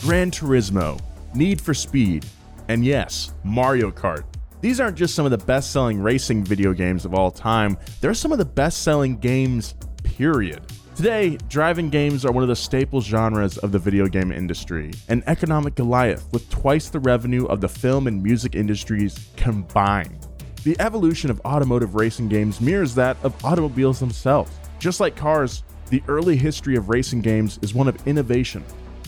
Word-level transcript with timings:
Gran 0.00 0.30
Turismo, 0.30 0.98
Need 1.34 1.60
for 1.60 1.74
Speed, 1.74 2.24
and 2.68 2.82
yes, 2.82 3.34
Mario 3.44 3.90
Kart. 3.90 4.24
These 4.62 4.80
aren't 4.80 4.96
just 4.96 5.14
some 5.14 5.26
of 5.26 5.30
the 5.30 5.44
best 5.44 5.72
selling 5.72 6.00
racing 6.00 6.42
video 6.42 6.72
games 6.72 7.04
of 7.04 7.12
all 7.12 7.30
time, 7.30 7.76
they're 8.00 8.14
some 8.14 8.32
of 8.32 8.38
the 8.38 8.46
best 8.46 8.82
selling 8.82 9.18
games, 9.18 9.74
period. 10.02 10.62
Today, 10.96 11.36
driving 11.50 11.90
games 11.90 12.24
are 12.24 12.32
one 12.32 12.42
of 12.42 12.48
the 12.48 12.56
staple 12.56 13.02
genres 13.02 13.58
of 13.58 13.72
the 13.72 13.78
video 13.78 14.06
game 14.06 14.32
industry, 14.32 14.90
an 15.08 15.22
economic 15.26 15.74
Goliath 15.74 16.26
with 16.32 16.48
twice 16.48 16.88
the 16.88 17.00
revenue 17.00 17.44
of 17.44 17.60
the 17.60 17.68
film 17.68 18.06
and 18.06 18.22
music 18.22 18.54
industries 18.54 19.28
combined. 19.36 20.28
The 20.64 20.76
evolution 20.80 21.30
of 21.30 21.42
automotive 21.44 21.94
racing 21.94 22.30
games 22.30 22.58
mirrors 22.58 22.94
that 22.94 23.18
of 23.22 23.44
automobiles 23.44 24.00
themselves. 24.00 24.50
Just 24.78 24.98
like 24.98 25.14
cars, 25.14 25.62
the 25.90 26.02
early 26.08 26.38
history 26.38 26.76
of 26.76 26.88
racing 26.88 27.20
games 27.20 27.58
is 27.60 27.74
one 27.74 27.86
of 27.86 28.06
innovation. 28.06 28.64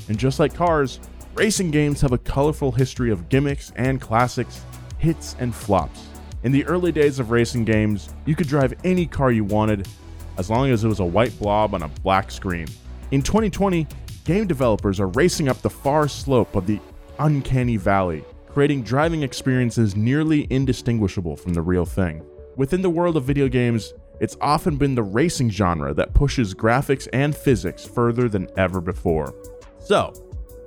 And 0.09 0.19
just 0.19 0.39
like 0.39 0.55
cars, 0.55 1.01
racing 1.35 1.71
games 1.71 2.01
have 2.01 2.13
a 2.13 2.19
colorful 2.19 2.73
history 2.73 3.11
of 3.11 3.29
gimmicks 3.29 3.73
and 3.77 4.01
classics, 4.01 4.65
hits 4.99 5.37
and 5.39 5.55
flops. 5.55 6.07
In 6.43 6.53
the 6.53 6.65
early 6.67 6.93
days 6.93 7.19
of 7.19 7.31
racing 7.31 7.65
games, 7.65 8.11
you 8.27 8.35
could 8.35 8.49
drive 8.49 8.75
any 8.85 9.07
car 9.07 9.31
you 9.31 9.45
wanted 9.45 9.87
as 10.39 10.51
long 10.51 10.71
as 10.71 10.85
it 10.85 10.89
was 10.89 11.01
a 11.01 11.05
white 11.05 11.39
blob 11.39 11.75
on 11.75 11.83
a 11.83 11.89
black 11.89 12.31
screen. 12.31 12.67
In 13.11 13.23
2020, 13.23 13.87
game 14.25 14.47
developers 14.47 14.99
are 14.99 15.09
racing 15.09 15.49
up 15.49 15.61
the 15.63 15.71
far 15.71 16.09
slope 16.09 16.57
of 16.57 16.67
the 16.67 16.81
uncanny 17.19 17.77
valley, 17.77 18.25
creating 18.49 18.83
driving 18.83 19.23
experiences 19.23 19.95
nearly 19.95 20.47
indistinguishable 20.51 21.37
from 21.37 21.55
the 21.55 21.63
real 21.63 21.87
thing. 21.87 22.25
Within 22.57 22.83
the 22.83 22.91
world 22.91 23.17
of 23.17 23.25
video 23.25 23.49
games, 23.49 23.95
it's 24.21 24.37
often 24.41 24.77
been 24.77 24.95
the 24.95 25.03
racing 25.03 25.51
genre 25.51 25.93
that 25.95 26.15
pushes 26.15 26.55
graphics 26.55 27.09
and 27.13 27.34
physics 27.37 27.84
further 27.84 28.29
than 28.29 28.49
ever 28.57 28.81
before. 28.81 29.34
So, 29.84 30.15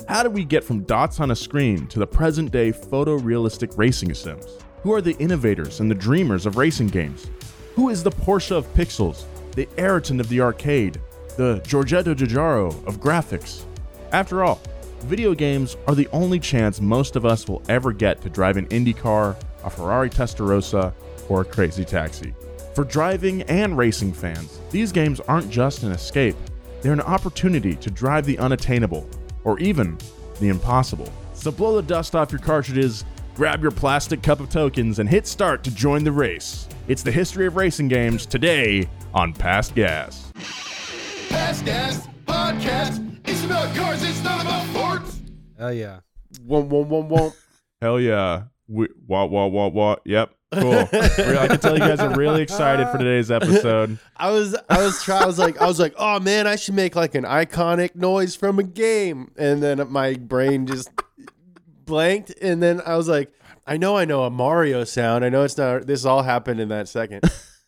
how 0.10 0.24
do 0.24 0.30
we 0.30 0.44
get 0.44 0.64
from 0.64 0.84
dots 0.84 1.22
on 1.22 1.32
a 1.32 1.36
screen 1.36 1.88
to 1.88 2.00
the 2.00 2.08
present 2.08 2.52
day 2.52 2.74
photorealistic 2.74 3.78
racing 3.78 4.14
sims? 4.14 4.46
Who 4.84 4.94
are 4.94 5.02
the 5.02 5.16
innovators 5.20 5.80
and 5.80 5.90
the 5.90 5.96
dreamers 5.96 6.46
of 6.46 6.58
racing 6.58 6.88
games? 6.88 7.30
Who 7.76 7.90
is 7.90 8.04
the 8.04 8.12
Porsche 8.12 8.52
of 8.52 8.72
pixels, 8.74 9.24
the 9.54 9.70
Ayrton 9.78 10.20
of 10.20 10.28
the 10.28 10.42
arcade, 10.42 11.00
the 11.38 11.62
Giorgetto 11.64 12.14
Giugiaro 12.14 12.86
of 12.86 13.00
graphics? 13.00 13.64
After 14.12 14.44
all, 14.44 14.60
video 15.04 15.34
games 15.34 15.78
are 15.88 15.96
the 15.96 16.10
only 16.12 16.40
chance 16.40 16.82
most 16.82 17.16
of 17.16 17.26
us 17.26 17.48
will 17.48 17.64
ever 17.70 17.94
get 17.94 18.22
to 18.22 18.30
drive 18.30 18.58
an 18.58 18.68
Indy 18.68 18.94
car, 18.94 19.38
a 19.64 19.70
Ferrari 19.70 20.10
Testarossa, 20.10 20.94
or 21.30 21.42
a 21.42 21.46
crazy 21.46 21.86
taxi. 21.86 22.34
For 22.76 22.84
driving 22.84 23.44
and 23.44 23.78
racing 23.78 24.12
fans, 24.12 24.60
these 24.72 24.92
games 24.92 25.22
aren't 25.22 25.50
just 25.50 25.84
an 25.84 25.94
escape, 25.94 26.36
they're 26.82 26.94
an 26.94 27.02
opportunity 27.02 27.76
to 27.76 27.90
drive 27.90 28.26
the 28.26 28.38
unattainable, 28.40 29.10
or 29.44 29.60
even 29.60 29.98
the 30.40 30.50
impossible. 30.50 31.12
So 31.34 31.52
blow 31.52 31.76
the 31.76 31.82
dust 31.82 32.16
off 32.16 32.32
your 32.32 32.40
cartridges, 32.40 33.06
grab 33.36 33.62
your 33.62 33.72
plastic 33.72 34.22
cup 34.22 34.40
of 34.40 34.50
tokens, 34.50 35.00
and 35.00 35.10
hit 35.10 35.28
start 35.28 35.64
to 35.66 35.72
join 35.72 36.04
the 36.04 36.12
race. 36.12 36.68
It's 36.88 37.04
the 37.04 37.12
history 37.12 37.46
of 37.46 37.56
racing 37.56 37.88
games 37.88 38.26
today 38.26 38.88
on 39.14 39.34
Past 39.34 39.76
Gas. 39.76 40.32
Past 41.30 41.66
Gas 41.66 42.08
Podcast. 42.26 43.20
It's 43.26 43.44
about 43.44 43.76
cars, 43.76 44.04
it's 44.04 44.24
not 44.24 44.42
about 44.42 44.68
sports. 44.68 45.22
Hell 45.58 45.74
yeah. 45.74 46.00
Womp, 46.48 46.70
womp, 46.70 46.90
womp, 46.90 47.10
womp. 47.10 47.36
Hell 47.82 48.00
yeah. 48.00 48.44
We, 48.68 48.88
what, 49.06 49.30
what, 49.30 49.52
what, 49.52 49.74
what? 49.74 50.02
Yep. 50.06 50.32
Cool. 50.62 50.74
I 51.38 51.48
can 51.48 51.60
tell 51.60 51.74
you 51.74 51.80
guys 51.80 52.00
are 52.00 52.16
really 52.16 52.42
excited 52.42 52.88
for 52.90 52.98
today's 52.98 53.30
episode. 53.32 54.00
I 54.18 54.32
was, 54.32 54.56
I 54.70 54.84
was 54.84 55.02
trying. 55.04 55.24
I 55.24 55.26
was 55.26 55.40
like, 55.40 55.62
I 55.62 55.66
was 55.66 55.80
like, 55.80 55.94
oh 55.98 56.20
man, 56.20 56.48
I 56.48 56.56
should 56.56 56.76
make 56.76 56.96
like 56.96 57.16
an 57.16 57.24
iconic 57.24 57.96
noise 57.96 58.36
from 58.36 58.60
a 58.60 58.64
game, 58.64 59.32
and 59.38 59.62
then 59.62 59.82
my 59.92 60.14
brain 60.16 60.66
just 60.66 60.90
blanked, 61.86 62.34
and 62.42 62.62
then 62.62 62.82
I 62.86 62.96
was 62.98 63.08
like, 63.08 63.32
I 63.68 63.78
know, 63.78 63.98
I 63.98 64.06
know 64.06 64.24
a 64.24 64.30
Mario 64.30 64.84
sound. 64.84 65.26
I 65.26 65.30
know 65.30 65.44
it's 65.44 65.58
not. 65.58 65.88
This 65.88 66.06
all 66.06 66.22
happened 66.24 66.60
in 66.60 66.70
that 66.70 66.88
second. 66.88 67.22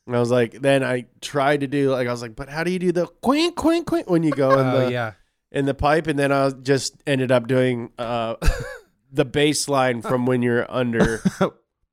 And 0.06 0.16
I 0.16 0.20
was 0.20 0.32
like, 0.32 0.54
then 0.62 0.84
I 0.84 1.06
tried 1.22 1.62
to 1.62 1.68
do 1.68 1.92
like 1.92 2.08
I 2.08 2.12
was 2.12 2.22
like, 2.22 2.36
but 2.36 2.48
how 2.50 2.64
do 2.64 2.72
you 2.72 2.80
do 2.80 2.92
the 2.94 3.08
quink 3.22 3.56
quink 3.56 3.84
quink 3.84 4.08
when 4.08 4.24
you 4.24 4.32
go 4.32 4.58
in 4.58 4.68
Oh 4.68 4.86
the 4.86 4.92
yeah. 4.92 5.14
in 5.52 5.66
the 5.66 5.74
pipe? 5.74 6.08
And 6.08 6.18
then 6.18 6.32
I 6.32 6.50
just 6.50 6.96
ended 7.06 7.32
up 7.32 7.48
doing 7.48 7.92
uh 7.98 8.36
the 9.12 9.26
bass 9.26 9.68
line 9.68 10.02
from 10.02 10.26
when 10.26 10.42
you're 10.42 10.66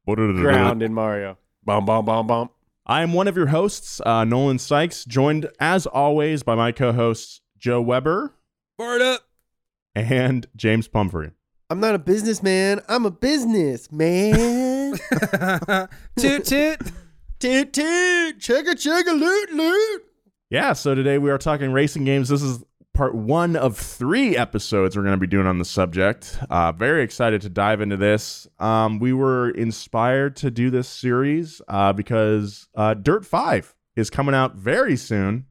underground 0.07 0.83
in 0.83 0.93
Mario. 0.95 1.39
Bom 1.65 1.85
bom 1.85 2.05
bom 2.05 2.27
bom. 2.27 2.51
I 2.87 3.03
am 3.03 3.15
one 3.15 3.29
of 3.29 3.37
your 3.37 3.47
hosts, 3.47 4.01
uh, 4.05 4.25
Nolan 4.25 4.59
Sykes, 4.59 5.05
joined 5.07 5.49
as 5.59 5.87
always 5.87 6.43
by 6.43 6.55
my 6.55 6.71
co-hosts 6.71 7.41
Joe 7.59 7.81
Weber 7.81 8.35
Bar 8.77 8.97
it 8.97 9.03
up. 9.03 9.21
and 9.95 10.47
James 10.55 10.87
Pumphrey. 10.89 11.31
I'm 11.71 11.81
not 11.81 11.95
a 11.95 11.99
businessman. 11.99 12.81
I'm 12.89 13.07
a 13.07 13.11
business 13.11 13.91
man. 13.91 14.93
toot 16.19 16.45
toot. 16.45 16.79
toot 17.39 17.73
toot, 17.73 18.39
chugga 18.39 18.73
chugga 18.75 19.19
loot 19.19 19.53
loot. 19.53 20.03
Yeah, 20.51 20.75
so 20.75 20.95
today 20.95 21.17
we 21.17 21.31
are 21.31 21.39
talking 21.39 21.73
racing 21.73 22.05
games. 22.05 22.29
This 22.29 22.43
is 22.43 22.63
part 22.95 23.15
one 23.15 23.57
of 23.57 23.77
three 23.77 24.37
episodes 24.37 24.97
we're 24.97 25.03
going 25.03 25.15
to 25.17 25.21
be 25.21 25.27
doing 25.27 25.47
on 25.47 25.59
the 25.59 25.65
subject. 25.65 26.39
Uh, 26.49 26.73
very 26.73 27.03
excited 27.03 27.43
to 27.43 27.49
dive 27.51 27.81
into 27.81 27.97
this. 27.97 28.47
Um, 28.59 28.99
we 28.99 29.13
were 29.13 29.51
inspired 29.51 30.37
to 30.37 30.51
do 30.51 30.71
this 30.71 30.89
series 30.89 31.61
uh, 31.69 31.93
because 31.93 32.69
uh, 32.75 32.95
Dirt 32.95 33.27
5 33.27 33.75
is 33.97 34.09
coming 34.11 34.35
out 34.35 34.55
very 34.57 34.97
soon. 34.97 35.47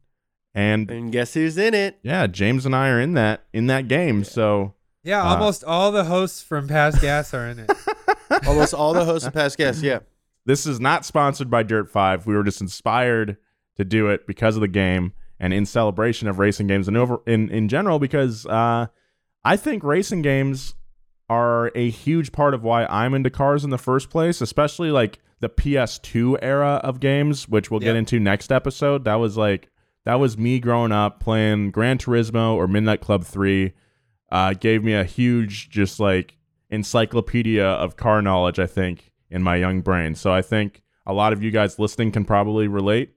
And 0.55 0.89
And 0.89 1.11
guess 1.11 1.33
who's 1.33 1.57
in 1.57 1.73
it? 1.73 1.99
yeah, 2.03 2.27
James 2.27 2.65
and 2.65 2.75
I 2.75 2.89
are 2.89 2.99
in 2.99 3.13
that 3.13 3.43
in 3.53 3.67
that 3.67 3.87
game. 3.87 4.23
So 4.23 4.73
Yeah, 5.03 5.21
Uh, 5.23 5.33
almost 5.33 5.63
all 5.63 5.91
the 5.91 6.03
hosts 6.05 6.41
from 6.43 6.67
Past 6.67 7.01
Gas 7.01 7.33
are 7.33 7.47
in 7.47 7.59
it. 7.59 7.71
Almost 8.47 8.73
all 8.73 8.93
the 8.93 9.05
hosts 9.05 9.27
of 9.27 9.33
past 9.33 9.57
Gas. 9.59 9.81
Yeah. 9.83 9.99
this 10.45 10.65
is 10.65 10.79
not 10.79 11.05
sponsored 11.05 11.49
by 11.51 11.61
Dirt 11.63 11.89
5. 11.89 12.25
We 12.25 12.35
were 12.35 12.43
just 12.43 12.61
inspired 12.61 13.37
to 13.77 13.85
do 13.85 14.07
it 14.07 14.25
because 14.27 14.55
of 14.55 14.61
the 14.61 14.67
game. 14.67 15.13
And 15.43 15.53
in 15.53 15.65
celebration 15.65 16.29
of 16.29 16.39
racing 16.39 16.67
games 16.67 16.87
and 16.87 16.95
over 16.95 17.19
in 17.27 17.49
in 17.49 17.67
general 17.67 17.99
because 17.99 18.45
uh, 18.45 18.87
I 19.43 19.57
think 19.57 19.83
racing 19.83 20.21
games 20.21 20.73
are 21.29 21.69
a 21.75 21.89
huge 21.89 22.31
part 22.31 22.53
of 22.53 22.63
why 22.63 22.85
I'm 22.85 23.13
into 23.13 23.29
cars 23.29 23.65
in 23.65 23.69
the 23.69 23.77
first 23.77 24.09
place, 24.09 24.39
especially 24.39 24.89
like 24.89 25.19
the 25.41 25.49
PS2 25.49 26.37
era 26.41 26.79
of 26.81 27.01
games, 27.01 27.49
which 27.49 27.69
we'll 27.69 27.81
get 27.81 27.97
into 27.97 28.21
next 28.21 28.53
episode. 28.53 29.03
That 29.03 29.15
was 29.15 29.35
like 29.35 29.69
that 30.05 30.15
was 30.15 30.37
me 30.37 30.61
growing 30.61 30.93
up 30.93 31.19
playing 31.19 31.71
Gran 31.71 31.97
Turismo 31.97 32.55
or 32.55 32.65
Midnight 32.65 33.01
Club 33.01 33.25
3. 33.25 33.73
Uh, 34.31 34.53
gave 34.53 34.81
me 34.81 34.93
a 34.93 35.03
huge 35.03 35.69
just 35.69 35.99
like 35.99 36.37
encyclopedia 36.69 37.65
of 37.65 37.97
car 37.97 38.21
knowledge, 38.21 38.59
I 38.59 38.67
think, 38.67 39.11
in 39.29 39.43
my 39.43 39.57
young 39.57 39.81
brain. 39.81 40.15
So 40.15 40.31
I 40.31 40.41
think 40.41 40.83
a 41.05 41.11
lot 41.11 41.33
of 41.33 41.43
you 41.43 41.51
guys 41.51 41.77
listening 41.79 42.13
can 42.13 42.23
probably 42.23 42.69
relate. 42.69 43.13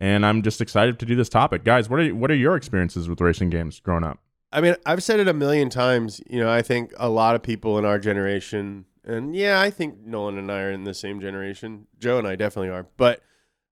And 0.00 0.24
I'm 0.24 0.42
just 0.42 0.60
excited 0.60 0.98
to 0.98 1.06
do 1.06 1.14
this 1.14 1.28
topic. 1.28 1.62
Guys, 1.62 1.90
what 1.90 2.00
are 2.00 2.14
what 2.14 2.30
are 2.30 2.36
your 2.36 2.56
experiences 2.56 3.08
with 3.08 3.20
racing 3.20 3.50
games 3.50 3.80
growing 3.80 4.04
up? 4.04 4.18
I 4.52 4.60
mean, 4.60 4.74
I've 4.84 5.02
said 5.02 5.20
it 5.20 5.28
a 5.28 5.34
million 5.34 5.68
times. 5.68 6.20
You 6.28 6.40
know, 6.40 6.50
I 6.50 6.62
think 6.62 6.92
a 6.96 7.08
lot 7.08 7.36
of 7.36 7.42
people 7.42 7.78
in 7.78 7.84
our 7.84 7.98
generation, 7.98 8.86
and 9.04 9.36
yeah, 9.36 9.60
I 9.60 9.70
think 9.70 10.00
Nolan 10.04 10.38
and 10.38 10.50
I 10.50 10.62
are 10.62 10.72
in 10.72 10.84
the 10.84 10.94
same 10.94 11.20
generation. 11.20 11.86
Joe 11.98 12.18
and 12.18 12.26
I 12.26 12.34
definitely 12.34 12.70
are. 12.70 12.86
But 12.96 13.20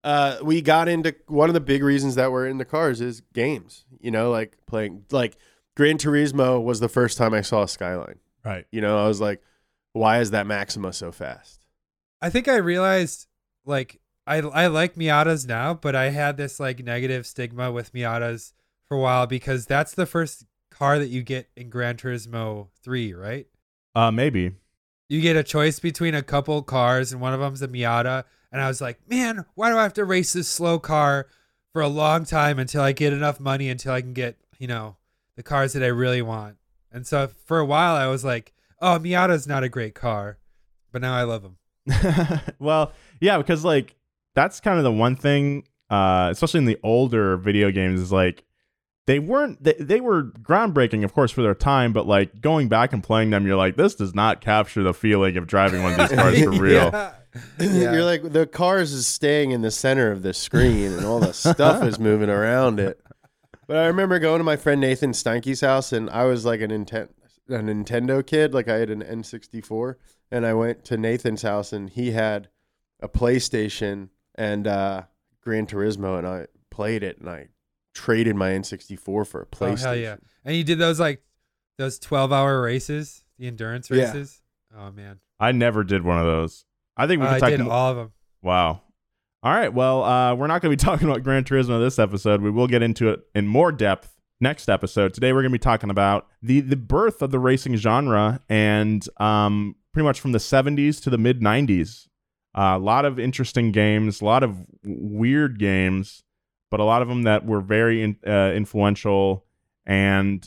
uh, 0.05 0.37
we 0.43 0.61
got 0.61 0.87
into 0.87 1.17
one 1.27 1.49
of 1.49 1.55
the 1.55 1.61
big 1.61 1.83
reasons 1.83 2.15
that 2.15 2.31
we're 2.31 2.47
in 2.47 2.59
the 2.59 2.65
cars 2.65 3.01
is 3.01 3.23
games. 3.33 3.87
You 3.99 4.11
know, 4.11 4.31
like 4.31 4.59
playing, 4.67 5.05
like 5.11 5.37
Gran 5.77 5.97
Turismo 5.99 6.63
was 6.63 6.81
the 6.81 6.89
first 6.89 7.17
time 7.19 7.33
I 7.33 7.41
saw 7.41 7.63
a 7.63 7.69
Skyline. 7.69 8.19
Right. 8.45 8.67
You 8.71 8.81
know, 8.81 9.03
I 9.03 9.09
was 9.09 9.21
like, 9.21 9.43
why 9.93 10.21
is 10.21 10.31
that 10.31 10.47
Maxima 10.47 10.93
so 10.93 11.11
fast? 11.11 11.67
I 12.21 12.31
think 12.31 12.49
I 12.49 12.57
realized 12.57 13.27
like 13.65 14.01
I 14.29 14.39
I 14.41 14.67
like 14.67 14.95
Miatas 14.95 15.49
now, 15.49 15.75
but 15.75 15.97
I 15.97 16.11
had 16.11 16.37
this 16.37 16.61
like 16.61 16.85
negative 16.85 17.27
stigma 17.27 17.73
with 17.73 17.95
Miatas 17.95 18.53
for 18.85 18.97
a 18.97 19.01
while 19.01 19.27
because 19.27 19.67
that's 19.67 19.95
the 19.95 20.07
first 20.07 20.45
car 20.71 20.99
that 20.99 21.09
you 21.09 21.23
get 21.23 21.49
in 21.57 21.71
Gran 21.71 21.97
Turismo 21.97 22.69
3, 22.83 23.15
right? 23.15 23.47
Uh, 23.95 24.11
maybe. 24.11 24.53
You 25.09 25.21
get 25.23 25.37
a 25.37 25.43
choice 25.43 25.81
between 25.81 26.15
a 26.15 26.23
couple 26.23 26.63
cars 26.63 27.11
and 27.11 27.21
one 27.21 27.33
of 27.33 27.41
them's 27.41 27.63
a 27.63 27.69
Miata 27.69 28.25
and 28.53 28.61
I 28.61 28.69
was 28.69 28.81
like, 28.81 28.99
"Man, 29.09 29.47
why 29.55 29.71
do 29.71 29.79
I 29.79 29.83
have 29.83 29.95
to 29.95 30.05
race 30.05 30.35
this 30.35 30.49
slow 30.49 30.79
car 30.79 31.27
for 31.73 31.81
a 31.81 31.89
long 31.89 32.25
time 32.25 32.59
until 32.59 32.83
I 32.83 32.93
get 32.93 33.15
enough 33.15 33.41
money 33.41 33.71
until 33.71 33.93
I 33.93 34.03
can 34.03 34.13
get, 34.13 34.37
you 34.59 34.67
know, 34.67 34.97
the 35.37 35.43
cars 35.43 35.73
that 35.73 35.83
I 35.83 35.89
really 35.89 36.23
want?" 36.23 36.57
And 36.93 37.07
so 37.07 37.29
for 37.47 37.59
a 37.59 37.67
while 37.67 37.95
I 37.95 38.07
was 38.07 38.25
like, 38.25 38.53
"Oh, 38.81 38.99
Miata's 38.99 39.47
not 39.47 39.65
a 39.65 39.69
great 39.71 39.95
car." 39.95 40.39
But 40.93 41.03
now 41.03 41.15
I 41.15 41.23
love 41.23 41.43
them. 41.43 41.57
well, 42.59 42.93
yeah, 43.21 43.39
because 43.39 43.65
like 43.65 43.95
that's 44.38 44.61
kind 44.61 44.79
of 44.79 44.85
the 44.85 44.93
one 44.93 45.17
thing, 45.17 45.64
uh, 45.90 46.29
especially 46.31 46.58
in 46.58 46.64
the 46.64 46.79
older 46.85 47.37
video 47.37 47.73
games, 47.73 48.00
is 48.00 48.12
like 48.12 48.44
they 49.08 49.19
weren't 49.19 49.61
they, 49.64 49.75
they 49.81 50.00
were 50.00 50.25
groundbreaking, 50.43 51.02
of 51.02 51.12
course, 51.12 51.32
for 51.32 51.43
their 51.43 51.56
time, 51.56 51.93
but 51.93 52.06
like 52.06 52.40
going 52.40 52.69
back 52.69 52.93
and 52.93 53.02
playing 53.02 53.31
them, 53.31 53.46
you're 53.49 53.56
like, 53.56 53.75
this 53.75 53.96
does 53.96 54.14
not 54.14 54.40
capture 54.40 54.85
the 54.85 54.94
feeling 54.94 55.37
of 55.37 55.49
driving 55.49 55.82
one 55.82 55.99
of 55.99 56.08
these 56.08 56.17
cars 56.17 56.40
for 56.40 56.50
real. 56.52 56.90
Yeah. 56.93 57.14
Yeah. 57.58 57.93
You're 57.93 58.05
like 58.05 58.32
the 58.32 58.46
cars 58.46 58.93
is 58.93 59.06
staying 59.08 59.50
in 59.50 59.62
the 59.62 59.70
center 59.73 60.12
of 60.12 60.23
the 60.23 60.32
screen, 60.32 60.93
and 60.93 61.05
all 61.05 61.19
the 61.19 61.32
stuff 61.32 61.82
is 61.82 61.99
moving 61.99 62.31
around 62.31 62.79
it. 62.79 63.00
But 63.67 63.76
I 63.76 63.87
remember 63.87 64.19
going 64.19 64.38
to 64.38 64.44
my 64.44 64.56
friend 64.56 64.81
Nathan 64.81 65.12
Steinke's 65.12 65.61
house, 65.61 65.93
and 65.93 66.08
I 66.11 66.25
was 66.25 66.44
like 66.44 66.61
a 66.61 66.69
Nintendo 66.69 67.08
a 67.49 67.58
Nintendo 67.58 68.25
kid, 68.25 68.55
like 68.55 68.69
I 68.69 68.76
had 68.76 68.90
an 68.90 69.02
N64, 69.02 69.96
and 70.31 70.46
I 70.46 70.55
went 70.55 70.85
to 70.85 70.96
Nathan's 70.96 71.43
house, 71.43 71.73
and 71.73 71.90
he 71.90 72.12
had 72.12 72.49
a 73.00 73.08
PlayStation 73.08 74.11
and 74.38 74.67
uh, 74.67 75.02
Gran 75.43 75.67
Turismo, 75.67 76.17
and 76.19 76.26
I 76.26 76.46
played 76.70 77.02
it, 77.02 77.19
and 77.19 77.29
I 77.29 77.49
traded 77.94 78.37
my 78.37 78.50
N64 78.50 79.26
for 79.26 79.43
a 79.43 79.46
PlayStation. 79.46 79.50
Oh 79.61 79.67
PlayStation. 79.75 79.81
hell 79.81 79.96
yeah! 79.96 80.17
And 80.44 80.56
you 80.56 80.64
did 80.64 80.79
those 80.79 80.99
like 80.99 81.23
those 81.76 81.99
twelve 81.99 82.32
hour 82.32 82.62
races, 82.62 83.25
the 83.38 83.46
endurance 83.46 83.90
Yeah. 83.90 84.05
races. 84.06 84.40
Oh 84.76 84.90
man, 84.90 85.19
I 85.40 85.52
never 85.52 85.85
did 85.85 86.02
one 86.05 86.19
of 86.19 86.25
those. 86.26 86.64
I 86.96 87.06
think 87.06 87.20
we 87.20 87.29
I 87.29 87.35
could 87.35 87.40
talk 87.40 87.50
did 87.50 87.61
mo- 87.61 87.70
all 87.70 87.90
of 87.90 87.96
them. 87.96 88.12
Wow. 88.43 88.82
All 89.43 89.52
right. 89.52 89.73
Well, 89.73 90.02
uh, 90.02 90.35
we're 90.35 90.49
not 90.49 90.62
going 90.62 90.76
to 90.76 90.82
be 90.82 90.85
talking 90.90 91.08
about 91.08 91.23
Gran 91.23 91.44
Turismo 91.44 91.79
this 91.81 91.99
episode. 91.99 92.40
We 92.43 92.50
will 92.50 92.67
get 92.67 92.82
into 92.82 93.08
it 93.11 93.20
in 93.37 93.46
more 93.46 93.70
depth 93.70 94.17
next 94.40 94.69
episode. 94.69 95.14
Today, 95.14 95.32
we're 95.32 95.43
going 95.43 95.52
to 95.52 95.58
be 95.58 95.62
talking 95.62 95.90
about 95.90 96.26
the 96.43 96.61
the 96.61 96.76
birth 96.76 97.23
of 97.23 97.31
the 97.31 97.38
racing 97.38 97.76
genre 97.76 98.40
and 98.49 99.08
um, 99.19 99.76
pretty 99.93 100.05
much 100.05 100.20
from 100.20 100.32
the 100.32 100.38
70s 100.38 101.00
to 101.05 101.11
the 101.11 101.19
mid 101.19 101.40
90s. 101.40 102.08
Uh, 102.56 102.75
a 102.77 102.79
lot 102.79 103.05
of 103.05 103.19
interesting 103.19 103.73
games, 103.73 104.21
a 104.21 104.25
lot 104.25 104.43
of 104.43 104.56
weird 104.85 105.59
games, 105.59 106.23
but 106.71 106.81
a 106.81 106.85
lot 106.85 107.03
of 107.03 107.09
them 107.09 107.23
that 107.23 107.45
were 107.45 107.61
very 107.61 108.03
in, 108.03 108.17
uh, 108.27 108.53
influential 108.55 109.45
and 109.87 110.47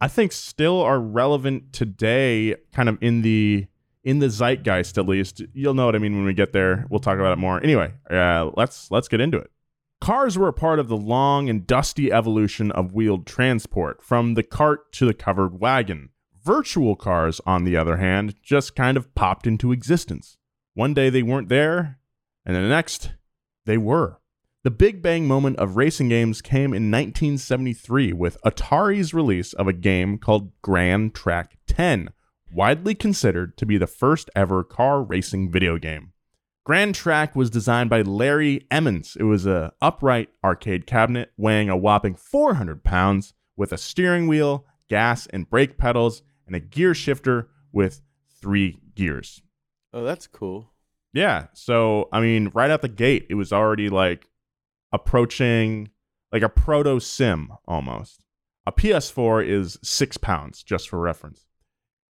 I 0.00 0.08
think 0.08 0.32
still 0.32 0.80
are 0.80 1.00
relevant 1.00 1.72
today, 1.72 2.54
kind 2.72 2.88
of 2.88 2.98
in 3.00 3.22
the 3.22 3.66
in 4.04 4.20
the 4.20 4.28
zeitgeist 4.28 4.96
at 4.96 5.08
least. 5.08 5.42
You'll 5.52 5.74
know 5.74 5.86
what 5.86 5.96
I 5.96 5.98
mean 5.98 6.16
when 6.16 6.24
we 6.24 6.34
get 6.34 6.52
there. 6.52 6.86
We'll 6.88 7.00
talk 7.00 7.18
about 7.18 7.32
it 7.32 7.38
more. 7.38 7.62
Anyway, 7.62 7.92
uh, 8.10 8.50
let's 8.56 8.90
let's 8.90 9.08
get 9.08 9.20
into 9.20 9.38
it. 9.38 9.50
Cars 10.00 10.38
were 10.38 10.48
a 10.48 10.52
part 10.52 10.78
of 10.78 10.88
the 10.88 10.96
long 10.96 11.48
and 11.48 11.66
dusty 11.66 12.12
evolution 12.12 12.70
of 12.70 12.94
wheeled 12.94 13.26
transport, 13.26 14.02
from 14.02 14.34
the 14.34 14.44
cart 14.44 14.92
to 14.92 15.06
the 15.06 15.14
covered 15.14 15.60
wagon. 15.60 16.10
Virtual 16.42 16.94
cars, 16.94 17.40
on 17.44 17.64
the 17.64 17.76
other 17.76 17.96
hand, 17.96 18.36
just 18.40 18.76
kind 18.76 18.96
of 18.96 19.12
popped 19.14 19.46
into 19.46 19.72
existence. 19.72 20.37
One 20.78 20.94
day 20.94 21.10
they 21.10 21.24
weren't 21.24 21.48
there, 21.48 21.98
and 22.46 22.54
the 22.54 22.60
next, 22.60 23.10
they 23.66 23.76
were. 23.76 24.20
The 24.62 24.70
big 24.70 25.02
bang 25.02 25.26
moment 25.26 25.56
of 25.56 25.74
racing 25.74 26.08
games 26.08 26.40
came 26.40 26.66
in 26.66 26.88
1973 26.92 28.12
with 28.12 28.40
Atari's 28.44 29.12
release 29.12 29.52
of 29.54 29.66
a 29.66 29.72
game 29.72 30.18
called 30.18 30.52
Gran 30.62 31.10
Trak 31.10 31.46
10, 31.66 32.10
widely 32.52 32.94
considered 32.94 33.56
to 33.56 33.66
be 33.66 33.76
the 33.76 33.88
first 33.88 34.30
ever 34.36 34.62
car 34.62 35.02
racing 35.02 35.50
video 35.50 35.78
game. 35.78 36.12
Gran 36.64 36.92
Trak 36.92 37.34
was 37.34 37.50
designed 37.50 37.90
by 37.90 38.02
Larry 38.02 38.64
Emmons. 38.70 39.16
It 39.18 39.24
was 39.24 39.46
a 39.46 39.72
upright 39.82 40.28
arcade 40.44 40.86
cabinet 40.86 41.32
weighing 41.36 41.68
a 41.68 41.76
whopping 41.76 42.14
400 42.14 42.84
pounds 42.84 43.34
with 43.56 43.72
a 43.72 43.78
steering 43.78 44.28
wheel, 44.28 44.64
gas 44.88 45.26
and 45.26 45.50
brake 45.50 45.76
pedals, 45.76 46.22
and 46.46 46.54
a 46.54 46.60
gear 46.60 46.94
shifter 46.94 47.48
with 47.72 48.00
three 48.40 48.78
gears. 48.94 49.42
Oh, 49.92 50.04
that's 50.04 50.26
cool. 50.26 50.70
Yeah. 51.12 51.46
So, 51.54 52.08
I 52.12 52.20
mean, 52.20 52.50
right 52.54 52.70
out 52.70 52.82
the 52.82 52.88
gate, 52.88 53.26
it 53.30 53.34
was 53.34 53.52
already 53.52 53.88
like 53.88 54.28
approaching 54.92 55.90
like 56.32 56.42
a 56.42 56.48
proto 56.48 57.00
sim 57.00 57.52
almost. 57.66 58.24
A 58.66 58.72
PS4 58.72 59.46
is 59.48 59.78
six 59.82 60.18
pounds, 60.18 60.62
just 60.62 60.88
for 60.88 60.98
reference. 60.98 61.46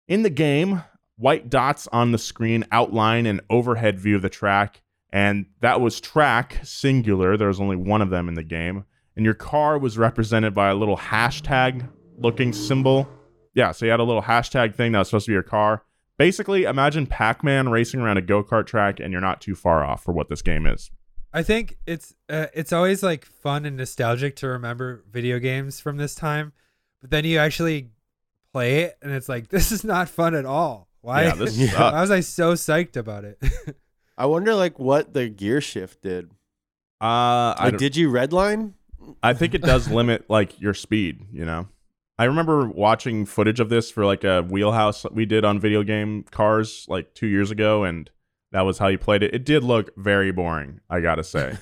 In 0.07 0.24
the 0.24 0.29
game, 0.29 0.84
white 1.17 1.50
dots 1.50 1.88
on 1.91 2.12
the 2.12 2.17
screen 2.17 2.65
outline 2.72 3.25
an 3.25 3.41
overhead 3.50 4.00
view 4.00 4.15
of 4.15 4.22
the 4.24 4.29
track, 4.29 4.81
and 5.12 5.46
that 5.62 5.81
was 5.81 6.01
track 6.01 6.60
singular. 6.63 7.38
There 7.38 7.48
was 7.48 7.60
only 7.60 7.75
one 7.75 8.01
of 8.01 8.10
them 8.10 8.27
in 8.27 8.34
the 8.34 8.43
game. 8.43 8.86
And 9.15 9.25
your 9.25 9.34
car 9.34 9.77
was 9.79 9.98
represented 9.98 10.53
by 10.53 10.69
a 10.69 10.75
little 10.75 10.98
hashtag 10.98 11.88
looking 12.17 12.53
symbol. 12.53 13.07
Yeah, 13.53 13.72
so 13.72 13.86
you 13.86 13.91
had 13.91 14.00
a 14.00 14.03
little 14.03 14.22
hashtag 14.22 14.75
thing 14.75 14.91
that 14.91 15.00
was 15.00 15.07
supposed 15.07 15.25
to 15.25 15.31
be 15.31 15.34
your 15.34 15.43
car. 15.43 15.84
Basically, 16.17 16.63
imagine 16.63 17.05
Pac 17.07 17.43
Man 17.43 17.69
racing 17.69 18.00
around 18.00 18.17
a 18.17 18.21
go 18.21 18.43
kart 18.43 18.65
track, 18.65 19.00
and 19.00 19.12
you're 19.12 19.21
not 19.21 19.39
too 19.41 19.55
far 19.55 19.83
off 19.83 20.03
for 20.03 20.12
what 20.13 20.29
this 20.29 20.41
game 20.41 20.65
is. 20.65 20.89
I 21.33 21.43
think 21.43 21.77
it's 21.86 22.15
uh, 22.29 22.47
it's 22.53 22.74
always 22.74 23.03
like 23.03 23.25
fun 23.25 23.65
and 23.65 23.77
nostalgic 23.77 24.36
to 24.38 24.47
remember 24.47 25.03
video 25.12 25.38
games 25.39 25.79
from 25.79 25.97
this 25.97 26.15
time, 26.15 26.53
but 27.01 27.12
then 27.12 27.25
you 27.25 27.38
actually 27.38 27.89
play 28.53 28.83
it 28.83 28.97
and 29.01 29.12
it's 29.12 29.29
like 29.29 29.47
this 29.50 29.71
is 29.71 29.83
not 29.83 30.09
fun 30.09 30.33
at 30.33 30.45
all. 30.45 30.88
Why? 31.01 31.25
Yeah, 31.25 31.36
this 31.36 31.57
Yeah. 31.57 31.67
sucks. 31.71 31.93
Why 31.93 32.01
was 32.01 32.12
I 32.12 32.19
so 32.21 32.53
psyched 32.53 32.95
about 32.97 33.24
it? 33.25 33.38
I 34.17 34.25
wonder 34.25 34.55
like 34.55 34.79
what 34.79 35.13
the 35.13 35.29
gear 35.29 35.62
shift 35.62 36.01
did. 36.01 36.31
Uh, 37.00 37.53
Like, 37.59 37.71
don't- 37.74 37.77
did 37.77 37.95
you 37.95 38.09
redline? 38.09 38.74
I 39.21 39.33
think 39.33 39.53
it 39.53 39.62
does 39.62 39.88
limit 39.89 40.27
like 40.29 40.59
your 40.59 40.74
speed. 40.74 41.27
You 41.31 41.45
know, 41.45 41.67
I 42.19 42.25
remember 42.25 42.67
watching 42.67 43.25
footage 43.25 43.59
of 43.59 43.69
this 43.69 43.91
for 43.91 44.05
like 44.05 44.24
a 44.24 44.41
wheelhouse 44.41 45.05
we 45.12 45.25
did 45.25 45.45
on 45.45 45.59
video 45.59 45.83
game 45.83 46.24
cars 46.31 46.86
like 46.89 47.13
two 47.13 47.27
years 47.27 47.51
ago, 47.51 47.83
and 47.83 48.09
that 48.51 48.62
was 48.62 48.77
how 48.79 48.88
you 48.88 48.97
played 48.97 49.21
it. 49.24 49.36
It 49.36 49.45
did 49.45 49.63
look 49.63 49.91
very 49.97 50.31
boring. 50.31 50.79
I 50.89 51.00
gotta 51.01 51.24
say. 51.24 51.55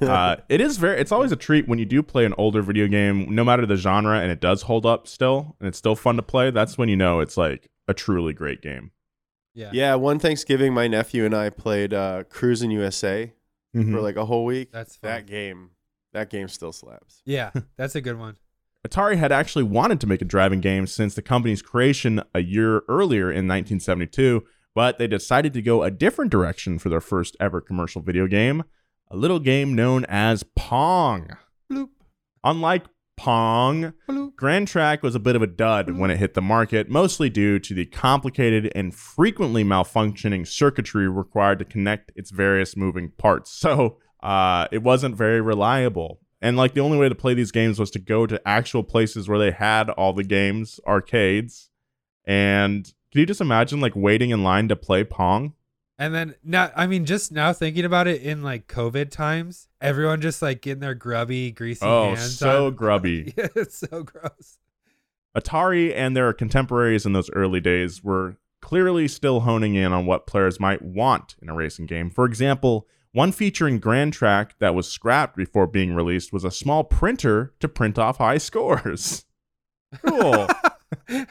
uh, 0.00 0.36
it 0.48 0.60
is 0.60 0.76
very. 0.78 0.98
It's 1.00 1.12
always 1.12 1.30
a 1.30 1.36
treat 1.36 1.68
when 1.68 1.78
you 1.78 1.84
do 1.84 2.02
play 2.02 2.24
an 2.24 2.34
older 2.38 2.62
video 2.62 2.88
game, 2.88 3.32
no 3.34 3.44
matter 3.44 3.64
the 3.66 3.76
genre, 3.76 4.18
and 4.18 4.32
it 4.32 4.40
does 4.40 4.62
hold 4.62 4.86
up 4.86 5.06
still, 5.06 5.56
and 5.60 5.68
it's 5.68 5.78
still 5.78 5.94
fun 5.94 6.16
to 6.16 6.22
play. 6.22 6.50
That's 6.50 6.76
when 6.76 6.88
you 6.88 6.96
know 6.96 7.20
it's 7.20 7.36
like 7.36 7.68
a 7.86 7.94
truly 7.94 8.32
great 8.32 8.62
game. 8.62 8.90
yeah. 9.54 9.70
Yeah, 9.72 9.94
one 9.94 10.18
Thanksgiving, 10.18 10.74
my 10.74 10.88
nephew 10.88 11.24
and 11.24 11.34
I 11.34 11.50
played 11.50 11.94
uh, 11.94 12.24
Cruis'n 12.24 12.72
USA 12.72 13.32
Mhm. 13.74 13.92
for 13.92 14.00
like 14.00 14.16
a 14.16 14.24
whole 14.24 14.44
week. 14.46 14.72
That's 14.72 14.96
fun. 14.96 15.10
that 15.10 15.26
game. 15.26 15.70
That 16.12 16.30
game 16.30 16.48
still 16.48 16.72
slaps. 16.72 17.20
Yeah, 17.26 17.50
that's 17.76 17.94
a 17.94 18.00
good 18.00 18.18
one. 18.18 18.36
Atari 18.86 19.16
had 19.16 19.32
actually 19.32 19.64
wanted 19.64 20.00
to 20.00 20.06
make 20.06 20.22
a 20.22 20.26
driving 20.26 20.60
game 20.60 20.86
since 20.86 21.14
the 21.14 21.22
company's 21.22 21.62
creation 21.62 22.22
a 22.34 22.40
year 22.40 22.82
earlier 22.88 23.24
in 23.24 23.48
1972, 23.48 24.44
but 24.74 24.98
they 24.98 25.08
decided 25.08 25.52
to 25.54 25.62
go 25.62 25.82
a 25.82 25.90
different 25.90 26.30
direction 26.30 26.78
for 26.78 26.88
their 26.88 27.00
first 27.00 27.36
ever 27.40 27.60
commercial 27.60 28.00
video 28.00 28.26
game, 28.26 28.62
a 29.10 29.16
little 29.16 29.40
game 29.40 29.74
known 29.74 30.04
as 30.04 30.44
Pong. 30.54 31.30
Bloop. 31.70 31.88
Unlike 32.44 32.86
Pong, 33.16 33.94
Gran 34.36 34.66
Trak 34.66 35.02
was 35.02 35.14
a 35.14 35.20
bit 35.20 35.34
of 35.34 35.42
a 35.42 35.46
dud 35.48 35.98
when 35.98 36.10
it 36.10 36.18
hit 36.18 36.34
the 36.34 36.42
market, 36.42 36.88
mostly 36.88 37.28
due 37.28 37.58
to 37.58 37.74
the 37.74 37.86
complicated 37.86 38.70
and 38.74 38.94
frequently 38.94 39.64
malfunctioning 39.64 40.46
circuitry 40.46 41.08
required 41.08 41.58
to 41.58 41.64
connect 41.64 42.12
its 42.14 42.30
various 42.30 42.76
moving 42.76 43.10
parts. 43.16 43.50
So 43.50 43.98
uh, 44.22 44.68
it 44.70 44.82
wasn't 44.82 45.16
very 45.16 45.40
reliable. 45.40 46.20
And 46.46 46.56
like 46.56 46.74
the 46.74 46.80
only 46.80 46.96
way 46.96 47.08
to 47.08 47.14
play 47.14 47.34
these 47.34 47.50
games 47.50 47.80
was 47.80 47.90
to 47.90 47.98
go 47.98 48.24
to 48.26 48.40
actual 48.46 48.84
places 48.84 49.28
where 49.28 49.38
they 49.38 49.50
had 49.50 49.90
all 49.90 50.12
the 50.12 50.22
games, 50.22 50.78
arcades. 50.86 51.70
And 52.24 52.84
can 53.10 53.20
you 53.20 53.26
just 53.26 53.40
imagine 53.40 53.80
like 53.80 53.96
waiting 53.96 54.30
in 54.30 54.44
line 54.44 54.68
to 54.68 54.76
play 54.76 55.02
Pong? 55.02 55.54
And 55.98 56.14
then 56.14 56.34
now, 56.44 56.70
I 56.76 56.86
mean, 56.86 57.04
just 57.04 57.32
now 57.32 57.52
thinking 57.52 57.84
about 57.84 58.06
it 58.06 58.22
in 58.22 58.42
like 58.42 58.68
COVID 58.68 59.10
times, 59.10 59.66
everyone 59.80 60.20
just 60.20 60.40
like 60.42 60.60
getting 60.62 60.80
their 60.80 60.94
grubby, 60.94 61.50
greasy 61.50 61.84
Oh, 61.84 62.10
hands. 62.14 62.38
so 62.38 62.66
on- 62.66 62.74
grubby. 62.76 63.32
yeah, 63.36 63.48
it's 63.56 63.78
so 63.78 64.02
gross. 64.04 64.58
Atari 65.36 65.92
and 65.94 66.16
their 66.16 66.32
contemporaries 66.32 67.06
in 67.06 67.12
those 67.12 67.30
early 67.30 67.60
days 67.60 68.04
were 68.04 68.36
clearly 68.62 69.08
still 69.08 69.40
honing 69.40 69.74
in 69.74 69.92
on 69.92 70.06
what 70.06 70.26
players 70.26 70.60
might 70.60 70.82
want 70.82 71.34
in 71.42 71.48
a 71.48 71.54
racing 71.54 71.86
game. 71.86 72.10
For 72.10 72.24
example, 72.24 72.86
one 73.16 73.32
feature 73.32 73.66
in 73.66 73.78
Gran 73.78 74.12
Trak 74.12 74.50
that 74.58 74.74
was 74.74 74.86
scrapped 74.86 75.38
before 75.38 75.66
being 75.66 75.94
released 75.94 76.34
was 76.34 76.44
a 76.44 76.50
small 76.50 76.84
printer 76.84 77.54
to 77.60 77.66
print 77.66 77.98
off 77.98 78.18
high 78.18 78.36
scores. 78.38 79.24
Cool. 80.04 80.48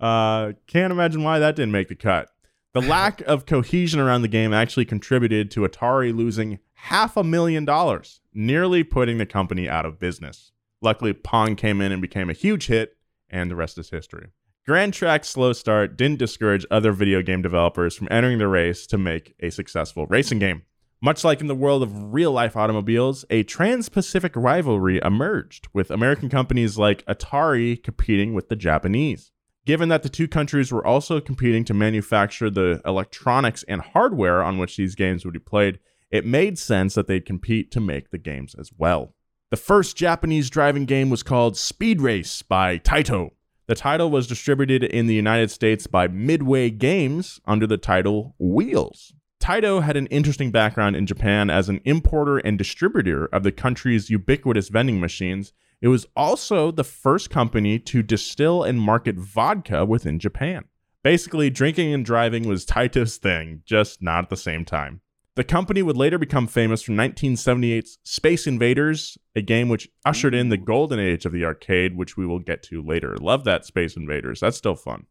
uh, 0.00 0.52
can't 0.66 0.90
imagine 0.90 1.22
why 1.22 1.38
that 1.38 1.54
didn't 1.54 1.70
make 1.70 1.88
the 1.88 1.94
cut. 1.94 2.30
The 2.72 2.80
lack 2.88 3.20
of 3.20 3.46
cohesion 3.46 4.00
around 4.00 4.22
the 4.22 4.28
game 4.28 4.54
actually 4.54 4.86
contributed 4.86 5.50
to 5.52 5.60
Atari 5.60 6.16
losing 6.16 6.58
half 6.72 7.16
a 7.16 7.22
million 7.22 7.66
dollars, 7.66 8.20
nearly 8.32 8.82
putting 8.82 9.18
the 9.18 9.26
company 9.26 9.68
out 9.68 9.84
of 9.84 10.00
business. 10.00 10.50
Luckily, 10.80 11.12
Pong 11.12 11.54
came 11.54 11.82
in 11.82 11.92
and 11.92 12.00
became 12.02 12.30
a 12.30 12.32
huge 12.32 12.66
hit, 12.66 12.96
and 13.28 13.50
the 13.50 13.56
rest 13.56 13.78
is 13.78 13.90
history. 13.90 14.30
Gran 14.66 14.90
Trak's 14.90 15.28
slow 15.28 15.52
start 15.52 15.96
didn't 15.96 16.18
discourage 16.18 16.66
other 16.72 16.90
video 16.90 17.22
game 17.22 17.40
developers 17.40 17.94
from 17.94 18.08
entering 18.10 18.38
the 18.38 18.48
race 18.48 18.84
to 18.88 18.98
make 18.98 19.32
a 19.38 19.48
successful 19.48 20.08
racing 20.08 20.40
game. 20.40 20.62
Much 21.00 21.22
like 21.22 21.40
in 21.40 21.46
the 21.46 21.54
world 21.54 21.84
of 21.84 22.12
real 22.12 22.32
life 22.32 22.56
automobiles, 22.56 23.24
a 23.30 23.44
trans 23.44 23.88
Pacific 23.88 24.32
rivalry 24.34 25.00
emerged, 25.04 25.68
with 25.72 25.88
American 25.92 26.28
companies 26.28 26.76
like 26.76 27.06
Atari 27.06 27.80
competing 27.80 28.34
with 28.34 28.48
the 28.48 28.56
Japanese. 28.56 29.30
Given 29.66 29.88
that 29.90 30.02
the 30.02 30.08
two 30.08 30.26
countries 30.26 30.72
were 30.72 30.84
also 30.84 31.20
competing 31.20 31.64
to 31.66 31.72
manufacture 31.72 32.50
the 32.50 32.80
electronics 32.84 33.62
and 33.68 33.80
hardware 33.80 34.42
on 34.42 34.58
which 34.58 34.76
these 34.76 34.96
games 34.96 35.24
would 35.24 35.34
be 35.34 35.38
played, 35.38 35.78
it 36.10 36.26
made 36.26 36.58
sense 36.58 36.94
that 36.94 37.06
they'd 37.06 37.24
compete 37.24 37.70
to 37.70 37.80
make 37.80 38.10
the 38.10 38.18
games 38.18 38.56
as 38.58 38.72
well. 38.76 39.14
The 39.50 39.56
first 39.56 39.96
Japanese 39.96 40.50
driving 40.50 40.86
game 40.86 41.08
was 41.08 41.22
called 41.22 41.56
Speed 41.56 42.00
Race 42.00 42.42
by 42.42 42.78
Taito. 42.78 43.30
The 43.68 43.74
title 43.74 44.12
was 44.12 44.28
distributed 44.28 44.84
in 44.84 45.08
the 45.08 45.14
United 45.14 45.50
States 45.50 45.88
by 45.88 46.06
Midway 46.06 46.70
Games 46.70 47.40
under 47.46 47.66
the 47.66 47.76
title 47.76 48.36
Wheels. 48.38 49.12
Taito 49.40 49.82
had 49.82 49.96
an 49.96 50.06
interesting 50.06 50.52
background 50.52 50.94
in 50.94 51.04
Japan 51.04 51.50
as 51.50 51.68
an 51.68 51.80
importer 51.84 52.38
and 52.38 52.56
distributor 52.56 53.26
of 53.26 53.42
the 53.42 53.50
country's 53.50 54.08
ubiquitous 54.08 54.68
vending 54.68 55.00
machines. 55.00 55.52
It 55.80 55.88
was 55.88 56.06
also 56.14 56.70
the 56.70 56.84
first 56.84 57.28
company 57.28 57.80
to 57.80 58.04
distill 58.04 58.62
and 58.62 58.80
market 58.80 59.16
vodka 59.16 59.84
within 59.84 60.20
Japan. 60.20 60.66
Basically, 61.02 61.50
drinking 61.50 61.92
and 61.92 62.04
driving 62.04 62.46
was 62.46 62.64
Taito's 62.64 63.16
thing, 63.16 63.62
just 63.64 64.00
not 64.00 64.24
at 64.24 64.30
the 64.30 64.36
same 64.36 64.64
time. 64.64 65.00
The 65.36 65.44
company 65.44 65.82
would 65.82 65.98
later 65.98 66.18
become 66.18 66.46
famous 66.46 66.80
for 66.80 66.92
1978's 66.92 67.98
Space 68.04 68.46
Invaders, 68.46 69.18
a 69.34 69.42
game 69.42 69.68
which 69.68 69.90
ushered 70.02 70.34
in 70.34 70.48
the 70.48 70.56
golden 70.56 70.98
age 70.98 71.26
of 71.26 71.32
the 71.32 71.44
arcade, 71.44 71.94
which 71.94 72.16
we 72.16 72.24
will 72.24 72.38
get 72.38 72.62
to 72.64 72.82
later. 72.82 73.18
Love 73.18 73.44
that 73.44 73.66
Space 73.66 73.98
Invaders. 73.98 74.40
That's 74.40 74.56
still 74.56 74.76
fun. 74.76 75.04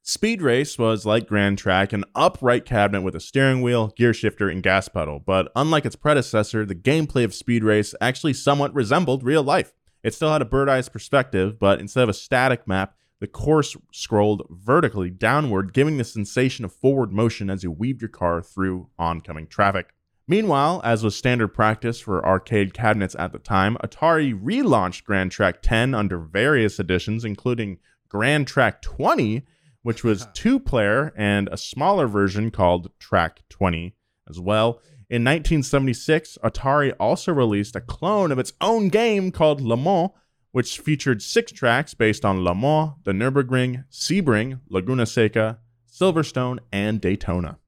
Speed 0.00 0.42
Race 0.42 0.78
was 0.78 1.04
like 1.04 1.26
Gran 1.26 1.56
Trak, 1.56 1.92
an 1.92 2.04
upright 2.14 2.64
cabinet 2.64 3.02
with 3.02 3.16
a 3.16 3.20
steering 3.20 3.62
wheel, 3.62 3.88
gear 3.96 4.14
shifter, 4.14 4.48
and 4.48 4.62
gas 4.62 4.86
pedal. 4.86 5.18
But 5.18 5.50
unlike 5.56 5.86
its 5.86 5.96
predecessor, 5.96 6.64
the 6.64 6.76
gameplay 6.76 7.24
of 7.24 7.34
Speed 7.34 7.64
Race 7.64 7.96
actually 8.00 8.34
somewhat 8.34 8.72
resembled 8.74 9.24
real 9.24 9.42
life. 9.42 9.72
It 10.04 10.14
still 10.14 10.30
had 10.30 10.42
a 10.42 10.44
bird 10.44 10.68
eye's 10.68 10.88
perspective, 10.88 11.58
but 11.58 11.80
instead 11.80 12.04
of 12.04 12.10
a 12.10 12.14
static 12.14 12.68
map, 12.68 12.94
the 13.20 13.26
course 13.26 13.76
scrolled 13.92 14.42
vertically 14.50 15.10
downward, 15.10 15.72
giving 15.72 15.96
the 15.96 16.04
sensation 16.04 16.64
of 16.64 16.72
forward 16.72 17.12
motion 17.12 17.48
as 17.48 17.62
you 17.62 17.70
weaved 17.70 18.02
your 18.02 18.08
car 18.08 18.42
through 18.42 18.88
oncoming 18.98 19.46
traffic. 19.46 19.94
Meanwhile, 20.26 20.80
as 20.84 21.04
was 21.04 21.14
standard 21.14 21.48
practice 21.48 22.00
for 22.00 22.24
arcade 22.24 22.72
cabinets 22.72 23.14
at 23.18 23.32
the 23.32 23.38
time, 23.38 23.76
Atari 23.84 24.32
relaunched 24.38 25.04
Gran 25.04 25.28
Trak 25.28 25.56
10 25.60 25.94
under 25.94 26.18
various 26.18 26.78
editions, 26.78 27.24
including 27.24 27.78
Gran 28.08 28.46
Trak 28.46 28.80
20, 28.80 29.44
which 29.82 30.02
was 30.02 30.26
two 30.34 30.58
player, 30.58 31.12
and 31.16 31.48
a 31.52 31.58
smaller 31.58 32.06
version 32.06 32.50
called 32.50 32.90
Trak 32.98 33.38
20 33.50 33.94
as 34.28 34.40
well. 34.40 34.80
In 35.10 35.22
1976, 35.22 36.38
Atari 36.42 36.94
also 36.98 37.32
released 37.32 37.76
a 37.76 37.82
clone 37.82 38.32
of 38.32 38.38
its 38.38 38.54
own 38.62 38.88
game 38.88 39.30
called 39.30 39.60
Le 39.60 39.76
Mans, 39.76 40.10
which 40.54 40.78
featured 40.78 41.20
six 41.20 41.50
tracks 41.50 41.94
based 41.94 42.24
on 42.24 42.44
Le 42.44 42.54
Mans, 42.54 42.92
the 43.02 43.10
Nürburgring, 43.10 43.82
Sebring, 43.90 44.60
Laguna 44.68 45.04
Seca, 45.04 45.58
Silverstone, 45.92 46.60
and 46.70 47.00
Daytona. 47.00 47.58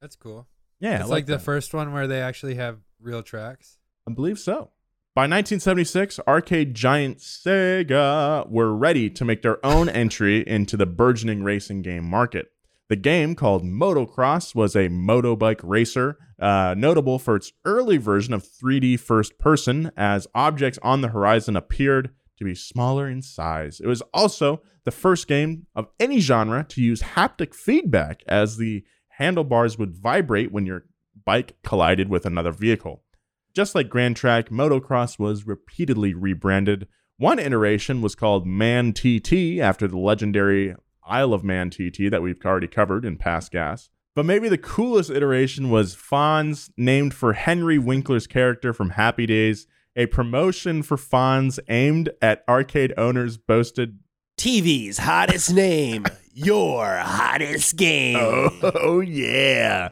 That's 0.00 0.16
cool. 0.16 0.48
Yeah, 0.80 0.96
it's 0.96 1.04
I 1.04 1.06
like, 1.06 1.26
the 1.26 1.34
that. 1.34 1.42
first 1.42 1.72
one 1.72 1.92
where 1.92 2.08
they 2.08 2.20
actually 2.20 2.56
have 2.56 2.80
real 3.00 3.22
tracks. 3.22 3.78
I 4.08 4.12
believe 4.12 4.40
so. 4.40 4.70
By 5.14 5.22
1976, 5.22 6.18
arcade 6.26 6.74
giant 6.74 7.18
Sega 7.18 8.50
were 8.50 8.74
ready 8.74 9.08
to 9.08 9.24
make 9.24 9.42
their 9.42 9.64
own 9.64 9.88
entry 9.88 10.42
into 10.44 10.76
the 10.76 10.84
burgeoning 10.84 11.44
racing 11.44 11.82
game 11.82 12.04
market. 12.04 12.50
The 12.88 12.96
game, 12.96 13.36
called 13.36 13.62
Motocross, 13.62 14.52
was 14.52 14.74
a 14.74 14.88
motobike 14.88 15.60
racer, 15.62 16.18
uh, 16.40 16.74
notable 16.76 17.20
for 17.20 17.36
its 17.36 17.52
early 17.64 17.98
version 17.98 18.34
of 18.34 18.42
3D 18.42 18.98
first 18.98 19.38
person, 19.38 19.92
as 19.96 20.26
objects 20.34 20.80
on 20.82 21.02
the 21.02 21.08
horizon 21.08 21.54
appeared 21.54 22.10
to 22.42 22.50
be 22.50 22.54
smaller 22.54 23.08
in 23.08 23.22
size. 23.22 23.80
It 23.80 23.86
was 23.86 24.02
also 24.12 24.62
the 24.84 24.90
first 24.90 25.28
game 25.28 25.66
of 25.74 25.88
any 26.00 26.18
genre 26.20 26.64
to 26.68 26.82
use 26.82 27.02
haptic 27.02 27.54
feedback, 27.54 28.22
as 28.26 28.56
the 28.56 28.84
handlebars 29.18 29.78
would 29.78 29.94
vibrate 29.94 30.52
when 30.52 30.66
your 30.66 30.84
bike 31.24 31.56
collided 31.62 32.08
with 32.08 32.26
another 32.26 32.52
vehicle. 32.52 33.02
Just 33.54 33.74
like 33.74 33.88
Gran 33.88 34.14
Trak, 34.14 34.48
Motocross 34.48 35.18
was 35.18 35.46
repeatedly 35.46 36.14
rebranded. 36.14 36.88
One 37.18 37.38
iteration 37.38 38.00
was 38.00 38.14
called 38.14 38.46
Man 38.46 38.92
TT 38.92 39.60
after 39.60 39.86
the 39.86 39.98
legendary 39.98 40.74
Isle 41.06 41.34
of 41.34 41.44
Man 41.44 41.70
TT 41.70 42.10
that 42.10 42.22
we've 42.22 42.42
already 42.44 42.68
covered 42.68 43.04
in 43.04 43.16
past 43.16 43.52
gas. 43.52 43.90
But 44.14 44.26
maybe 44.26 44.48
the 44.48 44.58
coolest 44.58 45.10
iteration 45.10 45.70
was 45.70 45.96
Fonz, 45.96 46.70
named 46.76 47.14
for 47.14 47.32
Henry 47.32 47.78
Winkler's 47.78 48.26
character 48.26 48.72
from 48.72 48.90
Happy 48.90 49.26
Days, 49.26 49.66
a 49.96 50.06
promotion 50.06 50.82
for 50.82 50.96
Fonz 50.96 51.58
aimed 51.68 52.10
at 52.20 52.44
arcade 52.48 52.92
owners 52.96 53.36
boasted 53.36 53.98
TV's 54.38 54.98
hottest 54.98 55.52
name, 55.52 56.06
your 56.32 56.96
hottest 56.96 57.76
game. 57.76 58.16
Oh, 58.18 58.50
oh 58.74 59.00
yeah. 59.00 59.90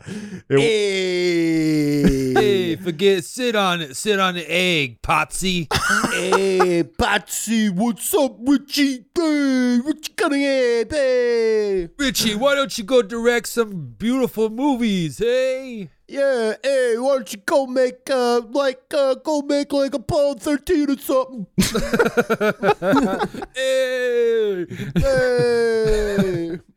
It- 0.49 0.61
Hey, 0.61 2.33
Hey, 2.40 2.76
forget 2.76 3.25
sit 3.25 3.54
on 3.57 3.80
it. 3.83 3.97
Sit 3.97 4.19
on 4.21 4.35
the 4.35 4.45
egg, 4.50 5.02
Potsy. 5.02 5.66
hey, 6.12 6.83
Patsy, 6.85 7.69
what's 7.69 8.14
up, 8.14 8.37
Richie? 8.40 9.04
Hey, 9.14 9.78
what 9.83 10.09
you 10.09 10.14
gonna 10.16 10.38
get? 10.38 10.90
Hey, 10.92 11.88
Richie, 11.99 12.35
why 12.37 12.54
don't 12.54 12.76
you 12.78 12.85
go 12.85 13.02
direct 13.02 13.49
some 13.49 13.95
beautiful 13.99 14.49
movies, 14.49 15.19
hey? 15.19 15.90
Yeah, 16.11 16.55
hey, 16.64 16.97
why 16.99 17.14
don't 17.14 17.33
you 17.33 17.38
go 17.47 17.67
make 17.67 18.11
uh 18.11 18.40
like 18.50 18.83
uh 18.93 19.14
go 19.14 19.43
make 19.43 19.73
like 19.73 19.95
a 19.95 19.99
Apollo 19.99 20.35
thirteen 20.35 20.90
or 20.90 20.99
something? 20.99 21.47
hey. 23.55 24.67
Hey. 24.97 26.59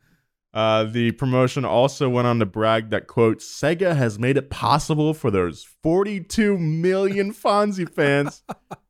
Uh, 0.54 0.84
the 0.84 1.12
promotion 1.14 1.66
also 1.66 2.08
went 2.08 2.28
on 2.28 2.38
to 2.38 2.46
brag 2.46 2.92
that, 2.92 3.08
quote, 3.08 3.40
Sega 3.40 3.96
has 3.96 4.20
made 4.20 4.38
it 4.38 4.52
possible 4.52 5.16
for 5.16 5.32
those 5.32 5.66
42 5.82 6.60
million 6.60 7.34
Fonzie 7.34 7.90
fans 7.90 8.44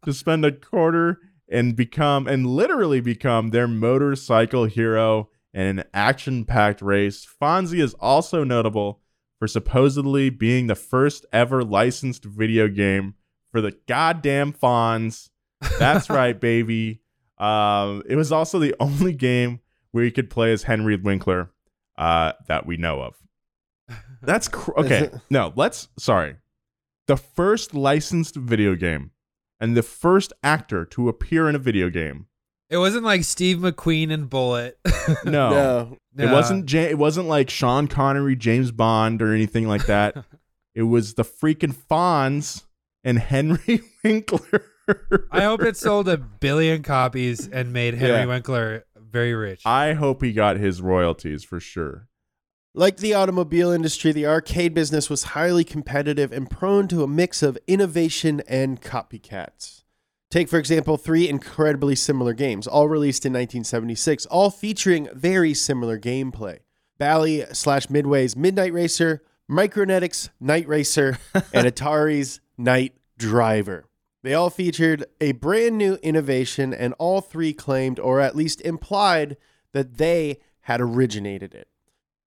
to 0.03 0.11
spend 0.11 0.43
a 0.43 0.51
quarter 0.51 1.21
and 1.49 1.73
become, 1.73 2.27
and 2.27 2.45
literally 2.45 2.99
become 2.99 3.51
their 3.51 3.69
motorcycle 3.69 4.65
hero 4.65 5.29
in 5.53 5.79
an 5.79 5.85
action 5.93 6.43
packed 6.43 6.81
race. 6.81 7.25
Fonzie 7.41 7.81
is 7.81 7.93
also 7.93 8.43
notable 8.43 8.99
for 9.43 9.47
supposedly 9.49 10.29
being 10.29 10.67
the 10.67 10.75
first 10.75 11.25
ever 11.33 11.65
licensed 11.65 12.23
video 12.23 12.69
game 12.69 13.13
for 13.51 13.59
the 13.59 13.75
goddamn 13.89 14.53
Fonz. 14.53 15.31
That's 15.79 16.09
right, 16.09 16.39
baby. 16.39 17.01
Um, 17.37 18.03
it 18.07 18.15
was 18.15 18.31
also 18.31 18.57
the 18.57 18.73
only 18.79 19.11
game 19.11 19.59
where 19.91 20.05
you 20.05 20.13
could 20.13 20.29
play 20.29 20.53
as 20.53 20.63
Henry 20.63 20.95
Winkler 20.95 21.51
uh, 21.97 22.31
that 22.47 22.65
we 22.65 22.77
know 22.77 23.01
of. 23.01 23.17
That's 24.21 24.47
cr- 24.47 24.71
okay. 24.77 25.09
No, 25.29 25.51
let's. 25.57 25.89
Sorry, 25.99 26.37
the 27.07 27.17
first 27.17 27.73
licensed 27.73 28.37
video 28.37 28.75
game, 28.75 29.11
and 29.59 29.75
the 29.75 29.83
first 29.83 30.31
actor 30.41 30.85
to 30.85 31.09
appear 31.09 31.49
in 31.49 31.55
a 31.55 31.59
video 31.59 31.89
game. 31.89 32.27
It 32.69 32.77
wasn't 32.77 33.03
like 33.03 33.23
Steve 33.23 33.57
McQueen 33.57 34.11
and 34.11 34.29
Bullitt. 34.29 34.77
No. 35.25 35.97
No. 36.15 36.23
It 36.23 36.31
wasn't 36.31 36.71
Ja- 36.71 36.81
it 36.81 36.97
wasn't 36.97 37.27
like 37.27 37.49
Sean 37.49 37.87
Connery, 37.87 38.35
James 38.35 38.71
Bond 38.71 39.21
or 39.21 39.33
anything 39.33 39.67
like 39.67 39.85
that. 39.87 40.15
it 40.75 40.83
was 40.83 41.15
the 41.15 41.23
freaking 41.23 41.75
Fonz 41.75 42.63
and 43.03 43.19
Henry 43.19 43.81
Winkler. 44.03 44.63
I 45.31 45.41
hope 45.43 45.61
it 45.61 45.75
sold 45.77 46.07
a 46.07 46.17
billion 46.17 46.83
copies 46.83 47.47
and 47.47 47.73
made 47.73 47.95
Henry 47.95 48.15
Yeah. 48.17 48.25
Winkler 48.25 48.85
very 48.97 49.33
rich. 49.33 49.61
I 49.65 49.93
hope 49.93 50.21
he 50.23 50.31
got 50.33 50.57
his 50.57 50.81
royalties 50.81 51.43
for 51.43 51.59
sure. 51.59 52.07
Like 52.73 52.97
the 52.97 53.13
automobile 53.13 53.69
industry, 53.71 54.11
the 54.13 54.25
arcade 54.25 54.73
business 54.73 55.09
was 55.09 55.23
highly 55.25 55.63
competitive 55.63 56.31
and 56.31 56.49
prone 56.49 56.87
to 56.87 57.03
a 57.03 57.07
mix 57.07 57.43
of 57.43 57.57
innovation 57.67 58.41
and 58.47 58.81
copycats. 58.81 59.82
Take, 60.33 60.49
for 60.49 60.57
example, 60.57 60.97
three 60.97 61.29
incredibly 61.29 61.93
similar 61.93 62.33
games, 62.33 62.65
all 62.65 62.87
released 62.87 63.23
in 63.23 63.33
1976, 63.33 64.25
all 64.25 64.49
featuring 64.49 65.07
very 65.13 65.53
similar 65.53 65.99
gameplay. 65.99 66.61
Bally 66.97 67.45
slash 67.53 67.87
Midway's 67.87 68.35
Midnight 68.35 68.73
Racer, 68.73 69.21
Micronetics 69.47 70.29
Night 70.39 70.67
Racer, 70.67 71.19
and 71.53 71.67
Atari's 71.67 72.39
Night 72.57 72.95
Driver. 73.15 73.85
They 74.23 74.33
all 74.33 74.49
featured 74.49 75.05
a 75.21 75.33
brand 75.33 75.77
new 75.77 75.99
innovation, 76.01 76.73
and 76.73 76.95
all 76.97 77.21
three 77.21 77.53
claimed, 77.53 77.99
or 77.99 78.19
at 78.19 78.35
least 78.35 78.59
implied, 78.61 79.37
that 79.71 79.97
they 79.99 80.39
had 80.61 80.81
originated 80.81 81.53
it. 81.53 81.67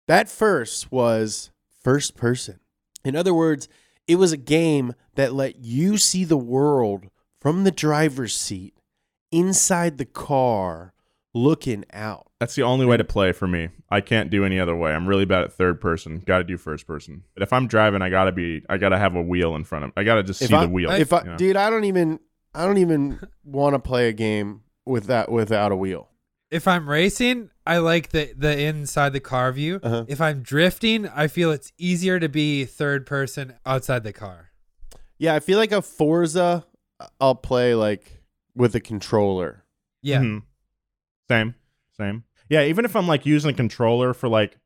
That 0.08 0.28
first 0.28 0.90
was 0.90 1.52
first 1.80 2.16
person. 2.16 2.58
In 3.04 3.14
other 3.14 3.32
words, 3.32 3.68
it 4.08 4.16
was 4.16 4.32
a 4.32 4.36
game 4.36 4.96
that 5.14 5.32
let 5.32 5.60
you 5.60 5.98
see 5.98 6.24
the 6.24 6.36
world 6.36 7.06
from 7.42 7.64
the 7.64 7.72
driver's 7.72 8.36
seat 8.36 8.72
inside 9.32 9.98
the 9.98 10.04
car 10.04 10.94
looking 11.34 11.84
out. 11.92 12.28
That's 12.38 12.54
the 12.54 12.62
only 12.62 12.86
way 12.86 12.96
to 12.96 13.02
play 13.04 13.32
for 13.32 13.48
me. 13.48 13.70
I 13.90 14.00
can't 14.00 14.30
do 14.30 14.44
any 14.44 14.60
other 14.60 14.76
way. 14.76 14.92
I'm 14.92 15.08
really 15.08 15.24
bad 15.24 15.42
at 15.42 15.52
third 15.52 15.80
person. 15.80 16.20
Got 16.24 16.38
to 16.38 16.44
do 16.44 16.56
first 16.56 16.86
person. 16.86 17.24
But 17.34 17.42
if 17.42 17.52
I'm 17.52 17.66
driving, 17.66 18.00
I 18.00 18.10
gotta 18.10 18.30
be. 18.30 18.62
I 18.68 18.76
gotta 18.78 18.96
have 18.98 19.16
a 19.16 19.22
wheel 19.22 19.56
in 19.56 19.64
front 19.64 19.84
of. 19.84 19.88
Me. 19.88 19.94
I 19.96 20.04
gotta 20.04 20.22
just 20.22 20.40
If 20.40 20.48
see 20.48 20.54
I, 20.54 20.66
the 20.66 20.72
wheel. 20.72 20.90
If 20.92 21.12
I, 21.12 21.20
you 21.22 21.30
know? 21.30 21.36
dude, 21.36 21.56
I 21.56 21.68
don't 21.68 21.84
even 21.84 22.20
I 22.54 22.64
don't 22.64 22.78
even 22.78 23.18
want 23.44 23.74
to 23.74 23.80
play 23.80 24.08
a 24.08 24.12
game 24.12 24.62
with 24.86 25.06
that 25.06 25.30
without 25.30 25.72
a 25.72 25.76
wheel. 25.76 26.10
if 26.50 26.68
I'm 26.68 26.88
racing, 26.88 27.50
I 27.66 27.78
like 27.78 28.10
the 28.10 28.32
the 28.36 28.56
inside 28.56 29.12
the 29.14 29.20
car 29.20 29.50
view. 29.50 29.80
Uh-huh. 29.82 30.04
If 30.06 30.20
I'm 30.20 30.42
drifting, 30.42 31.08
I 31.08 31.26
feel 31.26 31.50
it's 31.50 31.72
easier 31.76 32.20
to 32.20 32.28
be 32.28 32.64
third 32.66 33.04
person 33.04 33.54
outside 33.66 34.04
the 34.04 34.12
car. 34.12 34.50
Yeah, 35.18 35.34
I 35.34 35.40
feel 35.40 35.58
like 35.58 35.72
a 35.72 35.82
Forza 35.82 36.66
I'll 37.20 37.34
play 37.34 37.74
like 37.74 38.22
with 38.54 38.74
a 38.74 38.80
controller. 38.80 39.64
Yeah. 40.02 40.20
Mhm. 40.20 40.42
Same. 41.28 41.54
Same. 41.96 42.24
Yeah, 42.48 42.64
even 42.64 42.84
if 42.84 42.94
I'm 42.96 43.06
like 43.06 43.24
using 43.24 43.50
a 43.50 43.54
controller 43.54 44.12
for 44.14 44.28
like 44.28 44.58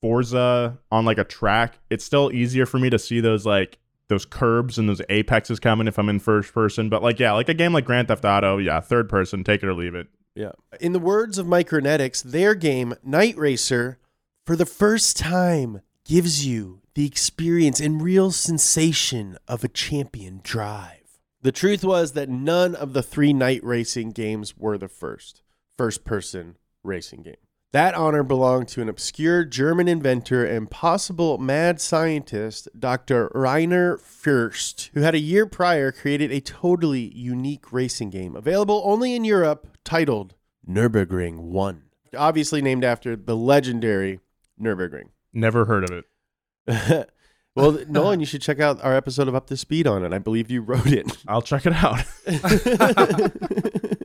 Forza 0.00 0.78
on 0.90 1.04
like 1.04 1.18
a 1.18 1.24
track, 1.24 1.78
it's 1.90 2.04
still 2.04 2.32
easier 2.32 2.66
for 2.66 2.78
me 2.78 2.90
to 2.90 2.98
see 2.98 3.20
those 3.20 3.44
like 3.46 3.78
those 4.08 4.24
curbs 4.24 4.78
and 4.78 4.88
those 4.88 5.02
apexes 5.10 5.60
coming 5.60 5.86
if 5.86 5.98
I'm 5.98 6.08
in 6.08 6.18
first 6.18 6.54
person. 6.54 6.88
But 6.88 7.02
like 7.02 7.18
yeah, 7.18 7.32
like 7.32 7.48
a 7.48 7.54
game 7.54 7.72
like 7.72 7.84
Grand 7.84 8.08
Theft 8.08 8.24
Auto, 8.24 8.58
yeah, 8.58 8.80
third 8.80 9.08
person, 9.08 9.44
take 9.44 9.62
it 9.62 9.66
or 9.66 9.74
leave 9.74 9.94
it. 9.94 10.08
Yeah. 10.34 10.52
In 10.80 10.92
the 10.92 10.98
words 11.00 11.36
of 11.38 11.46
Micronetics, 11.46 12.22
their 12.22 12.54
game, 12.54 12.94
Night 13.02 13.36
Racer, 13.36 13.98
for 14.46 14.54
the 14.56 14.66
first 14.66 15.16
time 15.16 15.82
gives 16.04 16.46
you 16.46 16.80
the 16.94 17.04
experience 17.06 17.80
and 17.80 18.00
real 18.00 18.30
sensation 18.30 19.36
of 19.46 19.62
a 19.62 19.68
champion 19.68 20.40
drive. 20.42 20.97
The 21.40 21.52
truth 21.52 21.84
was 21.84 22.12
that 22.12 22.28
none 22.28 22.74
of 22.74 22.94
the 22.94 23.02
three 23.02 23.32
night 23.32 23.62
racing 23.62 24.10
games 24.10 24.56
were 24.56 24.76
the 24.76 24.88
first 24.88 25.42
first 25.76 26.04
person 26.04 26.56
racing 26.82 27.22
game. 27.22 27.36
That 27.70 27.94
honor 27.94 28.24
belonged 28.24 28.68
to 28.68 28.82
an 28.82 28.88
obscure 28.88 29.44
German 29.44 29.86
inventor 29.88 30.44
and 30.44 30.70
possible 30.70 31.38
mad 31.38 31.80
scientist, 31.80 32.66
Dr. 32.76 33.28
Reiner 33.34 34.00
Foerst, 34.00 34.90
who 34.94 35.02
had 35.02 35.14
a 35.14 35.20
year 35.20 35.46
prior 35.46 35.92
created 35.92 36.32
a 36.32 36.40
totally 36.40 37.14
unique 37.14 37.72
racing 37.72 38.10
game 38.10 38.34
available 38.34 38.82
only 38.84 39.14
in 39.14 39.22
Europe 39.22 39.68
titled 39.84 40.34
Nürburgring 40.68 41.38
1. 41.38 41.82
Obviously 42.16 42.62
named 42.62 42.84
after 42.84 43.14
the 43.14 43.36
legendary 43.36 44.18
Nürburgring. 44.60 45.10
Never 45.32 45.66
heard 45.66 45.84
of 45.88 46.02
it. 46.66 47.10
well, 47.54 47.78
Nolan, 47.88 48.20
you 48.20 48.26
should 48.26 48.42
check 48.42 48.60
out 48.60 48.82
our 48.82 48.94
episode 48.94 49.28
of 49.28 49.34
Up 49.34 49.46
to 49.48 49.56
Speed 49.56 49.86
on 49.86 50.04
it. 50.04 50.12
I 50.12 50.18
believe 50.18 50.50
you 50.50 50.62
wrote 50.62 50.92
it. 50.92 51.06
I'll 51.28 51.42
check 51.42 51.66
it 51.66 51.72
out. 51.72 52.04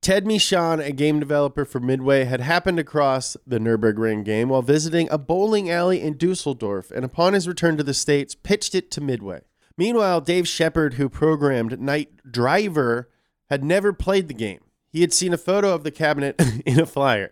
Ted 0.00 0.26
Michon, 0.26 0.78
a 0.78 0.92
game 0.92 1.18
developer 1.18 1.64
for 1.64 1.80
Midway, 1.80 2.24
had 2.24 2.40
happened 2.40 2.78
across 2.78 3.36
the 3.44 3.58
Nürburgring 3.58 4.24
game 4.24 4.50
while 4.50 4.62
visiting 4.62 5.08
a 5.10 5.18
bowling 5.18 5.68
alley 5.68 6.00
in 6.00 6.16
Dusseldorf, 6.16 6.92
and 6.92 7.04
upon 7.04 7.32
his 7.32 7.48
return 7.48 7.76
to 7.76 7.82
the 7.82 7.94
States, 7.94 8.36
pitched 8.36 8.76
it 8.76 8.92
to 8.92 9.00
Midway. 9.00 9.40
Meanwhile, 9.76 10.20
Dave 10.20 10.46
Shepard, 10.46 10.94
who 10.94 11.08
programmed 11.08 11.80
Night 11.80 12.10
Driver, 12.30 13.10
had 13.50 13.64
never 13.64 13.92
played 13.92 14.28
the 14.28 14.34
game. 14.34 14.60
He 14.92 15.00
had 15.00 15.12
seen 15.12 15.34
a 15.34 15.38
photo 15.38 15.74
of 15.74 15.82
the 15.82 15.90
cabinet 15.90 16.40
in 16.64 16.78
a 16.78 16.86
flyer. 16.86 17.30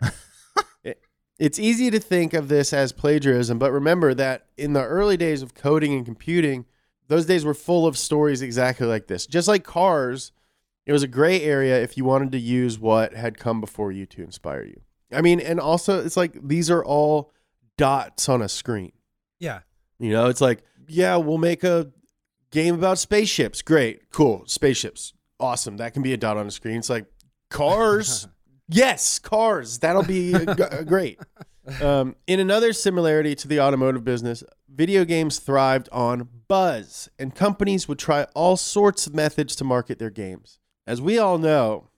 It- 1.39 1.45
It's 1.47 1.59
easy 1.59 1.91
to 1.91 1.99
think 2.01 2.33
of 2.35 2.49
this 2.49 2.73
as 2.73 2.93
plagiarism, 2.93 3.59
but 3.59 3.73
remember 3.73 4.15
that 4.15 4.47
in 4.57 4.73
the 4.73 4.85
early 4.85 5.17
days 5.17 5.43
of 5.43 5.55
coding 5.55 5.93
and 5.95 6.05
computing, 6.05 6.65
those 7.09 7.27
days 7.27 7.45
were 7.45 7.55
full 7.55 7.87
of 7.87 7.99
stories 7.99 8.41
exactly 8.43 8.87
like 8.87 9.07
this. 9.09 9.27
Just 9.27 9.49
like 9.49 9.65
cars, 9.65 10.33
it 10.87 10.93
was 10.93 11.03
a 11.03 11.09
gray 11.09 11.43
area 11.43 11.83
if 11.83 11.97
you 11.97 12.05
wanted 12.05 12.33
to 12.33 12.39
use 12.39 12.79
what 12.79 13.15
had 13.15 13.39
come 13.39 13.61
before 13.61 13.91
you 13.93 14.07
to 14.07 14.23
inspire 14.23 14.65
you. 14.65 14.81
I 15.13 15.21
mean, 15.23 15.39
and 15.41 15.61
also 15.61 16.05
it's 16.05 16.17
like 16.17 16.37
these 16.47 16.71
are 16.71 16.85
all 16.85 17.33
dots 17.77 18.29
on 18.29 18.41
a 18.43 18.49
screen. 18.49 18.93
Yeah. 19.39 19.61
You 19.99 20.11
know, 20.11 20.29
it's 20.29 20.41
like, 20.41 20.63
yeah, 20.89 21.17
we'll 21.17 21.39
make 21.39 21.63
a 21.65 21.91
game 22.51 22.75
about 22.75 22.99
spaceships. 22.99 23.61
Great, 23.63 24.11
cool, 24.11 24.45
spaceships. 24.47 25.13
Awesome. 25.41 25.77
That 25.79 25.93
can 25.95 26.03
be 26.03 26.13
a 26.13 26.17
dot 26.17 26.37
on 26.37 26.47
a 26.47 26.51
screen. 26.51 26.79
It's 26.79 26.91
like 26.91 27.07
cars. 27.51 28.29
yes, 28.69 29.19
cars. 29.19 29.79
That'll 29.79 30.03
be 30.05 30.35
uh, 30.35 30.55
g- 30.55 30.85
great. 30.85 31.19
Um, 31.81 32.15
in 32.27 32.41
another 32.41 32.75
similarity 32.75 33.35
to 33.37 33.49
the 33.49 33.59
automotive 33.59 34.05
business, 34.05 34.45
video 34.69 35.07
games 35.07 35.39
thrived 35.39 35.89
on 35.93 36.29
buzz, 36.47 37.09
and 37.19 37.35
companies 37.35 37.89
would 37.89 37.99
try 37.99 38.25
all 38.35 38.59
sorts 38.59 39.07
of 39.07 39.15
methods 39.15 39.57
to 39.57 39.65
market 39.65 39.99
their 39.99 40.11
games. 40.11 40.59
As 40.87 41.01
we 41.01 41.19
all 41.19 41.39
know, 41.39 41.89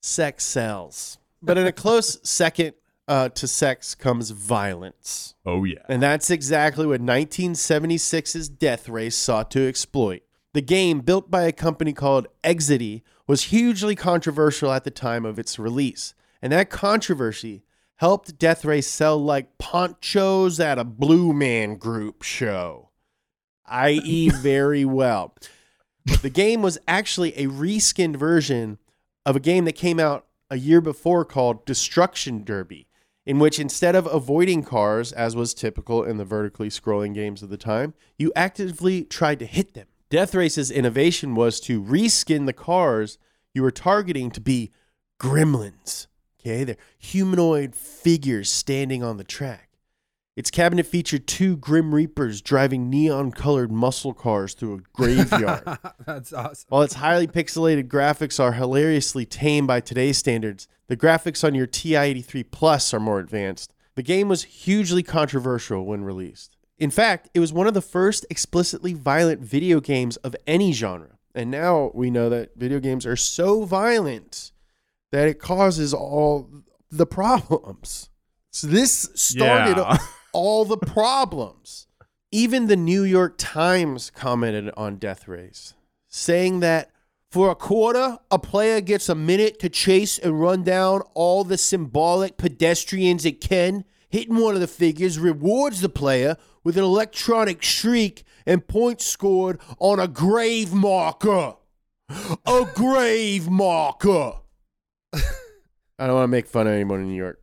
sex 0.00 0.44
sells. 0.44 1.18
But 1.42 1.58
in 1.58 1.66
a 1.66 1.72
close 1.72 2.20
second 2.28 2.74
uh, 3.08 3.30
to 3.30 3.48
sex 3.48 3.96
comes 3.96 4.30
violence. 4.30 5.34
oh 5.44 5.64
yeah. 5.64 5.82
And 5.88 6.00
that's 6.00 6.30
exactly 6.30 6.86
what 6.86 7.00
1976's 7.00 8.48
Death 8.48 8.88
Race 8.88 9.16
sought 9.16 9.50
to 9.50 9.66
exploit. 9.66 10.22
The 10.52 10.60
game, 10.60 11.00
built 11.00 11.30
by 11.30 11.42
a 11.42 11.52
company 11.52 11.92
called 11.92 12.26
Exidy, 12.42 13.02
was 13.26 13.44
hugely 13.44 13.94
controversial 13.94 14.72
at 14.72 14.82
the 14.82 14.90
time 14.90 15.24
of 15.24 15.38
its 15.38 15.58
release. 15.58 16.14
And 16.42 16.52
that 16.52 16.70
controversy 16.70 17.62
helped 17.96 18.38
Death 18.38 18.64
Race 18.64 18.88
sell 18.88 19.16
like 19.16 19.58
ponchos 19.58 20.58
at 20.58 20.78
a 20.78 20.84
Blue 20.84 21.32
Man 21.32 21.76
Group 21.76 22.22
show, 22.22 22.90
i.e., 23.66 24.28
very 24.40 24.84
well. 24.84 25.36
The 26.22 26.30
game 26.30 26.62
was 26.62 26.78
actually 26.88 27.36
a 27.36 27.46
reskinned 27.46 28.16
version 28.16 28.78
of 29.24 29.36
a 29.36 29.40
game 29.40 29.66
that 29.66 29.72
came 29.72 30.00
out 30.00 30.26
a 30.50 30.56
year 30.56 30.80
before 30.80 31.24
called 31.24 31.64
Destruction 31.64 32.42
Derby, 32.42 32.88
in 33.24 33.38
which 33.38 33.60
instead 33.60 33.94
of 33.94 34.06
avoiding 34.06 34.64
cars, 34.64 35.12
as 35.12 35.36
was 35.36 35.54
typical 35.54 36.02
in 36.02 36.16
the 36.16 36.24
vertically 36.24 36.70
scrolling 36.70 37.14
games 37.14 37.42
of 37.42 37.50
the 37.50 37.56
time, 37.56 37.94
you 38.18 38.32
actively 38.34 39.04
tried 39.04 39.38
to 39.38 39.46
hit 39.46 39.74
them. 39.74 39.86
Death 40.10 40.34
Race's 40.34 40.72
innovation 40.72 41.36
was 41.36 41.60
to 41.60 41.80
reskin 41.80 42.46
the 42.46 42.52
cars 42.52 43.16
you 43.54 43.62
were 43.62 43.70
targeting 43.70 44.32
to 44.32 44.40
be 44.40 44.72
gremlins. 45.20 46.08
Okay, 46.40 46.64
they're 46.64 46.76
humanoid 46.98 47.76
figures 47.76 48.50
standing 48.50 49.04
on 49.04 49.18
the 49.18 49.24
track. 49.24 49.68
Its 50.34 50.50
cabinet 50.50 50.86
featured 50.86 51.28
two 51.28 51.56
Grim 51.56 51.94
Reapers 51.94 52.40
driving 52.40 52.90
neon 52.90 53.30
colored 53.30 53.70
muscle 53.70 54.12
cars 54.12 54.54
through 54.54 54.74
a 54.74 54.80
graveyard. 54.92 55.78
That's 56.06 56.32
awesome. 56.32 56.66
While 56.70 56.82
its 56.82 56.94
highly 56.94 57.28
pixelated 57.28 57.86
graphics 57.86 58.40
are 58.40 58.54
hilariously 58.54 59.26
tame 59.26 59.66
by 59.68 59.80
today's 59.80 60.18
standards, 60.18 60.66
the 60.88 60.96
graphics 60.96 61.44
on 61.44 61.54
your 61.54 61.66
TI 61.68 61.94
83 61.94 62.42
Plus 62.44 62.92
are 62.92 63.00
more 63.00 63.20
advanced. 63.20 63.74
The 63.94 64.02
game 64.02 64.28
was 64.28 64.42
hugely 64.42 65.04
controversial 65.04 65.84
when 65.84 66.02
released. 66.02 66.56
In 66.80 66.90
fact, 66.90 67.28
it 67.34 67.40
was 67.40 67.52
one 67.52 67.66
of 67.66 67.74
the 67.74 67.82
first 67.82 68.24
explicitly 68.30 68.94
violent 68.94 69.40
video 69.42 69.80
games 69.80 70.16
of 70.18 70.34
any 70.46 70.72
genre. 70.72 71.18
And 71.34 71.50
now 71.50 71.90
we 71.94 72.10
know 72.10 72.28
that 72.30 72.56
video 72.56 72.80
games 72.80 73.04
are 73.06 73.16
so 73.16 73.64
violent 73.64 74.50
that 75.12 75.28
it 75.28 75.38
causes 75.38 75.92
all 75.92 76.48
the 76.90 77.06
problems. 77.06 78.08
So 78.50 78.66
this 78.66 79.10
started 79.14 79.76
Yeah. 79.76 79.98
all 80.32 80.64
the 80.64 80.78
problems. 80.78 81.86
Even 82.32 82.66
the 82.66 82.76
New 82.76 83.02
York 83.02 83.34
Times 83.38 84.10
commented 84.10 84.72
on 84.76 84.96
Death 84.96 85.28
Race, 85.28 85.74
saying 86.08 86.60
that 86.60 86.90
for 87.30 87.50
a 87.50 87.54
quarter, 87.54 88.18
a 88.30 88.38
player 88.38 88.80
gets 88.80 89.08
a 89.08 89.14
minute 89.14 89.58
to 89.60 89.68
chase 89.68 90.18
and 90.18 90.40
run 90.40 90.62
down 90.62 91.02
all 91.14 91.44
the 91.44 91.58
symbolic 91.58 92.36
pedestrians 92.36 93.24
it 93.24 93.40
can. 93.40 93.84
Hitting 94.08 94.36
one 94.36 94.54
of 94.54 94.60
the 94.60 94.66
figures 94.66 95.18
rewards 95.18 95.80
the 95.80 95.88
player 95.88 96.36
with 96.64 96.76
an 96.76 96.84
electronic 96.84 97.62
shriek 97.62 98.24
and 98.46 98.66
points 98.66 99.06
scored 99.06 99.60
on 99.78 100.00
a 100.00 100.08
grave 100.08 100.72
marker. 100.72 101.54
A 102.46 102.66
grave 102.74 103.48
marker. 103.48 104.34
I 105.12 106.06
don't 106.06 106.14
want 106.14 106.24
to 106.24 106.28
make 106.28 106.46
fun 106.46 106.66
of 106.66 106.72
anyone 106.72 107.00
in 107.00 107.08
New 107.08 107.16
York. 107.16 107.42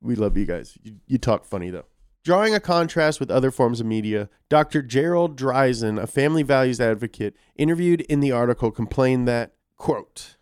We 0.00 0.14
love 0.14 0.36
you 0.36 0.46
guys. 0.46 0.76
You, 0.82 0.96
you 1.06 1.18
talk 1.18 1.44
funny 1.44 1.70
though. 1.70 1.86
Drawing 2.22 2.54
a 2.54 2.60
contrast 2.60 3.18
with 3.18 3.30
other 3.30 3.50
forms 3.50 3.80
of 3.80 3.86
media, 3.86 4.28
Dr. 4.50 4.82
Gerald 4.82 5.38
Driessen, 5.38 6.00
a 6.00 6.06
family 6.06 6.42
values 6.42 6.80
advocate, 6.80 7.34
interviewed 7.56 8.02
in 8.02 8.20
the 8.20 8.30
article, 8.30 8.70
complained 8.70 9.26
that, 9.26 9.54
quote, 9.76 10.36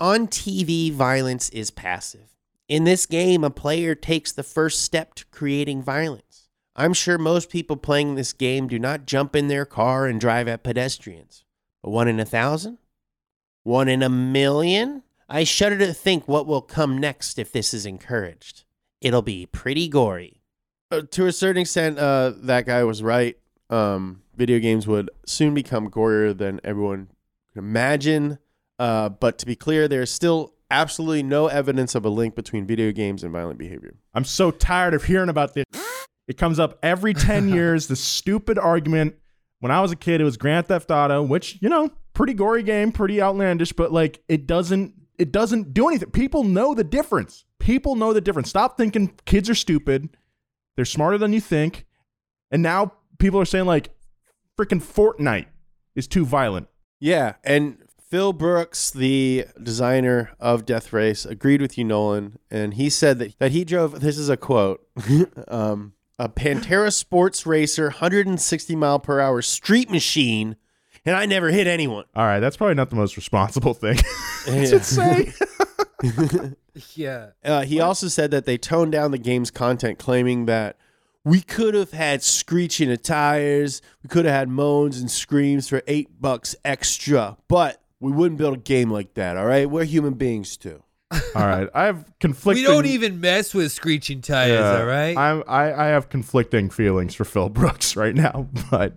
on 0.00 0.26
TV, 0.26 0.90
violence 0.90 1.48
is 1.50 1.70
passive. 1.70 2.36
In 2.66 2.82
this 2.82 3.06
game, 3.06 3.44
a 3.44 3.50
player 3.50 3.94
takes 3.94 4.32
the 4.32 4.42
first 4.42 4.82
step 4.82 5.14
to 5.14 5.26
creating 5.26 5.80
violence. 5.80 6.31
I'm 6.74 6.94
sure 6.94 7.18
most 7.18 7.50
people 7.50 7.76
playing 7.76 8.14
this 8.14 8.32
game 8.32 8.66
do 8.66 8.78
not 8.78 9.06
jump 9.06 9.36
in 9.36 9.48
their 9.48 9.66
car 9.66 10.06
and 10.06 10.20
drive 10.20 10.48
at 10.48 10.62
pedestrians. 10.62 11.44
But 11.82 11.90
one 11.90 12.08
in 12.08 12.18
a 12.18 12.24
thousand? 12.24 12.78
One 13.62 13.88
in 13.88 14.02
a 14.02 14.08
million? 14.08 15.02
I 15.28 15.44
shudder 15.44 15.78
to 15.78 15.92
think 15.92 16.26
what 16.26 16.46
will 16.46 16.62
come 16.62 16.98
next 16.98 17.38
if 17.38 17.52
this 17.52 17.74
is 17.74 17.84
encouraged. 17.84 18.64
It'll 19.00 19.22
be 19.22 19.46
pretty 19.46 19.88
gory. 19.88 20.42
Uh, 20.90 21.02
to 21.10 21.26
a 21.26 21.32
certain 21.32 21.62
extent, 21.62 21.98
uh, 21.98 22.32
that 22.36 22.66
guy 22.66 22.84
was 22.84 23.02
right. 23.02 23.36
Um, 23.68 24.22
video 24.34 24.58
games 24.58 24.86
would 24.86 25.10
soon 25.26 25.54
become 25.54 25.90
gorier 25.90 26.36
than 26.36 26.60
everyone 26.64 27.08
could 27.52 27.60
imagine. 27.60 28.38
Uh, 28.78 29.08
but 29.08 29.38
to 29.38 29.46
be 29.46 29.56
clear, 29.56 29.88
there's 29.88 30.10
still 30.10 30.54
absolutely 30.70 31.22
no 31.22 31.48
evidence 31.48 31.94
of 31.94 32.04
a 32.04 32.08
link 32.08 32.34
between 32.34 32.66
video 32.66 32.92
games 32.92 33.22
and 33.22 33.32
violent 33.32 33.58
behavior. 33.58 33.94
I'm 34.14 34.24
so 34.24 34.50
tired 34.50 34.94
of 34.94 35.04
hearing 35.04 35.28
about 35.28 35.54
this. 35.54 35.64
It 36.28 36.36
comes 36.36 36.58
up 36.58 36.78
every 36.82 37.14
10 37.14 37.48
years, 37.52 37.88
the 37.88 37.96
stupid 37.96 38.58
argument. 38.58 39.16
When 39.60 39.70
I 39.70 39.80
was 39.80 39.92
a 39.92 39.96
kid, 39.96 40.20
it 40.20 40.24
was 40.24 40.36
Grand 40.36 40.66
Theft 40.66 40.90
Auto, 40.90 41.22
which, 41.22 41.58
you 41.60 41.68
know, 41.68 41.90
pretty 42.14 42.34
gory 42.34 42.62
game, 42.62 42.92
pretty 42.92 43.22
outlandish, 43.22 43.72
but 43.72 43.92
like 43.92 44.22
it 44.28 44.46
doesn't 44.46 44.94
it 45.18 45.30
doesn't 45.30 45.72
do 45.72 45.88
anything. 45.88 46.10
People 46.10 46.42
know 46.42 46.74
the 46.74 46.84
difference. 46.84 47.44
People 47.58 47.94
know 47.94 48.12
the 48.12 48.20
difference. 48.20 48.48
Stop 48.48 48.76
thinking 48.76 49.12
kids 49.24 49.48
are 49.48 49.54
stupid. 49.54 50.08
They're 50.76 50.84
smarter 50.84 51.18
than 51.18 51.32
you 51.32 51.40
think. 51.40 51.86
And 52.50 52.62
now 52.62 52.94
people 53.18 53.38
are 53.40 53.44
saying 53.44 53.66
like 53.66 53.90
freaking 54.58 54.82
Fortnite 54.82 55.46
is 55.94 56.06
too 56.06 56.24
violent. 56.24 56.68
Yeah, 56.98 57.34
and 57.44 57.78
Phil 58.12 58.32
Brooks, 58.32 58.90
the 58.90 59.46
designer 59.60 60.32
of 60.38 60.66
Death 60.66 60.92
Race, 60.92 61.24
agreed 61.24 61.62
with 61.62 61.78
you, 61.78 61.84
Nolan, 61.84 62.38
and 62.50 62.74
he 62.74 62.90
said 62.90 63.18
that, 63.18 63.38
that 63.38 63.52
he 63.52 63.64
drove. 63.64 64.00
This 64.00 64.18
is 64.18 64.28
a 64.28 64.36
quote: 64.36 64.86
um, 65.48 65.94
"A 66.18 66.28
Pantera 66.28 66.92
sports 66.92 67.46
racer, 67.46 67.84
160 67.86 68.76
mile 68.76 68.98
per 68.98 69.20
hour 69.20 69.42
street 69.42 69.90
machine, 69.90 70.56
and 71.04 71.16
I 71.16 71.26
never 71.26 71.50
hit 71.50 71.66
anyone." 71.66 72.04
All 72.14 72.24
right, 72.26 72.40
that's 72.40 72.56
probably 72.56 72.74
not 72.74 72.90
the 72.90 72.96
most 72.96 73.16
responsible 73.16 73.74
thing 73.74 73.96
Yeah. 74.46 74.64
to 74.66 74.80
say. 74.82 75.32
Yeah. 76.94 77.28
Uh, 77.44 77.62
he 77.64 77.80
also 77.80 78.08
said 78.08 78.30
that 78.30 78.46
they 78.46 78.56
toned 78.56 78.92
down 78.92 79.10
the 79.10 79.18
game's 79.18 79.50
content, 79.50 79.98
claiming 79.98 80.46
that 80.46 80.76
we 81.22 81.40
could 81.42 81.74
have 81.74 81.90
had 81.92 82.22
screeching 82.22 82.90
of 82.90 83.02
tires, 83.02 83.82
we 84.02 84.08
could 84.08 84.24
have 84.24 84.34
had 84.34 84.48
moans 84.48 84.98
and 84.98 85.10
screams 85.10 85.68
for 85.68 85.82
eight 85.86 86.20
bucks 86.20 86.56
extra, 86.64 87.36
but 87.46 87.82
we 88.00 88.10
wouldn't 88.10 88.38
build 88.38 88.54
a 88.54 88.60
game 88.60 88.90
like 88.90 89.14
that. 89.14 89.36
All 89.36 89.44
right, 89.44 89.68
we're 89.70 89.84
human 89.84 90.14
beings 90.14 90.56
too. 90.56 90.82
All 91.34 91.46
right, 91.46 91.68
I 91.74 91.84
have 91.84 92.04
conflicting. 92.20 92.64
We 92.64 92.68
don't 92.68 92.86
even 92.86 93.20
mess 93.20 93.54
with 93.54 93.72
screeching 93.72 94.22
tires, 94.22 94.58
Yeah, 94.60 94.80
all 94.80 94.86
right? 94.86 95.16
I'm, 95.16 95.42
I 95.46 95.72
I 95.72 95.86
have 95.88 96.08
conflicting 96.08 96.70
feelings 96.70 97.14
for 97.14 97.24
Phil 97.24 97.48
Brooks 97.50 97.96
right 97.96 98.14
now, 98.14 98.48
but 98.70 98.94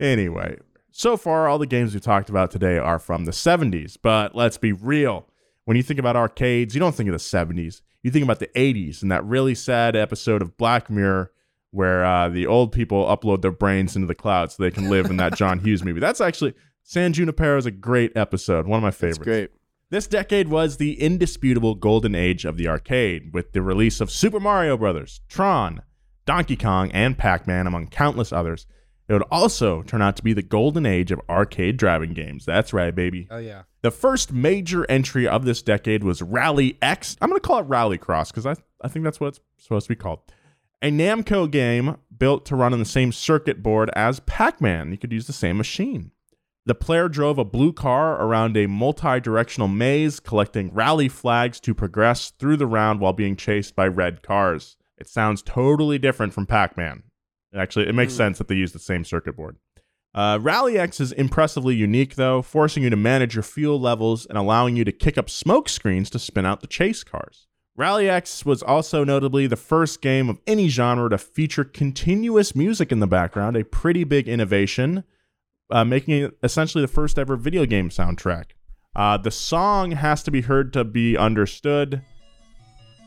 anyway, 0.00 0.58
so 0.90 1.16
far 1.16 1.48
all 1.48 1.58
the 1.58 1.66
games 1.66 1.94
we 1.94 2.00
talked 2.00 2.28
about 2.28 2.50
today 2.50 2.78
are 2.78 2.98
from 2.98 3.24
the 3.24 3.32
70s. 3.32 3.96
But 4.00 4.34
let's 4.34 4.58
be 4.58 4.72
real. 4.72 5.26
When 5.64 5.76
you 5.76 5.82
think 5.82 6.00
about 6.00 6.16
arcades, 6.16 6.74
you 6.74 6.80
don't 6.80 6.94
think 6.94 7.08
of 7.08 7.12
the 7.12 7.18
70s. 7.18 7.80
You 8.02 8.10
think 8.10 8.24
about 8.24 8.40
the 8.40 8.48
80s 8.48 9.02
and 9.02 9.12
that 9.12 9.24
really 9.24 9.54
sad 9.54 9.94
episode 9.94 10.42
of 10.42 10.56
Black 10.56 10.90
Mirror 10.90 11.30
where 11.70 12.04
uh, 12.04 12.28
the 12.28 12.46
old 12.46 12.70
people 12.70 13.06
upload 13.06 13.40
their 13.40 13.52
brains 13.52 13.96
into 13.96 14.06
the 14.06 14.14
cloud 14.14 14.52
so 14.52 14.62
they 14.62 14.70
can 14.70 14.90
live 14.90 15.06
in 15.06 15.16
that 15.16 15.34
John 15.34 15.58
Hughes 15.64 15.82
movie. 15.82 16.00
That's 16.00 16.20
actually 16.20 16.54
San 16.82 17.12
Junipero 17.12 17.56
is 17.56 17.64
a 17.64 17.70
great 17.70 18.14
episode, 18.16 18.66
one 18.66 18.76
of 18.78 18.82
my 18.82 18.90
favorites. 18.90 19.18
It's 19.18 19.24
great. 19.24 19.50
This 19.92 20.06
decade 20.06 20.48
was 20.48 20.78
the 20.78 20.98
indisputable 20.98 21.74
golden 21.74 22.14
age 22.14 22.46
of 22.46 22.56
the 22.56 22.66
arcade, 22.66 23.34
with 23.34 23.52
the 23.52 23.60
release 23.60 24.00
of 24.00 24.10
Super 24.10 24.40
Mario 24.40 24.78
Bros., 24.78 25.20
Tron, 25.28 25.82
Donkey 26.24 26.56
Kong, 26.56 26.90
and 26.92 27.18
Pac 27.18 27.46
Man, 27.46 27.66
among 27.66 27.88
countless 27.88 28.32
others. 28.32 28.66
It 29.06 29.12
would 29.12 29.24
also 29.30 29.82
turn 29.82 30.00
out 30.00 30.16
to 30.16 30.22
be 30.22 30.32
the 30.32 30.40
golden 30.40 30.86
age 30.86 31.12
of 31.12 31.20
arcade 31.28 31.76
driving 31.76 32.14
games. 32.14 32.46
That's 32.46 32.72
right, 32.72 32.94
baby. 32.94 33.28
oh, 33.30 33.36
yeah. 33.36 33.64
The 33.82 33.90
first 33.90 34.32
major 34.32 34.90
entry 34.90 35.28
of 35.28 35.44
this 35.44 35.60
decade 35.60 36.04
was 36.04 36.22
Rally 36.22 36.78
X. 36.80 37.18
I'm 37.20 37.28
going 37.28 37.38
to 37.38 37.46
call 37.46 37.58
it 37.58 37.66
Rally 37.66 37.98
Cross 37.98 38.30
because 38.32 38.46
I, 38.46 38.54
I 38.80 38.88
think 38.88 39.04
that's 39.04 39.20
what 39.20 39.26
it's 39.26 39.40
supposed 39.58 39.88
to 39.88 39.94
be 39.94 39.96
called. 39.96 40.20
A 40.80 40.90
Namco 40.90 41.50
game 41.50 41.98
built 42.16 42.46
to 42.46 42.56
run 42.56 42.72
on 42.72 42.78
the 42.78 42.86
same 42.86 43.12
circuit 43.12 43.62
board 43.62 43.90
as 43.94 44.20
Pac 44.20 44.58
Man. 44.58 44.90
You 44.90 44.96
could 44.96 45.12
use 45.12 45.26
the 45.26 45.34
same 45.34 45.58
machine. 45.58 46.12
The 46.64 46.74
player 46.76 47.08
drove 47.08 47.38
a 47.38 47.44
blue 47.44 47.72
car 47.72 48.22
around 48.22 48.56
a 48.56 48.68
multi 48.68 49.18
directional 49.18 49.66
maze, 49.66 50.20
collecting 50.20 50.72
rally 50.72 51.08
flags 51.08 51.58
to 51.60 51.74
progress 51.74 52.30
through 52.38 52.56
the 52.56 52.68
round 52.68 53.00
while 53.00 53.12
being 53.12 53.34
chased 53.34 53.74
by 53.74 53.88
red 53.88 54.22
cars. 54.22 54.76
It 54.96 55.08
sounds 55.08 55.42
totally 55.42 55.98
different 55.98 56.32
from 56.32 56.46
Pac 56.46 56.76
Man. 56.76 57.02
Actually, 57.52 57.88
it 57.88 57.94
makes 57.94 58.14
sense 58.14 58.38
that 58.38 58.46
they 58.46 58.54
use 58.54 58.72
the 58.72 58.78
same 58.78 59.04
circuit 59.04 59.36
board. 59.36 59.56
Uh, 60.14 60.38
Rally 60.40 60.78
X 60.78 61.00
is 61.00 61.10
impressively 61.12 61.74
unique, 61.74 62.14
though, 62.14 62.42
forcing 62.42 62.84
you 62.84 62.90
to 62.90 62.96
manage 62.96 63.34
your 63.34 63.42
fuel 63.42 63.80
levels 63.80 64.24
and 64.26 64.38
allowing 64.38 64.76
you 64.76 64.84
to 64.84 64.92
kick 64.92 65.18
up 65.18 65.28
smoke 65.28 65.68
screens 65.68 66.10
to 66.10 66.18
spin 66.18 66.46
out 66.46 66.60
the 66.60 66.66
chase 66.68 67.02
cars. 67.02 67.48
Rally 67.74 68.08
X 68.08 68.44
was 68.44 68.62
also 68.62 69.02
notably 69.02 69.46
the 69.46 69.56
first 69.56 70.00
game 70.00 70.28
of 70.28 70.38
any 70.46 70.68
genre 70.68 71.10
to 71.10 71.18
feature 71.18 71.64
continuous 71.64 72.54
music 72.54 72.92
in 72.92 73.00
the 73.00 73.06
background, 73.06 73.56
a 73.56 73.64
pretty 73.64 74.04
big 74.04 74.28
innovation, 74.28 75.04
uh, 75.72 75.84
making 75.84 76.22
it 76.22 76.38
essentially 76.44 76.82
the 76.82 76.88
first 76.88 77.18
ever 77.18 77.34
video 77.36 77.66
game 77.66 77.88
soundtrack. 77.88 78.50
Uh, 78.94 79.16
the 79.16 79.30
song 79.30 79.90
has 79.92 80.22
to 80.22 80.30
be 80.30 80.42
heard 80.42 80.72
to 80.74 80.84
be 80.84 81.16
understood. 81.16 82.02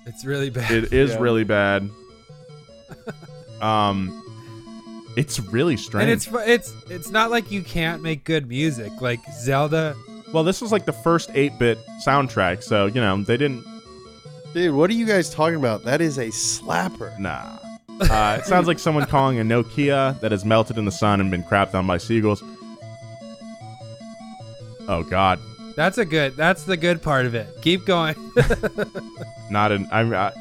It's 0.05 0.25
really 0.25 0.49
bad. 0.49 0.69
It 0.71 0.91
is 0.93 1.11
Yeah. 1.11 1.19
really 1.19 1.43
bad. 1.45 1.89
Um, 3.61 4.21
it's 5.15 5.39
really 5.39 5.77
strange. 5.77 6.03
and 6.03 6.11
it's 6.11 6.27
it's 6.45 6.73
it's 6.91 7.09
not 7.09 7.31
like 7.31 7.51
you 7.51 7.61
can't 7.63 8.03
make 8.03 8.25
good 8.25 8.47
music. 8.49 8.91
Like 8.99 9.21
Zelda, 9.33 9.95
Well, 10.33 10.43
this 10.43 10.61
was 10.61 10.71
like 10.73 10.85
the 10.85 10.91
first 10.93 11.31
8 11.33 11.57
bit 11.57 11.77
soundtrack, 12.05 12.61
so, 12.63 12.87
you 12.87 12.99
know, 12.99 13.23
they 13.23 13.37
didn't. 13.37 13.63
Dude, 14.53 14.75
what 14.75 14.89
are 14.89 14.93
you 14.93 15.05
guys 15.05 15.29
talking 15.33 15.55
about? 15.55 15.83
That 15.85 16.01
is 16.01 16.17
a 16.17 16.27
slapper. 16.27 17.17
Nah. 17.17 17.57
Uh, 18.01 18.37
it 18.39 18.45
sounds 18.45 18.67
like 18.67 18.77
someone 18.77 19.05
calling 19.09 19.39
a 19.39 19.43
Nokia 19.43 20.19
that 20.19 20.31
has 20.33 20.43
melted 20.43 20.77
in 20.77 20.83
the 20.83 20.91
sun 20.91 21.21
and 21.21 21.31
been 21.31 21.43
crapped 21.43 21.73
on 21.73 21.87
by 21.87 21.97
seagulls. 21.97 22.43
Oh, 24.87 25.03
God. 25.03 25.39
that's 25.75 25.97
a 25.97 26.05
good. 26.05 26.35
That's 26.35 26.63
the 26.63 26.77
good 26.77 27.01
part 27.01 27.25
of 27.25 27.35
it. 27.35 27.47
Keep 27.61 27.85
going. 27.85 28.15
Not 29.49 29.71
an. 29.71 29.87
I, 29.91 30.01
I, 30.01 30.31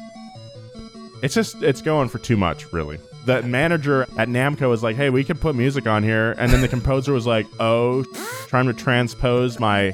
it's 1.23 1.33
just, 1.33 1.61
it's 1.63 1.81
going 1.81 2.09
for 2.09 2.19
too 2.19 2.37
much, 2.37 2.71
really. 2.71 2.99
The 3.25 3.41
manager 3.41 4.03
at 4.17 4.27
Namco 4.27 4.69
was 4.69 4.83
like, 4.83 4.95
hey, 4.95 5.09
we 5.09 5.23
could 5.23 5.41
put 5.41 5.55
music 5.55 5.87
on 5.87 6.03
here. 6.03 6.33
And 6.37 6.51
then 6.51 6.61
the 6.61 6.67
composer 6.67 7.11
was 7.11 7.25
like, 7.25 7.47
oh, 7.59 8.03
trying 8.47 8.67
to 8.67 8.73
transpose 8.73 9.59
my. 9.59 9.93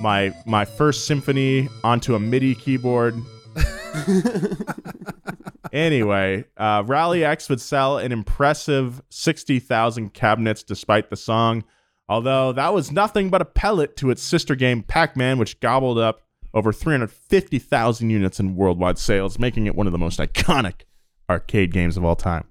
My 0.00 0.34
my 0.44 0.64
first 0.64 1.06
symphony 1.06 1.68
onto 1.84 2.16
a 2.16 2.18
MIDI 2.20 2.56
keyboard. 2.56 3.14
Anyway, 5.72 6.44
uh, 6.56 6.84
Rally 6.86 7.24
X 7.24 7.48
would 7.48 7.60
sell 7.60 7.98
an 7.98 8.12
impressive 8.12 9.02
60,000 9.10 10.14
cabinets 10.14 10.62
despite 10.62 11.10
the 11.10 11.16
song, 11.16 11.64
although 12.08 12.52
that 12.52 12.74
was 12.74 12.92
nothing 12.92 13.30
but 13.30 13.42
a 13.42 13.46
pellet 13.46 13.96
to 13.96 14.10
its 14.10 14.22
sister 14.22 14.54
game 14.54 14.82
Pac 14.82 15.16
Man, 15.16 15.38
which 15.38 15.60
gobbled 15.60 15.98
up 15.98 16.22
over 16.52 16.72
350,000 16.72 18.10
units 18.10 18.38
in 18.38 18.54
worldwide 18.54 18.98
sales, 18.98 19.38
making 19.38 19.66
it 19.66 19.74
one 19.74 19.86
of 19.86 19.92
the 19.92 19.98
most 19.98 20.20
iconic 20.20 20.82
arcade 21.28 21.72
games 21.72 21.96
of 21.96 22.04
all 22.04 22.16
time. 22.16 22.46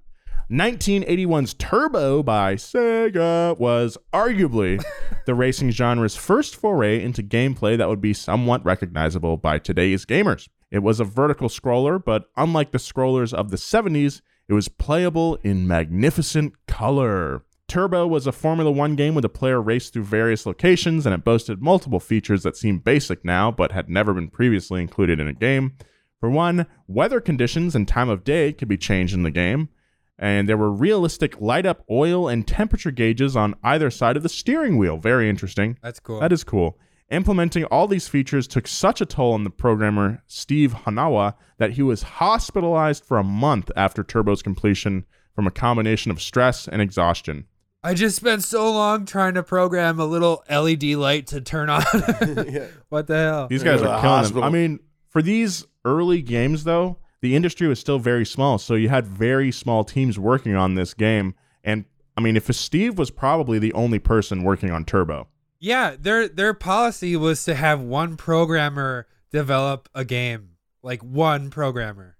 1981's 0.50 1.54
Turbo 1.54 2.22
by 2.22 2.54
Sega 2.54 3.58
was 3.58 3.96
arguably 4.12 4.82
the 5.26 5.34
racing 5.34 5.70
genre's 5.70 6.16
first 6.16 6.54
foray 6.54 7.02
into 7.02 7.22
gameplay 7.22 7.78
that 7.78 7.88
would 7.88 8.02
be 8.02 8.12
somewhat 8.12 8.64
recognizable 8.64 9.38
by 9.38 9.58
today's 9.58 10.04
gamers. 10.04 10.48
It 10.70 10.80
was 10.80 11.00
a 11.00 11.04
vertical 11.04 11.48
scroller, 11.48 12.02
but 12.02 12.26
unlike 12.36 12.72
the 12.72 12.78
scrollers 12.78 13.32
of 13.32 13.50
the 13.50 13.56
70s, 13.56 14.20
it 14.46 14.52
was 14.52 14.68
playable 14.68 15.36
in 15.42 15.66
magnificent 15.66 16.52
color. 16.66 17.42
Turbo 17.74 18.06
was 18.06 18.28
a 18.28 18.30
Formula 18.30 18.70
One 18.70 18.94
game 18.94 19.16
where 19.16 19.22
the 19.22 19.28
player 19.28 19.60
raced 19.60 19.92
through 19.92 20.04
various 20.04 20.46
locations, 20.46 21.06
and 21.06 21.12
it 21.12 21.24
boasted 21.24 21.60
multiple 21.60 21.98
features 21.98 22.44
that 22.44 22.56
seem 22.56 22.78
basic 22.78 23.24
now 23.24 23.50
but 23.50 23.72
had 23.72 23.88
never 23.88 24.14
been 24.14 24.28
previously 24.28 24.80
included 24.80 25.18
in 25.18 25.26
a 25.26 25.32
game. 25.32 25.76
For 26.20 26.30
one, 26.30 26.66
weather 26.86 27.20
conditions 27.20 27.74
and 27.74 27.88
time 27.88 28.08
of 28.08 28.22
day 28.22 28.52
could 28.52 28.68
be 28.68 28.76
changed 28.76 29.12
in 29.12 29.24
the 29.24 29.32
game, 29.32 29.70
and 30.16 30.48
there 30.48 30.56
were 30.56 30.70
realistic 30.70 31.40
light 31.40 31.66
up 31.66 31.84
oil 31.90 32.28
and 32.28 32.46
temperature 32.46 32.92
gauges 32.92 33.34
on 33.34 33.56
either 33.64 33.90
side 33.90 34.16
of 34.16 34.22
the 34.22 34.28
steering 34.28 34.78
wheel. 34.78 34.96
Very 34.96 35.28
interesting. 35.28 35.76
That's 35.82 35.98
cool. 35.98 36.20
That 36.20 36.32
is 36.32 36.44
cool. 36.44 36.78
Implementing 37.10 37.64
all 37.64 37.88
these 37.88 38.06
features 38.06 38.46
took 38.46 38.68
such 38.68 39.00
a 39.00 39.06
toll 39.06 39.32
on 39.32 39.42
the 39.42 39.50
programmer 39.50 40.22
Steve 40.28 40.74
Hanawa 40.86 41.34
that 41.58 41.72
he 41.72 41.82
was 41.82 42.04
hospitalized 42.04 43.04
for 43.04 43.18
a 43.18 43.24
month 43.24 43.72
after 43.74 44.04
Turbo's 44.04 44.42
completion 44.42 45.06
from 45.34 45.48
a 45.48 45.50
combination 45.50 46.12
of 46.12 46.22
stress 46.22 46.68
and 46.68 46.80
exhaustion. 46.80 47.46
I 47.84 47.92
just 47.92 48.16
spent 48.16 48.42
so 48.42 48.72
long 48.72 49.04
trying 49.04 49.34
to 49.34 49.42
program 49.42 50.00
a 50.00 50.06
little 50.06 50.42
LED 50.50 50.84
light 50.94 51.26
to 51.28 51.40
turn 51.40 51.68
on. 51.68 51.82
What 52.88 53.06
the 53.08 53.16
hell? 53.16 53.48
These 53.48 53.62
guys 53.62 53.82
are 53.82 53.88
the 53.88 54.00
killing 54.00 54.32
them. 54.32 54.42
I 54.42 54.48
mean, 54.48 54.80
for 55.08 55.20
these 55.20 55.66
early 55.84 56.22
games, 56.22 56.64
though, 56.64 56.98
the 57.20 57.36
industry 57.36 57.66
was 57.66 57.78
still 57.78 57.98
very 57.98 58.24
small. 58.24 58.58
So 58.58 58.74
you 58.74 58.88
had 58.88 59.06
very 59.06 59.50
small 59.52 59.84
teams 59.84 60.18
working 60.18 60.54
on 60.54 60.76
this 60.76 60.94
game. 60.94 61.34
And 61.62 61.84
I 62.16 62.20
mean, 62.20 62.36
if 62.36 62.52
Steve 62.54 62.98
was 62.98 63.10
probably 63.10 63.58
the 63.58 63.72
only 63.74 63.98
person 63.98 64.44
working 64.44 64.70
on 64.70 64.84
Turbo. 64.84 65.28
Yeah, 65.60 65.96
their 65.98 66.28
their 66.28 66.54
policy 66.54 67.16
was 67.16 67.44
to 67.44 67.54
have 67.54 67.80
one 67.80 68.16
programmer 68.16 69.06
develop 69.30 69.88
a 69.94 70.04
game, 70.04 70.50
like 70.82 71.02
one 71.02 71.50
programmer. 71.50 72.16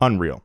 unreal. 0.00 0.44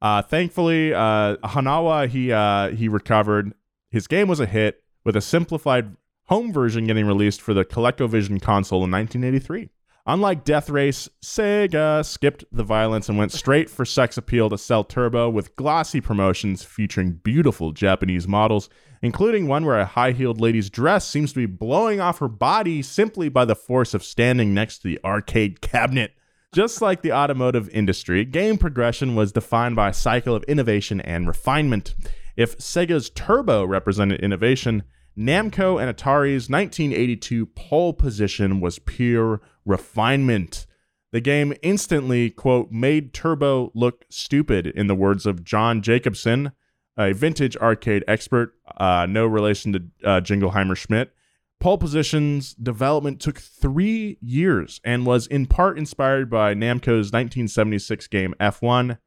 Uh, 0.00 0.22
thankfully, 0.22 0.92
uh, 0.94 1.36
Hanawa 1.38 2.08
he 2.08 2.32
uh, 2.32 2.70
he 2.70 2.88
recovered. 2.88 3.52
His 3.90 4.06
game 4.06 4.28
was 4.28 4.40
a 4.40 4.46
hit 4.46 4.82
with 5.04 5.16
a 5.16 5.20
simplified 5.20 5.96
home 6.24 6.52
version 6.52 6.86
getting 6.86 7.06
released 7.06 7.40
for 7.40 7.54
the 7.54 7.64
ColecoVision 7.64 8.42
console 8.42 8.84
in 8.84 8.90
1983. 8.90 9.70
Unlike 10.08 10.44
Death 10.44 10.70
Race, 10.70 11.08
Sega 11.20 12.04
skipped 12.04 12.44
the 12.52 12.62
violence 12.62 13.08
and 13.08 13.18
went 13.18 13.32
straight 13.32 13.68
for 13.68 13.84
sex 13.84 14.16
appeal 14.16 14.48
to 14.48 14.56
sell 14.56 14.84
Turbo 14.84 15.28
with 15.28 15.56
glossy 15.56 16.00
promotions 16.00 16.62
featuring 16.62 17.14
beautiful 17.24 17.72
Japanese 17.72 18.28
models, 18.28 18.68
including 19.02 19.48
one 19.48 19.64
where 19.64 19.80
a 19.80 19.84
high 19.84 20.12
heeled 20.12 20.40
lady's 20.40 20.70
dress 20.70 21.08
seems 21.08 21.32
to 21.32 21.40
be 21.40 21.46
blowing 21.46 22.00
off 22.00 22.20
her 22.20 22.28
body 22.28 22.82
simply 22.82 23.28
by 23.28 23.44
the 23.44 23.56
force 23.56 23.94
of 23.94 24.04
standing 24.04 24.54
next 24.54 24.78
to 24.78 24.88
the 24.88 25.00
arcade 25.04 25.60
cabinet. 25.60 26.12
Just 26.54 26.80
like 26.80 27.02
the 27.02 27.12
automotive 27.12 27.68
industry, 27.70 28.24
game 28.24 28.58
progression 28.58 29.16
was 29.16 29.32
defined 29.32 29.74
by 29.74 29.88
a 29.88 29.94
cycle 29.94 30.36
of 30.36 30.44
innovation 30.44 31.00
and 31.00 31.26
refinement. 31.26 31.96
If 32.36 32.58
Sega's 32.58 33.10
Turbo 33.10 33.64
represented 33.64 34.20
innovation, 34.20 34.82
Namco 35.16 35.80
and 35.80 35.94
Atari's 35.94 36.50
1982 36.50 37.46
pole 37.46 37.94
position 37.94 38.60
was 38.60 38.78
pure 38.78 39.40
refinement. 39.64 40.66
The 41.12 41.20
game 41.20 41.54
instantly, 41.62 42.28
quote, 42.28 42.70
made 42.70 43.14
Turbo 43.14 43.70
look 43.74 44.04
stupid, 44.10 44.66
in 44.66 44.86
the 44.86 44.94
words 44.94 45.24
of 45.24 45.44
John 45.44 45.80
Jacobson, 45.80 46.52
a 46.98 47.14
vintage 47.14 47.56
arcade 47.56 48.04
expert, 48.06 48.54
uh, 48.76 49.06
no 49.08 49.26
relation 49.26 49.72
to 49.72 49.82
uh, 50.04 50.20
Jingleheimer 50.20 50.76
Schmidt. 50.76 51.12
Pole 51.58 51.78
Position's 51.78 52.52
development 52.54 53.18
took 53.18 53.38
three 53.38 54.18
years 54.20 54.80
and 54.84 55.06
was 55.06 55.26
in 55.26 55.46
part 55.46 55.78
inspired 55.78 56.28
by 56.28 56.52
Namco's 56.54 57.12
1976 57.12 58.06
game 58.08 58.34
F1, 58.38 58.98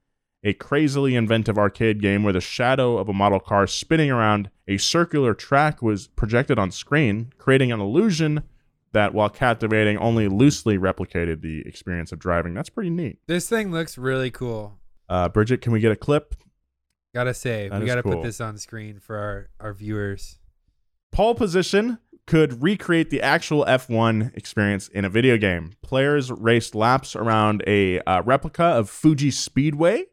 a 0.43 0.54
crazily 0.54 1.15
inventive 1.15 1.58
arcade 1.58 2.02
game 2.02 2.23
where 2.23 2.34
the 2.34 2.41
shadow 2.41 2.97
of 2.97 3.10
a 3.10 3.13
model 3.13 3.39
car 3.39 3.67
spinning 3.67 4.10
around 4.10 4.49
a 4.67 4.78
circular 4.78 5.34
track 5.34 5.82
was 5.82 6.08
projected 6.08 6.58
on 6.58 6.71
screen, 6.71 7.32
creating 7.38 7.71
an 7.71 7.80
illusion 7.80 8.43
that, 8.93 9.13
while 9.13 9.30
captivating, 9.30 9.97
only 9.97 10.28
loosely 10.28 10.78
replicated 10.78 11.41
the 11.41 11.62
experience 11.67 12.12
of 12.12 12.19
driving. 12.19 12.54
That's 12.54 12.69
pretty 12.69 12.89
neat. 12.89 13.19
This 13.28 13.47
thing 13.49 13.71
looks 13.71 13.97
really 13.97 14.32
cool. 14.32 14.80
Uh, 15.08 15.30
Bridget, 15.30 15.62
can 15.62 15.73
we 15.73 15.80
get 15.80 15.91
a 15.91 15.95
clip? 15.95 16.36
Gotta 17.13 17.34
say, 17.34 17.69
That 17.69 17.82
we 17.82 17.88
gotta 17.88 18.04
cool. 18.04 18.13
put 18.13 18.23
this 18.23 18.39
on 18.39 18.58
screen 18.58 18.99
for 18.99 19.17
our, 19.17 19.49
our 19.60 19.73
viewers. 19.73 20.38
Pole 21.12 21.36
Position 21.36 21.97
could 22.28 22.62
recreate 22.62 23.10
the 23.10 23.21
actual 23.21 23.65
F1 23.65 24.36
experience 24.38 24.88
in 24.88 25.04
a 25.04 25.10
video 25.10 25.36
game. 25.36 25.73
Players 25.82 26.32
raced 26.32 26.75
laps 26.75 27.15
around 27.15 27.63
a 27.65 27.99
uh, 28.02 28.21
replica 28.21 28.63
of 28.63 28.89
Fuji 28.89 29.32
Speedway. 29.32 30.06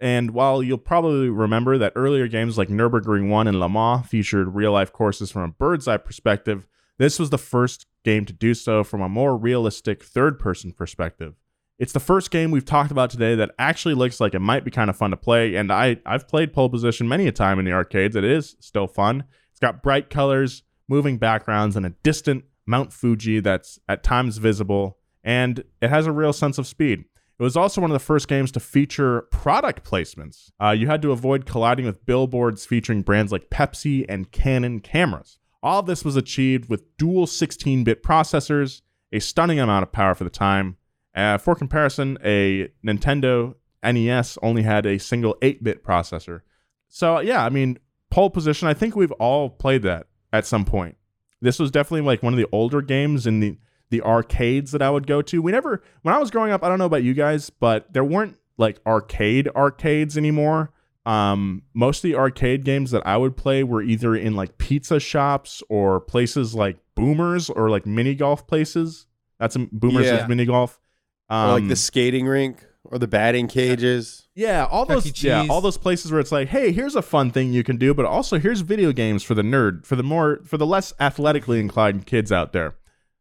And 0.00 0.32
while 0.32 0.62
you'll 0.62 0.78
probably 0.78 1.30
remember 1.30 1.78
that 1.78 1.94
earlier 1.96 2.28
games 2.28 2.58
like 2.58 2.68
Nürburgring 2.68 3.28
1 3.28 3.46
and 3.46 3.58
Le 3.58 3.68
Mans 3.68 4.06
featured 4.06 4.54
real 4.54 4.72
life 4.72 4.92
courses 4.92 5.30
from 5.30 5.42
a 5.42 5.48
bird's 5.48 5.88
eye 5.88 5.96
perspective, 5.96 6.66
this 6.98 7.18
was 7.18 7.30
the 7.30 7.38
first 7.38 7.86
game 8.04 8.24
to 8.24 8.32
do 8.32 8.54
so 8.54 8.84
from 8.84 9.00
a 9.00 9.08
more 9.08 9.36
realistic 9.36 10.02
third 10.02 10.38
person 10.38 10.72
perspective. 10.72 11.34
It's 11.78 11.92
the 11.92 12.00
first 12.00 12.30
game 12.30 12.50
we've 12.50 12.64
talked 12.64 12.90
about 12.90 13.10
today 13.10 13.34
that 13.34 13.50
actually 13.58 13.94
looks 13.94 14.18
like 14.18 14.34
it 14.34 14.40
might 14.40 14.64
be 14.64 14.70
kind 14.70 14.88
of 14.88 14.96
fun 14.96 15.10
to 15.10 15.16
play. 15.16 15.56
And 15.56 15.70
I, 15.70 15.98
I've 16.06 16.26
played 16.26 16.54
Pole 16.54 16.70
Position 16.70 17.06
many 17.06 17.26
a 17.26 17.32
time 17.32 17.58
in 17.58 17.66
the 17.66 17.72
arcades. 17.72 18.16
It 18.16 18.24
is 18.24 18.56
still 18.60 18.86
fun. 18.86 19.24
It's 19.50 19.60
got 19.60 19.82
bright 19.82 20.08
colors, 20.08 20.62
moving 20.88 21.18
backgrounds, 21.18 21.76
and 21.76 21.84
a 21.84 21.90
distant 22.02 22.44
Mount 22.66 22.92
Fuji 22.94 23.40
that's 23.40 23.78
at 23.88 24.02
times 24.02 24.38
visible. 24.38 24.98
And 25.22 25.64
it 25.82 25.90
has 25.90 26.06
a 26.06 26.12
real 26.12 26.32
sense 26.32 26.56
of 26.56 26.66
speed. 26.66 27.04
It 27.38 27.42
was 27.42 27.56
also 27.56 27.82
one 27.82 27.90
of 27.90 27.94
the 27.94 27.98
first 27.98 28.28
games 28.28 28.50
to 28.52 28.60
feature 28.60 29.22
product 29.30 29.84
placements. 29.84 30.50
Uh, 30.58 30.70
you 30.70 30.86
had 30.86 31.02
to 31.02 31.12
avoid 31.12 31.44
colliding 31.44 31.84
with 31.84 32.06
billboards 32.06 32.64
featuring 32.64 33.02
brands 33.02 33.30
like 33.30 33.50
Pepsi 33.50 34.06
and 34.08 34.32
Canon 34.32 34.80
cameras. 34.80 35.38
All 35.62 35.82
this 35.82 36.04
was 36.04 36.16
achieved 36.16 36.70
with 36.70 36.96
dual 36.96 37.26
16 37.26 37.84
bit 37.84 38.02
processors, 38.02 38.80
a 39.12 39.18
stunning 39.20 39.60
amount 39.60 39.82
of 39.82 39.92
power 39.92 40.14
for 40.14 40.24
the 40.24 40.30
time. 40.30 40.78
Uh, 41.14 41.36
for 41.36 41.54
comparison, 41.54 42.16
a 42.24 42.68
Nintendo 42.84 43.54
NES 43.82 44.38
only 44.42 44.62
had 44.62 44.86
a 44.86 44.98
single 44.98 45.36
8 45.42 45.62
bit 45.62 45.84
processor. 45.84 46.40
So, 46.88 47.20
yeah, 47.20 47.44
I 47.44 47.50
mean, 47.50 47.78
pole 48.10 48.30
position, 48.30 48.68
I 48.68 48.74
think 48.74 48.96
we've 48.96 49.12
all 49.12 49.50
played 49.50 49.82
that 49.82 50.06
at 50.32 50.46
some 50.46 50.64
point. 50.64 50.96
This 51.42 51.58
was 51.58 51.70
definitely 51.70 52.06
like 52.06 52.22
one 52.22 52.32
of 52.32 52.38
the 52.38 52.48
older 52.50 52.80
games 52.80 53.26
in 53.26 53.40
the 53.40 53.58
the 53.90 54.02
arcades 54.02 54.72
that 54.72 54.82
I 54.82 54.90
would 54.90 55.06
go 55.06 55.22
to. 55.22 55.40
We 55.42 55.52
never 55.52 55.82
when 56.02 56.14
I 56.14 56.18
was 56.18 56.30
growing 56.30 56.52
up, 56.52 56.62
I 56.64 56.68
don't 56.68 56.78
know 56.78 56.86
about 56.86 57.02
you 57.04 57.14
guys, 57.14 57.50
but 57.50 57.92
there 57.92 58.04
weren't 58.04 58.36
like 58.58 58.78
arcade 58.86 59.48
arcades 59.54 60.16
anymore. 60.18 60.72
Um 61.04 61.62
most 61.74 61.98
of 61.98 62.02
the 62.10 62.16
arcade 62.16 62.64
games 62.64 62.90
that 62.90 63.06
I 63.06 63.16
would 63.16 63.36
play 63.36 63.62
were 63.62 63.82
either 63.82 64.16
in 64.16 64.34
like 64.34 64.58
pizza 64.58 64.98
shops 64.98 65.62
or 65.68 66.00
places 66.00 66.54
like 66.54 66.78
Boomers 66.96 67.48
or 67.50 67.70
like 67.70 67.86
mini 67.86 68.14
golf 68.14 68.46
places. 68.46 69.06
That's 69.38 69.54
a 69.56 69.60
Boomers 69.70 70.06
Yeah. 70.06 70.22
is 70.22 70.28
mini 70.28 70.46
golf. 70.46 70.80
Um, 71.28 71.50
or 71.50 71.52
like 71.60 71.68
the 71.68 71.76
skating 71.76 72.26
rink 72.26 72.64
or 72.84 72.98
the 72.98 73.08
batting 73.08 73.48
cages. 73.48 74.28
yeah, 74.36 74.64
all 74.70 74.86
those 74.86 75.06
E. 75.08 75.12
yeah, 75.28 75.44
all 75.50 75.60
those 75.60 75.76
places 75.76 76.12
where 76.12 76.20
it's 76.20 76.30
like, 76.30 76.46
hey, 76.48 76.70
here's 76.70 76.94
a 76.94 77.02
fun 77.02 77.32
thing 77.32 77.52
you 77.52 77.64
can 77.64 77.76
do, 77.76 77.92
but 77.92 78.04
also 78.06 78.38
here's 78.38 78.60
video 78.60 78.92
games 78.92 79.24
for 79.24 79.34
the 79.34 79.42
nerd, 79.42 79.84
for 79.84 79.96
the 79.96 80.04
more 80.04 80.38
for 80.44 80.56
the 80.56 80.64
less 80.66 80.92
athletically 81.00 81.58
inclined 81.58 82.06
kids 82.06 82.30
out 82.30 82.52
there. 82.52 82.76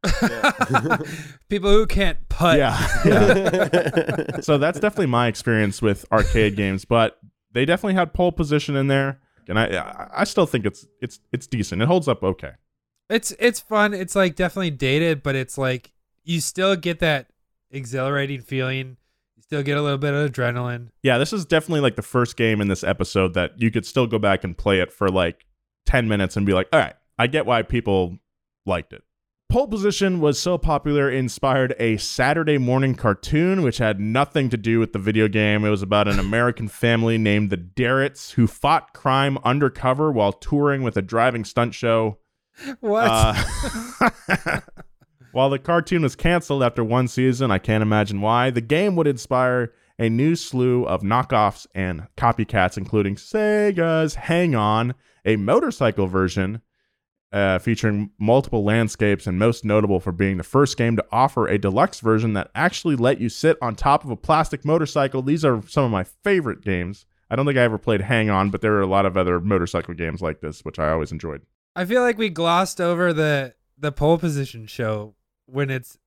People 1.50 1.70
who 1.72 1.86
can't 1.88 2.18
putt. 2.30 2.58
Yeah. 2.58 2.78
yeah. 3.06 4.40
so 4.42 4.58
that's 4.58 4.80
definitely 4.80 5.08
my 5.08 5.28
experience 5.28 5.82
with 5.82 6.06
arcade 6.12 6.56
games, 6.56 6.86
but 6.86 7.18
they 7.52 7.66
definitely 7.66 7.96
had 7.96 8.14
pole 8.14 8.32
position 8.32 8.76
in 8.76 8.88
there, 8.88 9.20
and 9.48 9.58
I 9.60 9.66
I- 9.78 10.22
I 10.22 10.24
still 10.24 10.46
think 10.46 10.66
it's 10.66 10.86
it's 11.02 11.20
it's 11.32 11.48
decent. 11.48 11.82
It 11.82 11.88
holds 11.88 12.08
up 12.08 12.24
okay. 12.24 12.52
It's 13.10 13.32
it's 13.40 13.60
fun. 13.60 13.94
It's 13.94 14.16
like 14.16 14.36
definitely 14.36 14.72
dated, 14.72 15.22
but 15.24 15.36
it's 15.36 15.58
like 15.58 15.92
you 16.24 16.42
still 16.42 16.76
get 16.76 17.00
that 17.00 17.28
exhilarating 17.72 18.42
feeling. 18.42 18.98
You 19.36 19.44
still 19.44 19.64
get 19.64 19.78
a 19.78 19.82
little 19.82 19.98
bit 19.98 20.14
of 20.14 20.32
adrenaline. 20.32 20.90
Yeah, 21.04 21.18
this 21.18 21.32
is 21.34 21.46
definitely 21.46 21.82
like 21.82 21.96
the 21.96 22.02
first 22.02 22.36
game 22.38 22.62
in 22.62 22.68
this 22.68 22.84
episode 22.84 23.34
that 23.36 23.62
you 23.62 23.70
could 23.72 23.86
still 23.86 24.08
go 24.08 24.18
back 24.18 24.44
and 24.44 24.58
play 24.58 24.80
it 24.80 24.92
for 24.92 25.10
like 25.10 25.46
10 25.86 26.08
minutes 26.08 26.36
and 26.36 26.46
be 26.48 26.54
like, 26.54 26.68
all 26.74 26.80
right, 26.80 26.96
I 27.20 27.28
get 27.28 27.46
why 27.46 27.62
people 27.62 28.18
liked 28.66 28.92
it. 28.94 29.04
Pole 29.48 29.68
Position 29.68 30.20
was 30.20 30.40
so 30.40 30.58
popular, 30.58 31.10
it 31.10 31.16
inspired 31.16 31.76
a 31.80 31.98
Saturday 31.98 32.58
morning 32.58 32.96
cartoon, 32.96 33.62
which 33.62 33.78
had 33.78 34.00
nothing 34.00 34.50
to 34.50 34.58
do 34.58 34.80
with 34.80 34.92
the 34.92 35.00
video 35.00 35.28
game. 35.28 35.64
It 35.64 35.70
was 35.70 35.82
about 35.82 36.08
an 36.08 36.20
American 36.20 36.68
family 36.68 37.18
named 37.18 37.52
the 37.52 37.58
Darretts 37.58 38.32
who 38.32 38.48
fought 38.48 38.94
crime 38.94 39.38
undercover 39.46 40.12
while 40.12 40.34
touring 40.34 40.84
with 40.84 40.98
a 40.98 41.02
driving 41.02 41.46
stunt 41.46 41.74
show. 41.74 42.18
What? 42.80 43.08
Uh, 43.10 44.60
while 45.32 45.50
the 45.50 45.60
cartoon 45.60 46.02
was 46.02 46.16
canceled 46.16 46.64
after 46.64 46.84
one 46.84 47.08
season, 47.08 47.52
I 47.52 47.60
can't 47.60 47.84
imagine 47.84 48.22
why. 48.22 48.50
The 48.50 48.62
game 48.62 48.96
would 48.96 49.08
inspire 49.08 49.74
a 50.00 50.10
new 50.10 50.36
slew 50.36 50.86
of 50.86 51.02
knockoffs 51.02 51.68
and 51.74 52.08
copycats, 52.18 52.78
including 52.78 53.16
Sega's 53.16 54.16
Hang 54.16 54.56
On, 54.56 54.96
a 55.24 55.36
motorcycle 55.36 56.08
version 56.08 56.62
uh, 57.36 57.60
featuring 57.60 58.10
multiple 58.18 58.64
landscapes, 58.64 59.28
and 59.28 59.38
most 59.38 59.64
notable 59.64 60.00
for 60.00 60.12
being 60.12 60.38
the 60.38 60.44
first 60.44 60.78
game 60.78 60.96
to 60.96 61.06
offer 61.12 61.48
a 61.48 61.58
deluxe 61.58 62.00
version 62.00 62.34
that 62.34 62.50
actually 62.56 62.96
let 62.96 63.20
you 63.20 63.30
sit 63.30 63.58
on 63.62 63.76
top 63.76 64.04
of 64.04 64.10
a 64.10 64.16
plastic 64.16 64.66
motorcycle. 64.66 65.22
These 65.22 65.46
are 65.46 65.62
some 65.68 65.84
of 65.84 65.92
my 65.92 66.04
favorite 66.04 66.62
games 66.62 67.06
I 67.30 67.36
don't 67.36 67.46
think 67.46 67.58
I 67.58 67.62
ever 67.64 67.78
played 67.78 68.02
Hang 68.02 68.30
On, 68.30 68.50
but 68.50 68.62
there 68.62 68.74
are 68.76 68.82
a 68.82 68.88
lot 68.88 69.06
of 69.06 69.18
other 69.18 69.40
motorcycle 69.40 69.94
games 69.94 70.22
like 70.22 70.42
this, 70.42 70.64
which 70.64 70.80
I 70.80 70.90
always 70.90 71.12
enjoyed. 71.12 71.42
I 71.76 71.86
feel 71.86 72.02
like 72.02 72.18
we 72.18 72.30
glossed 72.30 72.80
over 72.80 73.14
the 73.14 73.56
the 73.78 73.92
pole 73.92 74.18
position 74.18 74.68
show 74.68 75.16
when 75.46 75.70
it's 75.70 75.98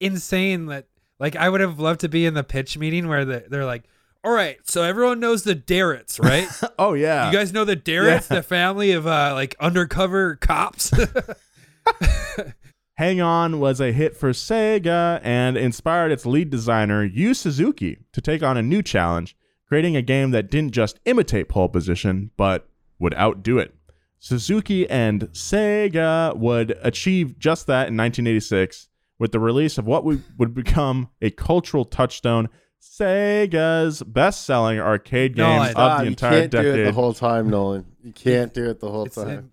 insane 0.00 0.66
that 0.66 0.86
like 1.18 1.36
I 1.36 1.48
would 1.48 1.60
have 1.60 1.78
loved 1.78 2.00
to 2.00 2.08
be 2.08 2.24
in 2.24 2.34
the 2.34 2.44
pitch 2.44 2.78
meeting 2.78 3.08
where 3.08 3.24
the, 3.24 3.44
they're 3.48 3.66
like, 3.66 3.84
"All 4.24 4.32
right, 4.32 4.58
so 4.64 4.82
everyone 4.82 5.20
knows 5.20 5.44
the 5.44 5.54
Darretts, 5.54 6.22
right? 6.22 6.48
Oh 6.78 6.94
yeah, 6.94 7.30
you 7.30 7.36
guys 7.36 7.52
know 7.52 7.64
the 7.64 7.76
Darretts, 7.76 8.30
Yeah. 8.30 8.36
the 8.36 8.42
family 8.42 8.92
of 8.92 9.06
uh 9.06 9.32
like 9.34 9.54
undercover 9.60 10.36
cops." 10.36 10.92
Hang 12.94 13.20
On 13.20 13.60
was 13.60 13.80
a 13.80 13.92
hit 13.92 14.16
for 14.16 14.30
Sega 14.30 15.20
and 15.22 15.56
inspired 15.56 16.10
its 16.10 16.26
lead 16.26 16.50
designer, 16.50 17.04
Yu 17.04 17.32
Suzuki, 17.32 17.98
to 18.12 18.20
take 18.20 18.42
on 18.42 18.56
a 18.56 18.62
new 18.62 18.82
challenge, 18.82 19.36
creating 19.68 19.94
a 19.96 20.02
game 20.02 20.32
that 20.32 20.50
didn't 20.50 20.72
just 20.72 20.98
imitate 21.04 21.48
pole 21.48 21.68
position, 21.68 22.32
but 22.36 22.68
would 22.98 23.14
outdo 23.14 23.58
it. 23.58 23.72
Suzuki 24.18 24.88
and 24.90 25.28
Sega 25.30 26.36
would 26.36 26.76
achieve 26.82 27.38
just 27.38 27.68
that 27.68 27.86
in 27.88 27.96
1986 27.96 28.88
with 29.20 29.30
the 29.30 29.38
release 29.38 29.78
of 29.78 29.86
what 29.86 30.04
would 30.04 30.52
become 30.54 31.08
a 31.22 31.30
cultural 31.30 31.84
touchstone, 31.84 32.48
Sega's 32.80 34.02
best-selling 34.02 34.78
arcade 34.80 35.34
game 35.36 35.44
Nolan. 35.46 35.74
of 35.76 35.98
the 35.98 36.04
you 36.04 36.08
entire 36.10 36.40
can't 36.40 36.50
do 36.50 36.58
it 36.74 36.84
the 36.84 36.92
whole 36.92 37.12
time, 37.12 37.48
Nolan. 37.50 37.86
You 38.02 38.12
can't 38.12 38.52
do 38.54 38.68
it 38.70 38.80
the 38.80 38.90
whole 38.90 39.04
It's 39.06 39.14
time. 39.16 39.28
in- 39.28 39.50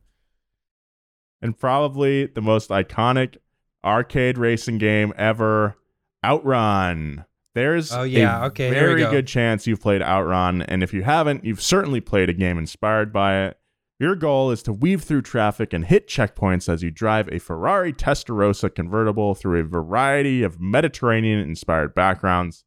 and 1.42 1.58
probably 1.60 2.26
the 2.28 2.42
most 2.42 2.70
iconic 2.70 3.38
arcade 3.84 4.38
racing 4.38 4.78
game 4.80 5.14
ever, 5.18 5.76
Outrun. 6.24 7.26
There's 7.54 7.92
Oh, 7.94 8.04
yeah, 8.04 8.44
a 8.44 8.48
okay, 8.48 8.70
very 8.72 9.02
go. 9.02 9.12
good 9.12 9.28
chance 9.28 9.66
you've 9.68 9.82
played 9.82 10.02
Outrun, 10.02 10.62
and 10.64 10.82
if 10.84 10.94
you 10.94 11.04
haven't, 11.04 11.46
you've 11.46 11.62
certainly 11.62 12.02
played 12.02 12.30
a 12.30 12.34
game 12.34 12.58
inspired 12.58 13.14
by 13.14 13.46
it. 13.46 13.58
Your 14.00 14.16
goal 14.16 14.52
is 14.52 14.62
to 14.64 14.74
weave 14.74 15.04
through 15.04 15.22
traffic 15.22 15.72
and 15.72 15.86
hit 15.86 16.08
checkpoints 16.08 16.68
as 16.68 16.84
you 16.84 16.92
drive 16.92 17.30
a 17.30 17.40
Ferrari 17.40 17.94
Testarossa 17.94 18.74
convertible 18.74 19.36
through 19.36 19.60
a 19.62 19.64
variety 19.64 20.44
of 20.44 20.60
Mediterranean-inspired 20.60 21.96
backgrounds. 21.96 22.66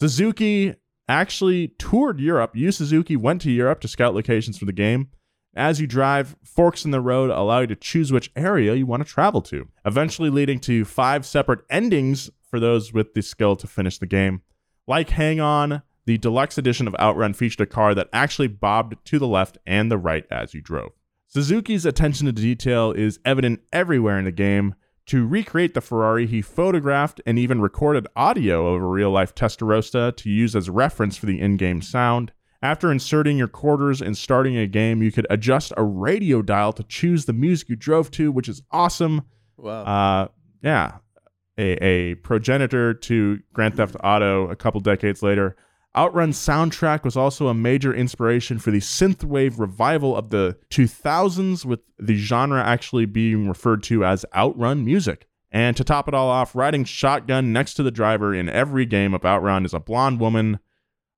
Suzuki 0.00 0.74
actually 1.08 1.68
toured 1.78 2.20
Europe. 2.20 2.56
Yu 2.56 2.72
Suzuki 2.72 3.16
went 3.16 3.42
to 3.42 3.50
Europe 3.50 3.80
to 3.80 3.88
scout 3.88 4.14
locations 4.14 4.56
for 4.56 4.64
the 4.64 4.72
game. 4.72 5.10
As 5.54 5.78
you 5.78 5.86
drive, 5.86 6.36
forks 6.42 6.86
in 6.86 6.90
the 6.90 7.02
road 7.02 7.30
allow 7.30 7.60
you 7.60 7.66
to 7.66 7.76
choose 7.76 8.10
which 8.10 8.30
area 8.34 8.74
you 8.74 8.86
want 8.86 9.04
to 9.04 9.12
travel 9.12 9.42
to, 9.42 9.68
eventually 9.84 10.30
leading 10.30 10.58
to 10.60 10.86
five 10.86 11.26
separate 11.26 11.60
endings 11.68 12.30
for 12.48 12.58
those 12.58 12.94
with 12.94 13.12
the 13.12 13.20
skill 13.20 13.56
to 13.56 13.66
finish 13.66 13.98
the 13.98 14.06
game. 14.06 14.40
Like 14.86 15.10
Hang 15.10 15.38
On, 15.38 15.82
the 16.06 16.16
deluxe 16.16 16.56
edition 16.56 16.88
of 16.88 16.96
Outrun 16.98 17.34
featured 17.34 17.60
a 17.60 17.66
car 17.66 17.94
that 17.94 18.08
actually 18.12 18.48
bobbed 18.48 18.96
to 19.04 19.18
the 19.18 19.26
left 19.26 19.58
and 19.66 19.90
the 19.90 19.98
right 19.98 20.24
as 20.30 20.54
you 20.54 20.62
drove. 20.62 20.92
Suzuki's 21.26 21.84
attention 21.84 22.26
to 22.26 22.32
detail 22.32 22.92
is 22.92 23.18
evident 23.24 23.60
everywhere 23.70 24.18
in 24.18 24.24
the 24.24 24.32
game. 24.32 24.74
To 25.10 25.26
recreate 25.26 25.74
the 25.74 25.80
Ferrari, 25.80 26.28
he 26.28 26.40
photographed 26.40 27.20
and 27.26 27.36
even 27.36 27.60
recorded 27.60 28.06
audio 28.14 28.68
of 28.68 28.80
a 28.80 28.86
real 28.86 29.10
life 29.10 29.34
Testarossa 29.34 30.16
to 30.16 30.30
use 30.30 30.54
as 30.54 30.70
reference 30.70 31.16
for 31.16 31.26
the 31.26 31.40
in 31.40 31.56
game 31.56 31.82
sound. 31.82 32.30
After 32.62 32.92
inserting 32.92 33.36
your 33.36 33.48
quarters 33.48 34.00
and 34.00 34.16
starting 34.16 34.56
a 34.56 34.68
game, 34.68 35.02
you 35.02 35.10
could 35.10 35.26
adjust 35.28 35.72
a 35.76 35.82
radio 35.82 36.42
dial 36.42 36.72
to 36.74 36.84
choose 36.84 37.24
the 37.24 37.32
music 37.32 37.70
you 37.70 37.74
drove 37.74 38.12
to, 38.12 38.30
which 38.30 38.48
is 38.48 38.62
awesome. 38.70 39.22
Wow. 39.56 39.82
Uh, 39.82 40.28
yeah, 40.62 40.98
a, 41.58 41.72
a 41.84 42.14
progenitor 42.14 42.94
to 42.94 43.40
Grand 43.52 43.74
Theft 43.74 43.96
Auto 44.04 44.48
a 44.48 44.54
couple 44.54 44.80
decades 44.80 45.24
later. 45.24 45.56
Outrun's 45.94 46.38
soundtrack 46.38 47.02
was 47.02 47.16
also 47.16 47.48
a 47.48 47.54
major 47.54 47.92
inspiration 47.92 48.58
for 48.58 48.70
the 48.70 48.78
synthwave 48.78 49.58
revival 49.58 50.16
of 50.16 50.30
the 50.30 50.56
2000s, 50.70 51.64
with 51.64 51.80
the 51.98 52.14
genre 52.16 52.62
actually 52.62 53.06
being 53.06 53.48
referred 53.48 53.82
to 53.84 54.04
as 54.04 54.24
Outrun 54.34 54.84
music. 54.84 55.26
And 55.50 55.76
to 55.76 55.82
top 55.82 56.06
it 56.06 56.14
all 56.14 56.28
off, 56.28 56.54
riding 56.54 56.84
shotgun 56.84 57.52
next 57.52 57.74
to 57.74 57.82
the 57.82 57.90
driver 57.90 58.32
in 58.32 58.48
every 58.48 58.86
game 58.86 59.14
of 59.14 59.24
Outrun 59.24 59.64
is 59.64 59.74
a 59.74 59.80
blonde 59.80 60.20
woman. 60.20 60.60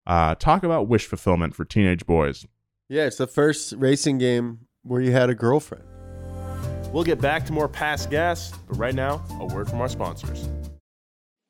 Uh, 0.07 0.35
talk 0.37 0.63
about 0.63 0.89
wish 0.89 1.07
fulfillment 1.07 1.55
for 1.55 1.65
teenage 1.67 2.07
boys. 2.07 2.47
yeah, 2.89 3.05
it's 3.05 3.17
the 3.17 3.27
first 3.27 3.75
racing 3.77 4.17
game 4.19 4.61
where 4.85 5.03
you 5.03 5.13
had 5.13 5.29
a 5.29 5.35
girlfriend. 5.35 5.85
We'll 6.93 7.05
get 7.05 7.21
back 7.21 7.47
to 7.47 7.53
more 7.53 7.69
past 7.69 8.11
gas, 8.11 8.53
but 8.69 8.77
right 8.79 8.95
now, 8.95 9.25
a 9.39 9.47
word 9.47 9.69
from 9.69 9.81
our 9.81 9.89
sponsors. 9.89 10.49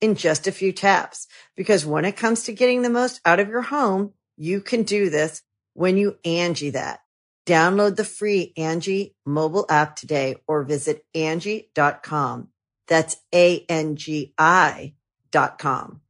in 0.00 0.14
just 0.14 0.46
a 0.46 0.52
few 0.52 0.72
taps. 0.72 1.26
Because 1.56 1.86
when 1.86 2.04
it 2.04 2.16
comes 2.16 2.44
to 2.44 2.52
getting 2.52 2.82
the 2.82 2.90
most 2.90 3.20
out 3.24 3.40
of 3.40 3.48
your 3.48 3.62
home, 3.62 4.12
you 4.36 4.60
can 4.60 4.82
do 4.82 5.10
this 5.10 5.42
when 5.74 5.96
you 5.96 6.18
Angie 6.24 6.70
that. 6.70 7.00
Download 7.46 7.94
the 7.94 8.04
free 8.04 8.52
Angie 8.56 9.14
mobile 9.26 9.66
app 9.68 9.96
today 9.96 10.36
or 10.48 10.62
visit 10.62 11.04
Angie.com. 11.14 12.48
That's 12.88 13.16
A-N-G-I 13.34 14.94
dot 15.30 15.58
com. 15.58 16.00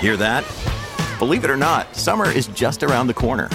Hear 0.00 0.16
that? 0.18 0.44
Believe 1.18 1.44
it 1.44 1.50
or 1.50 1.56
not, 1.56 1.96
summer 1.96 2.30
is 2.30 2.48
just 2.48 2.82
around 2.82 3.06
the 3.06 3.14
corner. 3.14 3.48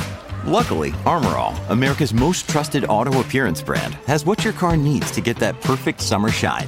Luckily, 0.46 0.92
Armorall, 1.06 1.56
America's 1.70 2.14
most 2.14 2.50
trusted 2.50 2.86
auto 2.86 3.20
appearance 3.20 3.62
brand, 3.62 3.94
has 4.08 4.26
what 4.26 4.44
your 4.44 4.54
car 4.54 4.76
needs 4.76 5.12
to 5.12 5.22
get 5.22 5.38
that 5.38 5.62
perfect 5.62 6.02
summer 6.02 6.30
shine. 6.30 6.68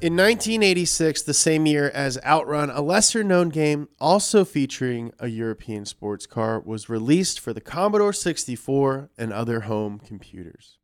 In 0.00 0.12
1986, 0.12 1.22
the 1.22 1.34
same 1.34 1.66
year 1.66 1.90
as 1.90 2.20
Outrun, 2.24 2.70
a 2.70 2.80
lesser 2.80 3.24
known 3.24 3.48
game 3.48 3.88
also 3.98 4.44
featuring 4.44 5.12
a 5.18 5.26
European 5.26 5.84
sports 5.86 6.24
car 6.24 6.60
was 6.60 6.88
released 6.88 7.40
for 7.40 7.52
the 7.52 7.60
Commodore 7.60 8.12
64 8.12 9.10
and 9.18 9.32
other 9.32 9.62
home 9.62 9.98
computers. 9.98 10.78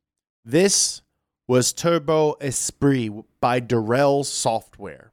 This 0.45 1.03
was 1.47 1.73
Turbo 1.73 2.33
Esprit 2.41 3.12
by 3.39 3.61
Durell 3.61 4.25
Software. 4.25 5.12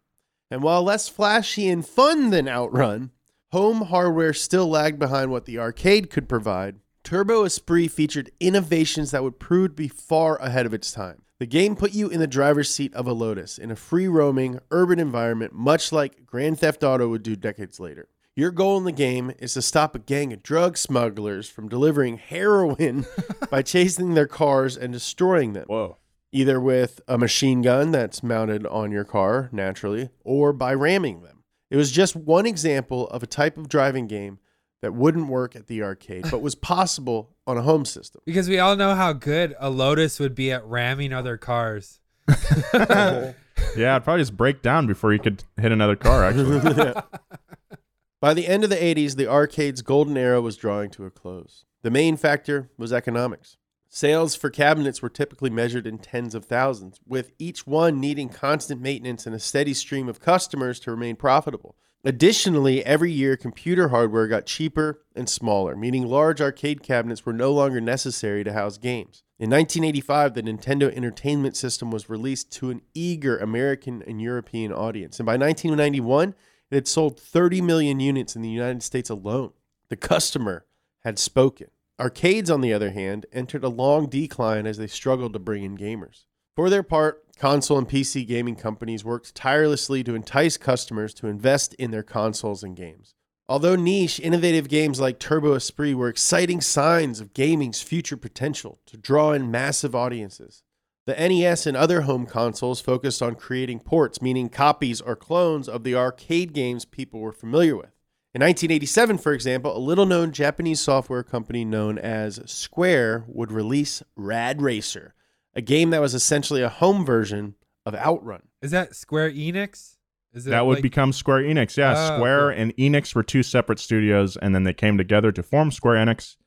And 0.49 0.63
while 0.63 0.81
less 0.81 1.07
flashy 1.07 1.69
and 1.69 1.85
fun 1.85 2.31
than 2.31 2.47
Outrun, 2.47 3.11
home 3.51 3.81
hardware 3.83 4.33
still 4.33 4.67
lagged 4.67 4.97
behind 4.97 5.29
what 5.29 5.45
the 5.45 5.59
arcade 5.59 6.09
could 6.09 6.27
provide, 6.27 6.77
Turbo 7.03 7.43
Esprit 7.43 7.89
featured 7.89 8.31
innovations 8.39 9.11
that 9.11 9.21
would 9.21 9.37
prove 9.37 9.69
to 9.69 9.75
be 9.75 9.87
far 9.87 10.41
ahead 10.41 10.65
of 10.65 10.73
its 10.73 10.91
time. 10.91 11.21
The 11.41 11.47
game 11.47 11.75
put 11.75 11.95
you 11.95 12.07
in 12.07 12.19
the 12.19 12.27
driver's 12.27 12.69
seat 12.69 12.93
of 12.93 13.07
a 13.07 13.13
Lotus 13.13 13.57
in 13.57 13.71
a 13.71 13.75
free 13.75 14.07
roaming, 14.07 14.59
urban 14.69 14.99
environment, 14.99 15.53
much 15.53 15.91
like 15.91 16.23
Grand 16.27 16.59
Theft 16.59 16.83
Auto 16.83 17.07
would 17.07 17.23
do 17.23 17.35
decades 17.35 17.79
later. 17.79 18.09
Your 18.35 18.51
goal 18.51 18.77
in 18.77 18.83
the 18.83 18.91
game 18.91 19.31
is 19.39 19.55
to 19.55 19.63
stop 19.63 19.95
a 19.95 19.97
gang 19.97 20.31
of 20.33 20.43
drug 20.43 20.77
smugglers 20.77 21.49
from 21.49 21.67
delivering 21.67 22.17
heroin 22.17 23.07
by 23.49 23.63
chasing 23.63 24.13
their 24.13 24.27
cars 24.27 24.77
and 24.77 24.93
destroying 24.93 25.53
them. 25.53 25.65
Whoa. 25.65 25.97
Either 26.31 26.61
with 26.61 27.01
a 27.07 27.17
machine 27.17 27.63
gun 27.63 27.89
that's 27.89 28.21
mounted 28.21 28.67
on 28.67 28.91
your 28.91 29.03
car, 29.03 29.49
naturally, 29.51 30.09
or 30.23 30.53
by 30.53 30.75
ramming 30.75 31.23
them. 31.23 31.43
It 31.71 31.75
was 31.75 31.91
just 31.91 32.15
one 32.15 32.45
example 32.45 33.07
of 33.07 33.23
a 33.23 33.25
type 33.25 33.57
of 33.57 33.67
driving 33.67 34.05
game 34.05 34.37
that 34.81 34.93
wouldn't 34.93 35.27
work 35.27 35.55
at 35.55 35.67
the 35.67 35.83
arcade, 35.83 36.25
but 36.31 36.41
was 36.41 36.55
possible 36.55 37.35
on 37.45 37.57
a 37.57 37.61
home 37.61 37.85
system. 37.85 38.21
Because 38.25 38.49
we 38.49 38.59
all 38.59 38.75
know 38.75 38.95
how 38.95 39.13
good 39.13 39.55
a 39.59 39.69
Lotus 39.69 40.19
would 40.19 40.35
be 40.35 40.51
at 40.51 40.65
ramming 40.65 41.13
other 41.13 41.37
cars. 41.37 41.99
Yeah, 43.75 43.95
it'd 43.95 44.03
probably 44.03 44.21
just 44.21 44.35
break 44.35 44.61
down 44.61 44.87
before 44.87 45.13
you 45.13 45.19
could 45.19 45.43
hit 45.57 45.71
another 45.71 45.95
car, 45.95 46.25
actually. 46.25 46.59
By 48.21 48.33
the 48.33 48.47
end 48.47 48.63
of 48.63 48.69
the 48.69 48.75
80s, 48.75 49.15
the 49.15 49.27
arcade's 49.27 49.81
golden 49.81 50.17
era 50.17 50.41
was 50.41 50.57
drawing 50.57 50.89
to 50.91 51.05
a 51.05 51.09
close. 51.11 51.65
The 51.81 51.89
main 51.89 52.17
factor 52.17 52.69
was 52.77 52.93
economics. 52.93 53.57
Sales 53.87 54.35
for 54.35 54.49
cabinets 54.49 55.01
were 55.01 55.09
typically 55.09 55.49
measured 55.49 55.87
in 55.87 55.97
tens 55.97 56.35
of 56.35 56.45
thousands, 56.45 56.99
with 57.05 57.31
each 57.39 57.65
one 57.65 57.99
needing 57.99 58.29
constant 58.29 58.81
maintenance 58.81 59.25
and 59.25 59.35
a 59.35 59.39
steady 59.39 59.73
stream 59.73 60.07
of 60.07 60.19
customers 60.19 60.79
to 60.81 60.91
remain 60.91 61.15
profitable. 61.15 61.75
Additionally, 62.03 62.83
every 62.83 63.11
year 63.11 63.37
computer 63.37 63.89
hardware 63.89 64.27
got 64.27 64.47
cheaper 64.47 65.03
and 65.15 65.29
smaller, 65.29 65.75
meaning 65.75 66.03
large 66.03 66.41
arcade 66.41 66.81
cabinets 66.81 67.27
were 67.27 67.33
no 67.33 67.53
longer 67.53 67.79
necessary 67.79 68.43
to 68.43 68.53
house 68.53 68.79
games. 68.79 69.23
In 69.37 69.51
1985, 69.51 70.33
the 70.33 70.41
Nintendo 70.41 70.91
Entertainment 70.95 71.55
System 71.55 71.91
was 71.91 72.09
released 72.09 72.51
to 72.53 72.71
an 72.71 72.81
eager 72.95 73.37
American 73.37 74.01
and 74.07 74.19
European 74.19 74.73
audience, 74.73 75.19
and 75.19 75.27
by 75.27 75.37
1991, 75.37 76.33
it 76.71 76.75
had 76.75 76.87
sold 76.87 77.19
30 77.19 77.61
million 77.61 77.99
units 77.99 78.35
in 78.35 78.41
the 78.41 78.49
United 78.49 78.81
States 78.81 79.09
alone. 79.09 79.51
The 79.89 79.95
customer 79.95 80.65
had 81.01 81.19
spoken. 81.19 81.67
Arcades, 81.99 82.49
on 82.49 82.61
the 82.61 82.73
other 82.73 82.91
hand, 82.91 83.27
entered 83.31 83.63
a 83.63 83.69
long 83.69 84.07
decline 84.07 84.65
as 84.65 84.77
they 84.77 84.87
struggled 84.87 85.33
to 85.33 85.39
bring 85.39 85.63
in 85.63 85.77
gamers. 85.77 86.25
For 86.55 86.69
their 86.69 86.83
part, 86.83 87.23
console 87.37 87.77
and 87.77 87.87
PC 87.87 88.27
gaming 88.27 88.57
companies 88.57 89.05
worked 89.05 89.33
tirelessly 89.33 90.03
to 90.03 90.15
entice 90.15 90.57
customers 90.57 91.13
to 91.15 91.27
invest 91.27 91.73
in 91.75 91.91
their 91.91 92.03
consoles 92.03 92.61
and 92.61 92.75
games. 92.75 93.15
Although 93.47 93.75
niche, 93.75 94.19
innovative 94.19 94.67
games 94.67 94.99
like 94.99 95.17
Turbo 95.17 95.53
Esprit 95.53 95.93
were 95.93 96.09
exciting 96.09 96.59
signs 96.59 97.21
of 97.21 97.33
gaming's 97.33 97.81
future 97.81 98.17
potential 98.17 98.79
to 98.85 98.97
draw 98.97 99.31
in 99.31 99.49
massive 99.49 99.95
audiences. 99.95 100.63
The 101.05 101.15
NES 101.15 101.65
and 101.65 101.75
other 101.75 102.01
home 102.01 102.25
consoles 102.25 102.81
focused 102.81 103.21
on 103.21 103.35
creating 103.35 103.79
ports, 103.79 104.21
meaning 104.21 104.49
copies 104.49 105.01
or 105.01 105.15
clones 105.15 105.67
of 105.67 105.83
the 105.83 105.95
arcade 105.95 106.53
games 106.53 106.85
people 106.85 107.21
were 107.21 107.31
familiar 107.31 107.75
with. 107.75 107.91
In 108.33 108.41
1987, 108.41 109.17
for 109.17 109.33
example, 109.33 109.75
a 109.75 109.79
little 109.79 110.05
known 110.05 110.31
Japanese 110.31 110.79
software 110.79 111.23
company 111.23 111.65
known 111.65 111.97
as 111.97 112.39
Square 112.45 113.25
would 113.27 113.51
release 113.51 114.03
Rad 114.15 114.61
Racer, 114.61 115.15
a 115.53 115.61
game 115.61 115.89
that 115.91 116.01
was 116.01 116.13
essentially 116.13 116.61
a 116.61 116.69
home 116.69 117.05
version 117.05 117.55
of 117.85 117.95
Outrun. 117.95 118.43
Is 118.61 118.71
that 118.71 118.95
Square 118.95 119.31
Enix? 119.31 119.97
Is 120.33 120.47
it 120.47 120.51
that 120.51 120.65
would 120.65 120.75
like- 120.75 120.83
become 120.83 121.11
Square 121.11 121.43
Enix. 121.43 121.75
Yeah, 121.77 121.93
Oh, 121.97 122.15
Square 122.17 122.51
cool. 122.53 122.61
and 122.61 122.75
Enix 122.77 123.13
were 123.15 123.23
two 123.23 123.43
separate 123.43 123.79
studios, 123.79 124.37
and 124.37 124.55
then 124.55 124.63
they 124.63 124.73
came 124.73 124.97
together 124.97 125.31
to 125.31 125.43
form 125.43 125.71
Square 125.71 125.95
Enix. 126.05 126.37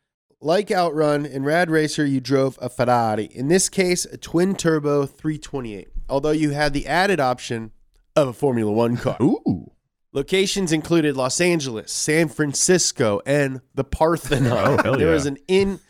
Like 0.40 0.70
Outrun, 0.70 1.24
in 1.26 1.42
Rad 1.44 1.70
Racer, 1.70 2.04
you 2.04 2.20
drove 2.20 2.58
a 2.62 2.68
Ferrari. 2.68 3.24
In 3.26 3.48
this 3.48 3.68
case, 3.68 4.04
a 4.06 4.16
twin 4.16 4.54
turbo 4.54 5.06
328, 5.06 5.88
although 6.08 6.30
you 6.30 6.50
had 6.50 6.72
the 6.72 6.86
added 6.86 7.18
option 7.20 7.72
of 8.16 8.28
a 8.28 8.32
Formula 8.32 8.70
One 8.70 8.96
car. 8.96 9.16
Ooh. 9.22 9.72
Locations 10.12 10.70
included 10.70 11.16
Los 11.16 11.40
Angeles, 11.40 11.90
San 11.90 12.28
Francisco, 12.28 13.20
and 13.26 13.60
the 13.74 13.84
Parthenon. 13.84 14.52
Oh, 14.52 14.82
hell 14.82 14.96
there 14.98 15.10
was 15.10 15.26
an 15.26 15.38
in, 15.48 15.80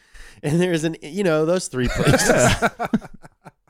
and 0.45 0.61
there's 0.61 0.85
an 0.85 0.97
you 1.03 1.25
know 1.25 1.45
those 1.45 1.67
three 1.69 1.89
places. 1.89 2.71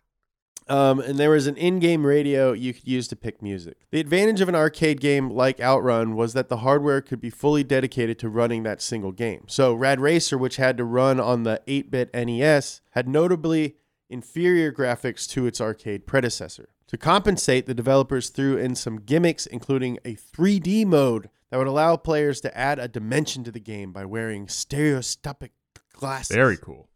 um, 0.69 1.01
and 1.01 1.19
there 1.19 1.31
was 1.31 1.47
an 1.47 1.57
in-game 1.57 2.05
radio 2.05 2.53
you 2.53 2.75
could 2.75 2.87
use 2.87 3.09
to 3.09 3.17
pick 3.17 3.41
music. 3.41 3.79
The 3.91 4.01
advantage 4.01 4.41
of 4.41 4.49
an 4.49 4.55
arcade 4.55 5.01
game 5.01 5.31
like 5.31 5.61
Outrun 5.61 6.17
was 6.17 6.33
that 6.35 6.49
the 6.49 6.59
hardware 6.59 7.01
could 7.01 7.21
be 7.21 7.31
fully 7.31 7.63
dedicated 7.63 8.19
to 8.19 8.29
running 8.29 8.65
that 8.65 8.83
single 8.83 9.13
game. 9.13 9.45
So 9.47 9.73
Rad 9.73 10.01
Racer, 10.01 10.37
which 10.37 10.57
had 10.57 10.77
to 10.77 10.85
run 10.85 11.21
on 11.21 11.45
the 11.45 11.63
8-bit 11.67 12.13
NES, 12.13 12.81
had 12.91 13.09
notably 13.09 13.77
inferior 14.11 14.73
graphics 14.73 15.29
to 15.31 15.47
its 15.47 15.61
arcade 15.61 16.07
predecessor. 16.07 16.71
To 16.89 16.99
compensate, 16.99 17.67
the 17.67 17.75
developers 17.75 18.29
threw 18.29 18.57
in 18.57 18.75
some 18.75 19.01
gimmicks, 19.01 19.47
including 19.47 19.99
a 20.05 20.15
3D 20.15 20.85
mode 20.87 21.31
that 21.51 21.57
would 21.57 21.67
allow 21.67 21.97
players 21.97 22.41
to 22.43 22.57
add 22.57 22.79
a 22.79 22.89
dimension 22.89 23.43
to 23.45 23.53
the 23.53 23.61
game 23.61 23.93
by 23.93 24.05
wearing 24.05 24.49
stereoscopic 24.49 25.53
glasses. 25.95 26.35
Very 26.35 26.57
cool. 26.57 26.89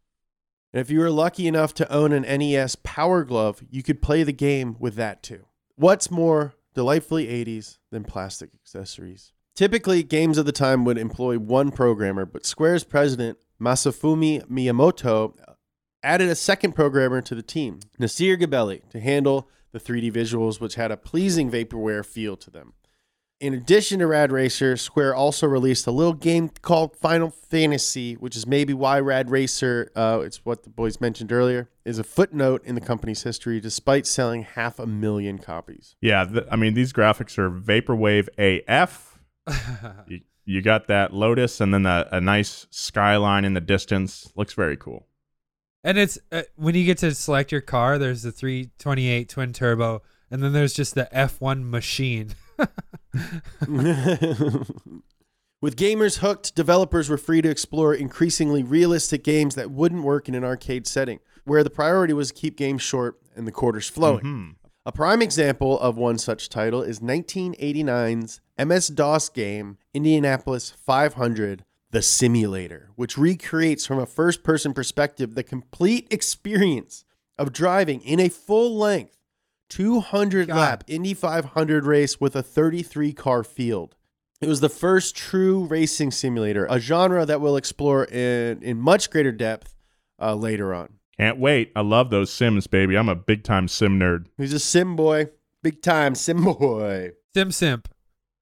And 0.72 0.80
if 0.80 0.90
you 0.90 1.01
were 1.01 1.11
lucky 1.11 1.46
enough 1.49 1.72
to 1.74 1.92
own 1.92 2.12
an 2.12 2.22
NES 2.22 2.76
Power 2.76 3.24
Glove, 3.24 3.62
you 3.70 3.82
could 3.82 4.03
play 4.03 4.22
the 4.22 4.32
game 4.32 4.76
with 4.78 4.96
that 4.96 5.22
too. 5.22 5.46
What's 5.76 6.11
more 6.11 6.55
delightfully 6.74 7.26
80s 7.26 7.78
than 7.90 8.05
plastic 8.05 8.51
accessories? 8.55 9.32
Typically, 9.57 10.03
games 10.03 10.38
of 10.38 10.46
the 10.46 10.53
time 10.53 10.84
would 10.84 10.99
employ 10.99 11.38
one 11.38 11.70
programmer, 11.70 12.24
but 12.24 12.46
Square's 12.46 12.84
president, 12.84 13.38
Masafumi 13.61 14.44
Miyamoto, 14.46 15.34
added 16.03 16.28
a 16.28 16.36
second 16.36 16.74
programmer 16.74 17.20
to 17.22 17.34
the 17.34 17.42
team, 17.42 17.80
Nasir 17.99 18.36
Gebelli, 18.36 18.88
to 18.90 19.01
handle 19.01 19.49
the 19.72 19.80
3D 19.80 20.12
visuals, 20.12 20.61
which 20.61 20.76
had 20.76 20.92
a 20.92 20.96
pleasing 20.96 21.51
vaporwave 21.51 22.07
feel 22.07 22.36
to 22.36 22.51
them. 22.51 22.74
In 23.41 23.55
addition 23.55 24.01
to 24.01 24.07
Rad 24.09 24.32
Racer, 24.32 24.76
Square 24.76 25.14
also 25.14 25.47
released 25.47 25.86
a 25.86 25.93
little 25.93 26.12
game 26.12 26.51
called 26.61 26.97
Final 26.97 27.30
Fantasy, 27.30 28.14
which 28.14 28.34
is 28.34 28.49
maybe 28.49 28.74
why 28.74 28.99
Rad 28.99 29.30
Racer, 29.30 29.93
uh, 29.95 30.22
it's 30.24 30.45
what 30.45 30.64
the 30.64 30.70
boys 30.70 31.01
mentioned 31.01 31.30
earlier, 31.30 31.70
is 31.84 32.01
a 32.01 32.05
footnote 32.05 32.64
in 32.64 32.74
the 32.74 32.80
company's 32.80 33.22
history 33.22 33.61
despite 33.61 34.09
selling 34.09 34.43
half 34.43 34.80
a 34.80 34.86
million 34.86 35.39
copies. 35.39 35.95
Yeah, 36.01 36.24
th- 36.24 36.47
I 36.51 36.57
mean 36.57 36.74
these 36.74 36.93
graphics 36.93 37.39
are 37.39 37.49
vaporwave 37.49 38.28
AF. 38.39 39.20
you, 40.09 40.22
you 40.45 40.61
got 40.61 40.89
that 40.89 41.14
Lotus 41.14 41.61
and 41.61 41.72
then 41.72 41.86
a, 41.86 42.09
a 42.11 42.20
nice 42.20 42.66
skyline 42.70 43.45
in 43.45 43.55
the 43.55 43.61
distance. 43.61 44.32
Looks 44.34 44.55
very 44.55 44.76
cool. 44.76 45.07
And 45.84 45.97
it's 45.97 46.18
uh, 46.32 46.43
when 46.57 46.74
you 46.74 46.84
get 46.84 46.99
to 46.99 47.14
select 47.14 47.53
your 47.53 47.61
car, 47.61 47.99
there's 47.99 48.22
the 48.22 48.32
328 48.32 49.28
twin 49.28 49.53
turbo, 49.53 50.03
and 50.28 50.43
then 50.43 50.53
there's 50.53 50.74
just 50.74 50.97
the 50.97 51.09
F1 51.14 51.70
machine. 51.70 52.34
With 55.61 55.74
gamers 55.74 56.18
hooked, 56.18 56.54
developers 56.54 57.09
were 57.09 57.18
free 57.18 57.42
to 57.42 57.50
explore 57.50 57.92
increasingly 57.92 58.62
realistic 58.62 59.24
games 59.24 59.56
that 59.56 59.72
wouldn't 59.72 60.04
work 60.04 60.28
in 60.28 60.36
an 60.36 60.44
arcade 60.44 60.86
setting, 60.86 61.18
where 61.44 61.64
the 61.64 61.70
priority 61.70 62.12
was 62.12 62.28
to 62.28 62.34
keep 62.34 62.56
games 62.56 62.80
short 62.80 63.18
and 63.34 63.44
the 63.46 63.52
quarters 63.52 63.88
flowing. 63.88 64.24
Mhm. 64.24 64.54
A 64.86 64.92
prime 64.92 65.20
example 65.20 65.78
of 65.80 65.96
one 65.98 66.16
such 66.16 66.48
title 66.48 66.80
is 66.82 67.00
1989's 67.00 68.40
MS 68.56 68.88
DOS 68.88 69.28
game 69.28 69.78
Indianapolis 69.92 70.70
500 70.70 71.64
The 71.90 72.02
Simulator, 72.02 72.90
which 72.94 73.18
recreates 73.18 73.84
from 73.84 73.98
a 73.98 74.06
first 74.06 74.42
person 74.42 74.72
perspective 74.72 75.34
the 75.34 75.42
complete 75.42 76.06
experience 76.11 77.04
of 77.36 77.52
driving 77.52 78.00
in 78.02 78.20
a 78.20 78.28
full 78.28 78.76
length 78.78 79.17
200 79.68 80.48
lap 80.48 80.84
Indy 80.86 81.14
500 81.14 81.84
race 81.84 82.20
with 82.20 82.34
a 82.34 82.42
33 82.42 83.12
car 83.12 83.44
field. 83.44 83.94
It 84.40 84.48
was 84.48 84.60
the 84.60 84.68
first 84.68 85.16
true 85.16 85.64
racing 85.64 86.12
simulator, 86.12 86.66
a 86.70 86.78
genre 86.78 87.26
that 87.26 87.40
we'll 87.40 87.56
explore 87.56 88.04
in, 88.04 88.62
in 88.62 88.78
much 88.78 89.10
greater 89.10 89.32
depth 89.32 89.74
uh, 90.20 90.34
later 90.34 90.72
on. 90.72 90.94
Can't 91.18 91.38
wait. 91.38 91.72
I 91.74 91.80
love 91.80 92.10
those 92.10 92.32
Sims, 92.32 92.68
baby. 92.68 92.96
I'm 92.96 93.08
a 93.08 93.16
big 93.16 93.42
time 93.42 93.66
Sim 93.66 93.98
nerd. 93.98 94.26
He's 94.36 94.52
a 94.52 94.60
sim 94.60 94.94
boy, 94.94 95.30
big 95.62 95.82
time 95.82 96.14
sim 96.14 96.44
boy. 96.44 97.12
Sim 97.34 97.50
Simp. 97.50 97.88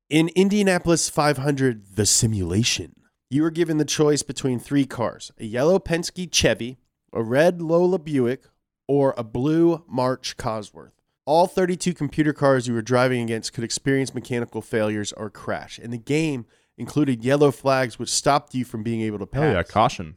In 0.08 0.28
Indianapolis 0.36 1.08
500, 1.08 1.96
the 1.96 2.06
simulation, 2.06 2.94
you 3.28 3.42
were 3.42 3.50
given 3.50 3.78
the 3.78 3.84
choice 3.84 4.22
between 4.22 4.58
three 4.58 4.86
cars 4.86 5.32
a 5.38 5.44
yellow 5.44 5.78
Penske 5.78 6.30
Chevy, 6.30 6.78
a 7.12 7.22
red 7.22 7.60
Lola 7.60 7.98
Buick, 7.98 8.44
or 8.86 9.14
a 9.16 9.24
blue 9.24 9.84
March 9.88 10.36
Cosworth. 10.36 10.95
All 11.26 11.48
32 11.48 11.92
computer 11.92 12.32
cars 12.32 12.68
you 12.68 12.74
were 12.74 12.82
driving 12.82 13.20
against 13.20 13.52
could 13.52 13.64
experience 13.64 14.14
mechanical 14.14 14.62
failures 14.62 15.12
or 15.12 15.28
crash, 15.28 15.76
and 15.76 15.92
the 15.92 15.98
game 15.98 16.46
included 16.78 17.24
yellow 17.24 17.50
flags 17.50 17.98
which 17.98 18.10
stopped 18.10 18.54
you 18.54 18.64
from 18.64 18.84
being 18.84 19.00
able 19.00 19.18
to 19.18 19.26
pass. 19.26 19.42
Hell 19.42 19.52
yeah, 19.54 19.62
caution. 19.64 20.16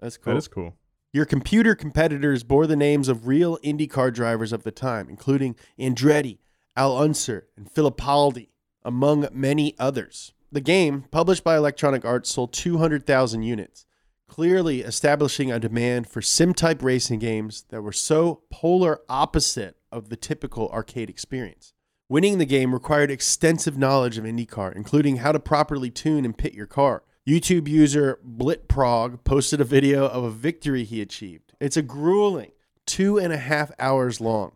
That's 0.00 0.16
cool. 0.16 0.32
That 0.32 0.38
is 0.38 0.48
cool. 0.48 0.76
Your 1.12 1.26
computer 1.26 1.74
competitors 1.74 2.42
bore 2.42 2.66
the 2.66 2.74
names 2.74 3.08
of 3.08 3.26
real 3.26 3.58
IndyCar 3.58 4.14
drivers 4.14 4.52
of 4.52 4.62
the 4.62 4.72
time, 4.72 5.10
including 5.10 5.56
Andretti, 5.78 6.38
Al 6.74 6.96
Unser, 6.96 7.48
and 7.54 7.70
Fittipaldi, 7.70 8.48
among 8.82 9.28
many 9.30 9.74
others. 9.78 10.32
The 10.50 10.62
game, 10.62 11.04
published 11.10 11.44
by 11.44 11.56
Electronic 11.56 12.04
Arts, 12.04 12.30
sold 12.30 12.54
200,000 12.54 13.42
units, 13.42 13.84
clearly 14.26 14.80
establishing 14.80 15.52
a 15.52 15.60
demand 15.60 16.08
for 16.08 16.22
sim 16.22 16.54
type 16.54 16.82
racing 16.82 17.18
games 17.18 17.66
that 17.68 17.82
were 17.82 17.92
so 17.92 18.42
polar 18.50 19.00
opposite 19.08 19.76
of 19.94 20.08
the 20.08 20.16
typical 20.16 20.68
arcade 20.70 21.08
experience. 21.08 21.72
Winning 22.08 22.38
the 22.38 22.44
game 22.44 22.74
required 22.74 23.10
extensive 23.10 23.78
knowledge 23.78 24.18
of 24.18 24.24
IndyCar, 24.24 24.74
including 24.74 25.16
how 25.16 25.32
to 25.32 25.40
properly 25.40 25.90
tune 25.90 26.24
and 26.24 26.36
pit 26.36 26.52
your 26.52 26.66
car. 26.66 27.02
YouTube 27.26 27.68
user 27.68 28.18
Blitprog 28.26 29.24
posted 29.24 29.60
a 29.60 29.64
video 29.64 30.06
of 30.06 30.24
a 30.24 30.30
victory 30.30 30.84
he 30.84 31.00
achieved. 31.00 31.54
It's 31.60 31.78
a 31.78 31.82
grueling 31.82 32.50
two 32.84 33.18
and 33.18 33.32
a 33.32 33.38
half 33.38 33.70
hours 33.78 34.20
long. 34.20 34.52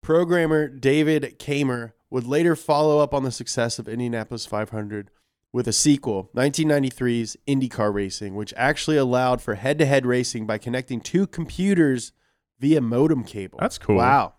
Programmer 0.00 0.68
David 0.68 1.38
Kaemmer 1.38 1.92
would 2.08 2.26
later 2.26 2.56
follow 2.56 3.00
up 3.00 3.12
on 3.12 3.24
the 3.24 3.32
success 3.32 3.78
of 3.78 3.88
Indianapolis 3.88 4.46
500 4.46 5.10
with 5.52 5.68
a 5.68 5.72
sequel, 5.72 6.30
1993's 6.34 7.36
IndyCar 7.46 7.92
Racing, 7.92 8.34
which 8.34 8.54
actually 8.56 8.96
allowed 8.96 9.42
for 9.42 9.54
head 9.54 9.78
to 9.78 9.86
head 9.86 10.06
racing 10.06 10.46
by 10.46 10.58
connecting 10.58 11.00
two 11.00 11.26
computers 11.26 12.12
via 12.58 12.80
modem 12.80 13.24
cable. 13.24 13.58
That's 13.60 13.78
cool. 13.78 13.96
Wow. 13.96 14.34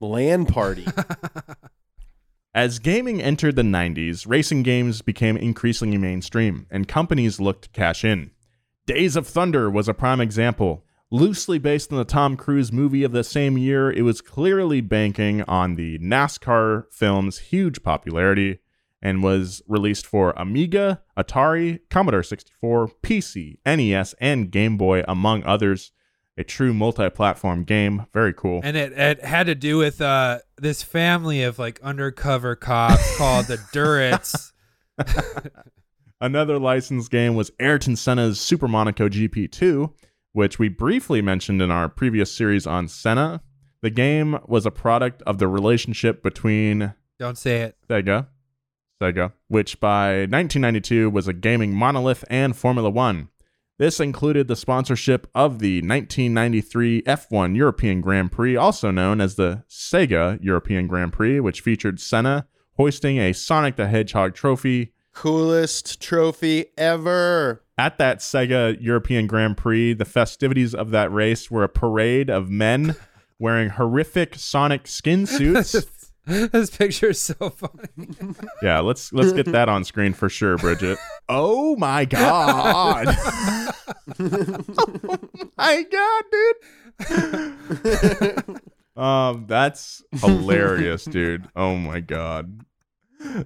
LAN 0.00 0.46
party. 0.46 0.86
As 2.54 2.78
gaming 2.78 3.20
entered 3.22 3.56
the 3.56 3.62
90s, 3.62 4.26
racing 4.26 4.62
games 4.62 5.02
became 5.02 5.36
increasingly 5.36 5.98
mainstream, 5.98 6.66
and 6.70 6.88
companies 6.88 7.40
looked 7.40 7.62
to 7.62 7.68
cash 7.70 8.04
in. 8.04 8.30
Days 8.86 9.16
of 9.16 9.26
Thunder 9.26 9.70
was 9.70 9.88
a 9.88 9.94
prime 9.94 10.20
example. 10.20 10.84
Loosely 11.10 11.58
based 11.58 11.92
on 11.92 11.98
the 11.98 12.04
Tom 12.04 12.36
Cruise 12.36 12.72
movie 12.72 13.04
of 13.04 13.12
the 13.12 13.24
same 13.24 13.58
year, 13.58 13.90
it 13.90 14.02
was 14.02 14.20
clearly 14.20 14.80
banking 14.80 15.42
on 15.42 15.74
the 15.74 15.98
NASCAR 15.98 16.84
film's 16.90 17.38
huge 17.38 17.82
popularity 17.82 18.58
and 19.00 19.22
was 19.22 19.62
released 19.68 20.06
for 20.06 20.32
Amiga, 20.36 21.02
Atari, 21.16 21.80
Commodore 21.88 22.22
64, 22.22 22.88
PC, 23.02 23.58
NES, 23.64 24.14
and 24.20 24.50
Game 24.50 24.76
Boy, 24.76 25.02
among 25.06 25.44
others. 25.44 25.92
A 26.38 26.44
true 26.44 26.72
multi 26.72 27.10
platform 27.10 27.64
game. 27.64 28.06
Very 28.14 28.32
cool. 28.32 28.60
And 28.62 28.76
it, 28.76 28.92
it 28.92 29.24
had 29.24 29.46
to 29.46 29.56
do 29.56 29.76
with 29.76 30.00
uh, 30.00 30.38
this 30.56 30.84
family 30.84 31.42
of 31.42 31.58
like 31.58 31.80
undercover 31.82 32.54
cops 32.54 33.16
called 33.18 33.46
the 33.46 33.58
Durrets. 33.72 34.52
Another 36.20 36.58
licensed 36.58 37.10
game 37.10 37.34
was 37.34 37.50
Ayrton 37.60 37.96
Senna's 37.96 38.40
Super 38.40 38.68
Monaco 38.68 39.08
GP2, 39.08 39.92
which 40.32 40.58
we 40.58 40.68
briefly 40.68 41.22
mentioned 41.22 41.60
in 41.60 41.70
our 41.70 41.88
previous 41.88 42.32
series 42.32 42.66
on 42.66 42.88
Senna. 42.88 43.40
The 43.82 43.90
game 43.90 44.38
was 44.46 44.66
a 44.66 44.70
product 44.70 45.22
of 45.22 45.38
the 45.38 45.46
relationship 45.48 46.22
between 46.22 46.94
Don't 47.18 47.38
say 47.38 47.62
it. 47.62 47.76
Sega, 47.88 48.28
Sega, 49.00 49.32
which 49.46 49.78
by 49.78 50.20
1992 50.20 51.10
was 51.10 51.28
a 51.28 51.32
gaming 51.32 51.72
monolith 51.72 52.24
and 52.28 52.56
Formula 52.56 52.90
One. 52.90 53.28
This 53.78 54.00
included 54.00 54.48
the 54.48 54.56
sponsorship 54.56 55.28
of 55.36 55.60
the 55.60 55.76
1993 55.76 57.02
F1 57.02 57.56
European 57.56 58.00
Grand 58.00 58.32
Prix, 58.32 58.56
also 58.56 58.90
known 58.90 59.20
as 59.20 59.36
the 59.36 59.62
Sega 59.70 60.36
European 60.42 60.88
Grand 60.88 61.12
Prix, 61.12 61.38
which 61.38 61.60
featured 61.60 62.00
Senna 62.00 62.48
hoisting 62.76 63.18
a 63.18 63.32
Sonic 63.32 63.76
the 63.76 63.86
Hedgehog 63.86 64.34
trophy. 64.34 64.94
Coolest 65.12 66.02
trophy 66.02 66.66
ever. 66.76 67.62
At 67.76 67.98
that 67.98 68.18
Sega 68.18 68.76
European 68.80 69.28
Grand 69.28 69.56
Prix, 69.56 69.92
the 69.92 70.04
festivities 70.04 70.74
of 70.74 70.90
that 70.90 71.12
race 71.12 71.48
were 71.48 71.62
a 71.62 71.68
parade 71.68 72.30
of 72.30 72.50
men 72.50 72.96
wearing 73.38 73.68
horrific 73.68 74.34
Sonic 74.34 74.88
skin 74.88 75.24
suits. 75.24 75.76
this 76.52 76.68
picture 76.68 77.08
is 77.08 77.20
so 77.20 77.48
funny. 77.48 78.34
yeah, 78.62 78.80
let's 78.80 79.14
let's 79.14 79.32
get 79.32 79.46
that 79.46 79.70
on 79.70 79.82
screen 79.82 80.12
for 80.12 80.28
sure, 80.28 80.58
Bridget. 80.58 80.98
Oh 81.26 81.74
my 81.76 82.04
god. 82.04 83.06
oh 84.20 85.18
my 85.56 85.86
god, 85.90 86.24
dude. 87.00 88.62
um, 88.94 89.46
that's 89.48 90.02
hilarious, 90.20 91.06
dude. 91.06 91.48
Oh 91.56 91.76
my 91.76 92.00
god. 92.00 92.60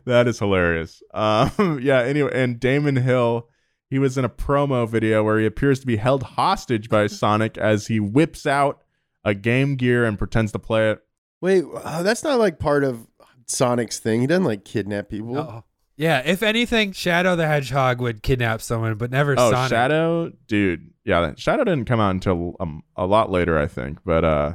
That 0.05 0.27
is 0.27 0.41
hilarious. 0.41 1.05
Um, 1.15 1.79
yeah, 1.81 2.01
anyway, 2.03 2.33
and 2.35 2.59
Damon 2.59 2.97
Hill, 2.97 3.49
he 3.91 4.01
was 4.01 4.19
in 4.19 4.25
a 4.25 4.29
promo 4.29 4.89
video 4.89 5.23
where 5.23 5.39
he 5.39 5.47
appears 5.47 5.79
to 5.81 5.87
be 5.87 5.99
held 5.99 6.25
hostage 6.25 6.89
by 6.89 7.07
Sonic 7.07 7.57
as 7.59 7.87
he 7.87 8.01
whips 8.01 8.45
out 8.45 8.83
a 9.25 9.35
Game 9.35 9.77
Gear 9.77 10.05
and 10.05 10.19
pretends 10.19 10.51
to 10.51 10.59
play 10.59 10.91
it. 10.91 11.01
Wait, 11.43 11.65
uh, 11.75 12.03
that's 12.03 12.25
not 12.25 12.39
like 12.39 12.59
part 12.59 12.85
of 12.85 13.07
Sonic's 13.47 13.99
thing. 13.99 14.23
He 14.23 14.27
doesn't 14.27 14.45
like 14.45 14.65
kidnap 14.65 15.11
people. 15.11 15.37
Oh. 15.37 15.65
Yeah, 15.97 16.23
if 16.25 16.43
anything, 16.43 16.93
Shadow 16.93 17.37
the 17.37 17.47
Hedgehog 17.47 18.01
would 18.01 18.23
kidnap 18.23 18.63
someone, 18.63 18.95
but 18.95 19.11
never 19.11 19.35
Oh, 19.37 19.51
Sonic. 19.51 19.69
Shadow, 19.71 20.33
dude. 20.47 20.91
Yeah, 21.05 21.35
Shadow 21.37 21.65
didn't 21.65 21.85
come 21.85 22.01
out 22.01 22.13
until 22.13 22.57
um, 22.61 22.83
a 22.97 23.05
lot 23.07 23.31
later, 23.31 23.59
I 23.59 23.67
think. 23.67 23.99
But 24.05 24.25
uh, 24.25 24.55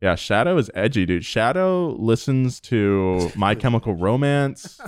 yeah, 0.00 0.14
Shadow 0.14 0.56
is 0.56 0.70
edgy, 0.74 1.04
dude. 1.04 1.24
Shadow 1.24 1.96
listens 1.98 2.60
to 2.60 3.32
My 3.34 3.54
Chemical 3.56 3.94
Romance. 3.94 4.80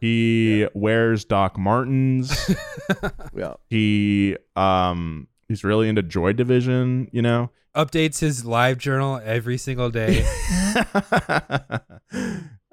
He 0.00 0.68
wears 0.74 1.24
Doc 1.24 1.56
Martens. 1.58 2.50
yeah. 3.34 3.54
He 3.70 4.36
um 4.56 5.28
he's 5.48 5.64
really 5.64 5.88
into 5.88 6.02
Joy 6.02 6.32
Division, 6.32 7.08
you 7.12 7.22
know. 7.22 7.50
Updates 7.74 8.20
his 8.20 8.44
live 8.44 8.78
journal 8.78 9.20
every 9.24 9.58
single 9.58 9.90
day. 9.90 10.26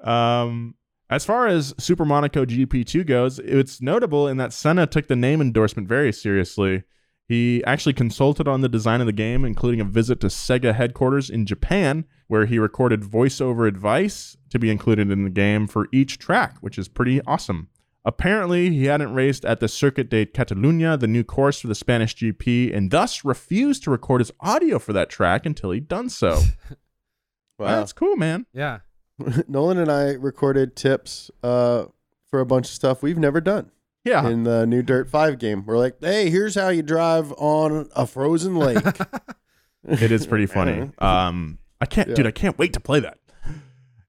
um 0.00 0.74
as 1.08 1.24
far 1.24 1.46
as 1.46 1.72
Super 1.78 2.04
Monaco 2.04 2.44
GP2 2.44 3.06
goes, 3.06 3.38
it's 3.38 3.80
notable 3.80 4.26
in 4.26 4.38
that 4.38 4.52
Senna 4.52 4.86
took 4.86 5.06
the 5.06 5.14
name 5.14 5.40
endorsement 5.40 5.88
very 5.88 6.12
seriously. 6.12 6.82
He 7.28 7.62
actually 7.64 7.92
consulted 7.92 8.48
on 8.48 8.60
the 8.60 8.68
design 8.68 9.00
of 9.00 9.06
the 9.06 9.12
game, 9.12 9.44
including 9.44 9.80
a 9.80 9.84
visit 9.84 10.20
to 10.20 10.28
Sega 10.28 10.74
headquarters 10.74 11.30
in 11.30 11.46
Japan, 11.46 12.04
where 12.26 12.46
he 12.46 12.58
recorded 12.58 13.02
voiceover 13.02 13.68
advice 13.68 14.36
to 14.50 14.58
be 14.58 14.70
included 14.70 15.10
in 15.10 15.24
the 15.24 15.30
game 15.30 15.66
for 15.66 15.88
each 15.92 16.18
track, 16.18 16.56
which 16.60 16.78
is 16.78 16.88
pretty 16.88 17.20
awesome. 17.22 17.68
Apparently, 18.06 18.70
he 18.70 18.84
hadn't 18.86 19.12
raced 19.12 19.44
at 19.44 19.58
the 19.60 19.66
Circuit 19.68 20.08
de 20.08 20.24
Catalunya, 20.24 20.98
the 20.98 21.08
new 21.08 21.24
course 21.24 21.60
for 21.60 21.66
the 21.66 21.74
Spanish 21.74 22.14
GP, 22.14 22.74
and 22.74 22.90
thus 22.92 23.24
refused 23.24 23.82
to 23.82 23.90
record 23.90 24.20
his 24.20 24.30
audio 24.40 24.78
for 24.78 24.92
that 24.92 25.10
track 25.10 25.44
until 25.44 25.72
he'd 25.72 25.88
done 25.88 26.08
so. 26.08 26.40
Wow. 27.58 27.66
That's 27.78 27.94
cool, 27.94 28.16
man. 28.16 28.44
yeah. 28.52 28.80
Nolan 29.48 29.78
and 29.78 29.90
I 29.90 30.10
recorded 30.12 30.76
tips 30.76 31.30
uh, 31.42 31.86
for 32.30 32.40
a 32.40 32.44
bunch 32.44 32.66
of 32.66 32.72
stuff 32.72 33.02
we've 33.02 33.16
never 33.16 33.40
done. 33.40 33.70
Yeah. 34.04 34.28
In 34.28 34.44
the 34.44 34.66
new 34.66 34.82
Dirt 34.82 35.08
5 35.08 35.38
game. 35.38 35.64
We're 35.64 35.78
like, 35.78 35.96
hey, 36.00 36.28
here's 36.28 36.54
how 36.54 36.68
you 36.68 36.82
drive 36.82 37.32
on 37.38 37.88
a 37.96 38.06
frozen 38.06 38.56
lake. 38.56 38.84
it 39.88 40.12
is 40.12 40.26
pretty 40.26 40.44
funny. 40.44 40.90
Um, 40.98 41.58
I 41.80 41.86
can't, 41.86 42.10
Yeah. 42.10 42.14
dude. 42.16 42.26
I 42.26 42.30
can't 42.30 42.58
wait 42.58 42.74
to 42.74 42.80
play 42.80 43.00
that. 43.00 43.18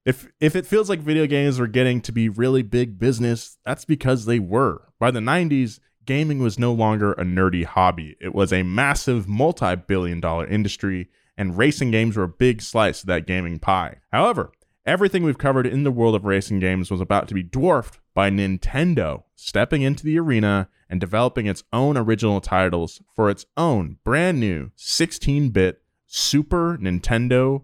If 0.08 0.26
if 0.40 0.56
it 0.56 0.66
feels 0.66 0.88
like 0.88 1.02
video 1.02 1.28
games 1.28 1.60
were 1.60 1.68
getting 1.68 2.00
to 2.04 2.14
be 2.14 2.30
really 2.30 2.62
big 2.62 2.98
business, 2.98 3.58
that's 3.66 3.84
because 3.84 4.24
they 4.24 4.40
were. 4.40 4.88
By 5.00 5.12
the 5.12 5.20
'90s, 5.20 5.82
gaming 6.06 6.40
was 6.40 6.58
no 6.58 6.72
longer 6.72 7.12
a 7.12 7.26
nerdy 7.26 7.66
hobby. 7.66 8.16
It 8.22 8.34
was 8.34 8.54
a 8.54 8.64
massive, 8.64 9.28
multi-billion-dollar 9.28 10.48
industry, 10.48 11.10
and 11.38 11.58
racing 11.58 11.92
games 11.92 12.16
were 12.16 12.24
a 12.24 12.30
big 12.30 12.62
slice 12.62 13.02
of 13.02 13.08
that 13.08 13.28
gaming 13.28 13.60
pie. 13.60 13.98
However, 14.14 14.54
everything 14.86 15.24
we've 15.24 15.38
covered 15.38 15.68
in 15.68 15.84
the 15.84 15.92
world 15.92 16.16
of 16.16 16.24
racing 16.24 16.60
games 16.60 16.90
was 16.90 17.02
about 17.02 17.28
to 17.28 17.34
be 17.34 17.44
dwarfed 17.44 18.00
by 18.14 18.30
Nintendo 18.30 19.24
stepping 19.36 19.82
into 19.82 20.06
the 20.06 20.18
arena 20.18 20.70
and 20.90 21.02
developing 21.02 21.48
its 21.48 21.66
own 21.74 21.98
original 21.98 22.40
titles 22.40 23.02
for 23.14 23.30
its 23.30 23.46
own 23.58 23.98
brand 24.06 24.40
new 24.40 24.72
16-bit 24.78 25.82
Super 26.06 26.78
Nintendo 26.82 27.64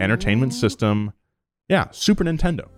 Entertainment 0.00 0.54
System. 0.54 1.14
Yeah, 1.70 1.86
Super 1.92 2.24
Nintendo. 2.24 2.68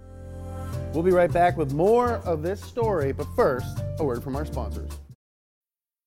We'll 0.92 1.02
be 1.02 1.12
right 1.12 1.32
back 1.32 1.56
with 1.56 1.72
more 1.72 2.16
of 2.26 2.42
this 2.42 2.62
story, 2.62 3.12
but 3.12 3.26
first, 3.34 3.78
a 3.98 4.04
word 4.04 4.22
from 4.22 4.36
our 4.36 4.44
sponsors. 4.44 4.90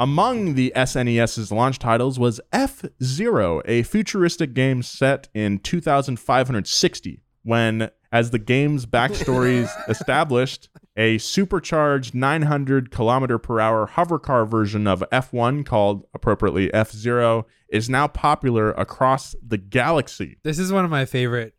Among 0.00 0.54
the 0.54 0.72
SNES's 0.76 1.50
launch 1.50 1.78
titles 1.78 2.18
was 2.18 2.40
F 2.52 2.84
Zero, 3.02 3.60
a 3.64 3.82
futuristic 3.82 4.54
game 4.54 4.82
set 4.82 5.28
in 5.34 5.58
2560 5.58 7.22
when 7.42 7.90
As 8.10 8.30
the 8.30 8.38
game's 8.38 8.86
backstories 8.86 9.68
established, 9.88 10.70
a 10.96 11.18
supercharged 11.18 12.14
900 12.14 12.90
kilometer 12.90 13.38
per 13.38 13.60
hour 13.60 13.86
hover 13.86 14.18
car 14.18 14.46
version 14.46 14.86
of 14.86 15.04
F1 15.12 15.66
called 15.66 16.06
appropriately 16.14 16.72
F 16.72 16.90
Zero 16.90 17.46
is 17.68 17.90
now 17.90 18.06
popular 18.08 18.70
across 18.72 19.34
the 19.46 19.58
galaxy. 19.58 20.38
This 20.42 20.58
is 20.58 20.72
one 20.72 20.84
of 20.86 20.90
my 20.90 21.04
favorite 21.04 21.54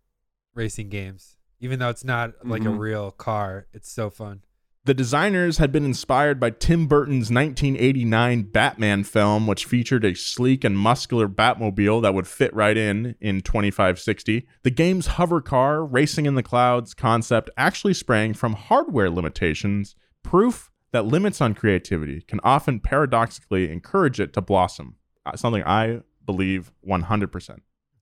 racing 0.55 0.89
games. 0.89 1.35
Even 1.59 1.77
though 1.77 1.89
it's 1.89 2.05
not 2.05 2.33
like 2.43 2.61
a 2.63 2.65
Mhm. 2.69 2.79
real 2.79 3.11
car, 3.11 3.67
it's 3.73 3.91
so 3.91 4.09
fun. 4.09 4.41
The 4.85 4.93
designers 4.93 5.57
had 5.57 5.71
been 5.73 5.83
inspired 5.83 6.39
by 6.39 6.51
Tim 6.51 6.87
Burton's 6.87 7.29
1989 7.29 8.43
Batman 8.43 9.03
film, 9.03 9.45
which 9.45 9.65
featured 9.65 10.05
a 10.05 10.15
sleek 10.15 10.63
and 10.63 10.79
muscular 10.79 11.27
Batmobile 11.27 12.01
that 12.01 12.13
would 12.13 12.27
fit 12.27 12.53
right 12.53 12.77
in 12.77 13.15
in 13.19 13.41
2560. 13.41 14.47
The 14.63 14.71
game's 14.71 15.07
hover 15.07 15.41
car, 15.41 15.85
racing 15.85 16.25
in 16.25 16.35
the 16.35 16.43
clouds 16.43 16.93
concept 16.93 17.49
actually 17.57 17.93
sprang 17.93 18.33
from 18.33 18.53
hardware 18.53 19.09
limitations, 19.09 19.95
proof 20.23 20.71
that 20.91 21.05
limits 21.05 21.41
on 21.41 21.55
creativity 21.55 22.21
can 22.21 22.39
often 22.43 22.79
paradoxically 22.79 23.69
encourage 23.69 24.19
it 24.19 24.31
to 24.33 24.41
blossom. 24.41 24.95
Uh, 25.25 25.35
Something 25.35 25.63
I 25.65 26.01
believe 26.25 26.71
100%. 26.87 27.59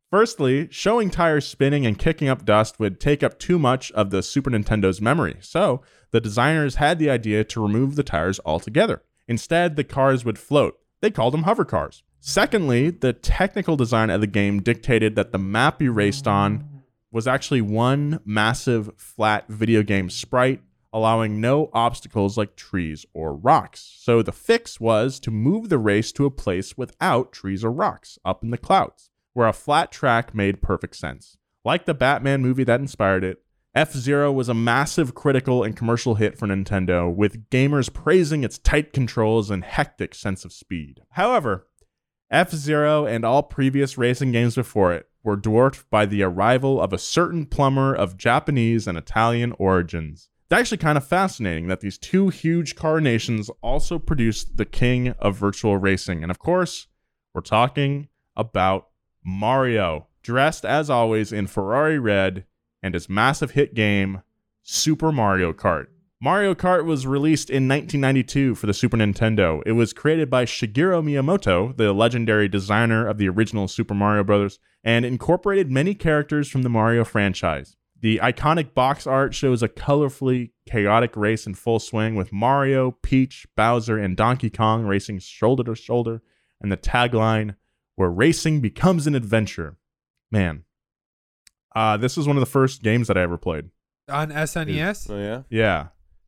Firstly, 0.10 0.70
showing 0.72 1.10
tires 1.10 1.45
spinning 1.45 1.86
and 1.86 1.99
kicking 1.99 2.30
up 2.30 2.45
dust 2.45 2.80
would 2.80 2.99
take 2.99 3.24
up 3.24 3.38
too 3.38 3.60
much 3.60 3.91
of 3.91 4.10
the 4.10 4.24
Super 4.24 4.49
Nintendo's 4.49 5.01
memory, 5.01 5.36
so 5.41 5.82
the 6.12 6.22
designers 6.22 6.76
had 6.76 6.97
the 6.97 7.10
idea 7.10 7.43
to 7.43 7.62
remove 7.62 7.95
the 7.95 8.03
tires 8.03 8.39
altogether. 8.45 9.03
Instead, 9.28 9.76
the 9.76 9.84
cars 9.84 10.24
would 10.24 10.39
float. 10.39 10.80
They 11.01 11.12
called 11.12 11.34
them 11.34 11.43
hover 11.43 11.66
cars. 11.66 12.03
Secondly, 12.22 12.89
the 12.89 13.12
technical 13.12 13.76
design 13.76 14.10
of 14.10 14.22
the 14.22 14.28
game 14.28 14.62
dictated 14.62 15.16
that 15.16 15.34
the 15.34 15.38
map 15.38 15.82
you 15.82 15.91
raced 15.91 16.26
on 16.26 16.84
was 17.12 17.28
actually 17.28 17.62
one 17.62 18.22
massive 18.24 18.89
flat 18.95 19.47
video 19.49 19.84
game 19.84 20.10
sprite, 20.10 20.62
allowing 20.93 21.41
no 21.41 21.70
obstacles 21.74 22.38
like 22.38 22.55
trees 22.55 23.05
or 23.14 23.36
rocks. 23.36 23.93
So 23.99 24.22
the 24.22 24.32
fix 24.32 24.80
was 24.80 25.20
to 25.20 25.32
move 25.32 25.68
the 25.68 25.78
race 25.78 26.14
to 26.14 26.26
a 26.26 26.32
place 26.32 26.78
without 26.78 27.34
trees 27.34 27.64
or 27.64 27.72
rocks, 27.72 28.18
up 28.24 28.41
in 28.41 28.51
the 28.51 28.58
clouds, 28.58 29.10
where 29.38 29.47
a 29.47 29.53
flat 29.53 29.91
track 29.91 30.33
made 30.33 30.63
perfect 30.63 30.95
sense. 30.95 31.38
Like 31.63 31.85
the 31.85 31.93
Batman 31.93 32.41
movie 32.41 32.63
that 32.63 32.79
inspired 32.79 33.23
it, 33.23 33.43
F 33.75 33.93
Zero 33.93 34.31
was 34.31 34.49
a 34.49 34.55
massive 34.55 35.13
critical 35.13 35.63
and 35.63 35.77
commercial 35.77 36.15
hit 36.15 36.39
for 36.39 36.47
Nintendo, 36.47 37.15
with 37.15 37.47
gamers 37.51 37.93
praising 37.93 38.43
its 38.43 38.57
tight 38.57 38.93
controls 38.93 39.51
and 39.51 39.63
hectic 39.63 40.15
sense 40.15 40.43
of 40.43 40.51
speed. 40.51 41.01
However, 41.11 41.67
F 42.31 42.49
Zero 42.49 43.05
and 43.05 43.23
all 43.23 43.43
previous 43.43 43.95
racing 43.95 44.31
games 44.31 44.55
before 44.55 44.91
it 44.91 45.07
were 45.23 45.35
dwarfed 45.35 45.88
by 45.91 46.07
the 46.07 46.23
arrival 46.23 46.81
of 46.81 46.91
a 46.91 46.97
certain 46.97 47.45
plumber 47.45 47.93
of 47.93 48.17
Japanese 48.17 48.88
and 48.88 48.97
Italian 48.97 49.53
origins. 49.59 50.29
It's 50.45 50.59
actually 50.59 50.79
kind 50.79 50.97
of 50.97 51.07
fascinating 51.07 51.67
that 51.67 51.81
these 51.81 51.99
two 51.99 52.29
huge 52.29 52.75
car 52.75 52.99
nations 52.99 53.51
also 53.61 53.99
produced 53.99 54.57
the 54.57 54.65
king 54.65 55.09
of 55.19 55.38
virtual 55.38 55.77
racing. 55.77 56.23
And 56.23 56.31
of 56.31 56.39
course, 56.39 56.88
we're 57.35 57.41
talking 57.41 58.07
about 58.35 58.86
Mario, 59.30 60.07
dressed 60.23 60.63
as 60.63 60.89
always 60.89 61.34
in 61.34 61.47
Ferrari 61.47 61.99
red 61.99 62.45
and 62.82 62.93
his 62.93 63.09
massive 63.09 63.51
hit 63.51 63.73
game, 63.73 64.21
Super 64.63 65.11
Mario 65.11 65.51
Kart. 65.51 65.88
Mario 66.21 66.55
Kart 66.55 66.86
was 66.86 67.05
released 67.05 67.49
in 67.49 67.67
1992 67.67 68.55
for 68.55 68.67
the 68.67 68.73
Super 68.73 68.95
Nintendo. 68.95 69.61
It 69.65 69.73
was 69.73 69.91
created 69.91 70.30
by 70.30 70.45
Shigeru 70.45 71.03
Miyamoto, 71.03 71.75
the 71.75 71.91
legendary 71.91 72.47
designer 72.47 73.05
of 73.05 73.17
the 73.17 73.28
original 73.28 73.67
Super 73.67 73.93
Mario 73.93 74.23
Bros., 74.23 74.59
and 74.82 75.03
incorporated 75.03 75.69
many 75.69 75.93
characters 75.93 76.47
from 76.47 76.61
the 76.61 76.69
Mario 76.69 77.03
franchise. 77.03 77.75
The 77.99 78.21
iconic 78.23 78.73
box 78.73 79.05
art 79.05 79.36
shows 79.36 79.61
a 79.61 79.67
colorfully 79.67 80.51
chaotic 80.65 81.17
race 81.17 81.45
in 81.45 81.53
full 81.55 81.80
swing 81.80 82.15
with 82.15 82.32
Mario, 82.32 82.91
Peach, 82.91 83.45
Bowser, 83.57 83.97
and 83.97 84.15
Donkey 84.15 84.49
Kong 84.49 84.86
racing 84.86 85.19
shoulder 85.19 85.65
to 85.65 85.75
shoulder, 85.75 86.21
and 86.61 86.71
the 86.71 86.78
tagline, 86.78 87.55
where 87.98 88.10
racing 88.10 88.62
becomes 88.62 89.08
an 89.08 89.16
adventure. 89.16 89.76
Man, 90.32 90.64
uh, 91.76 91.98
this 91.98 92.18
is 92.18 92.26
one 92.26 92.38
of 92.38 92.41
the 92.41 92.45
first 92.45 92.82
games 92.82 93.08
that 93.08 93.18
I 93.18 93.22
ever 93.22 93.38
played. 93.38 93.70
On 94.08 94.30
SNES? 94.30 95.10
Oh 95.12 95.18
yeah. 95.18 95.41
Yeah. 95.50 95.88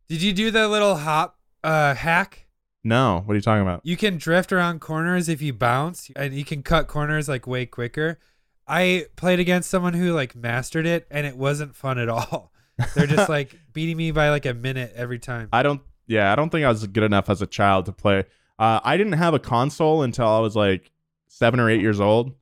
Did 0.10 0.22
you 0.22 0.34
do 0.34 0.52
the 0.52 0.68
little 0.68 0.98
hop 0.98 1.38
uh, 1.64 1.94
hack? 1.94 2.48
No, 2.84 3.22
what 3.26 3.34
are 3.34 3.36
you 3.36 3.42
talking 3.42 3.62
about? 3.62 3.82
You 3.84 3.96
can 3.96 4.18
drift 4.18 4.52
around 4.52 4.82
corners 4.82 5.30
if 5.30 5.42
you 5.42 5.54
bounce, 5.54 6.10
and 6.16 6.34
you 6.34 6.44
can 6.44 6.64
cut 6.64 6.88
corners 6.88 7.30
like 7.30 7.46
way 7.46 7.66
quicker. 7.66 8.20
I 8.68 9.06
played 9.16 9.40
against 9.40 9.70
someone 9.70 9.94
who 9.94 10.14
like 10.14 10.36
mastered 10.36 10.86
it, 10.86 11.08
and 11.12 11.28
it 11.28 11.38
wasn't 11.38 11.76
fun 11.76 12.00
at 12.00 12.10
all. 12.10 12.52
They're 12.96 13.08
just 13.08 13.30
like 13.30 13.56
beating 13.74 13.98
me 13.98 14.12
by 14.12 14.30
like 14.30 14.46
a 14.46 14.54
minute 14.54 14.94
every 14.96 15.20
time. 15.20 15.50
I 15.54 15.64
don't. 15.64 15.82
Yeah, 16.08 16.32
I 16.32 16.36
don't 16.36 16.50
think 16.50 16.66
I 16.66 16.70
was 16.70 16.88
good 16.88 17.04
enough 17.04 17.30
as 17.30 17.42
a 17.42 17.48
child 17.48 17.86
to 17.86 17.92
play. 17.92 18.26
Uh, 18.58 18.80
I 18.84 18.98
didn't 18.98 19.14
have 19.14 19.34
a 19.34 19.40
console 19.40 20.02
until 20.02 20.28
I 20.28 20.40
was 20.40 20.56
like 20.56 20.92
seven 21.30 21.60
or 21.62 21.70
eight 21.70 21.80
years 21.82 22.02
old. 22.02 22.34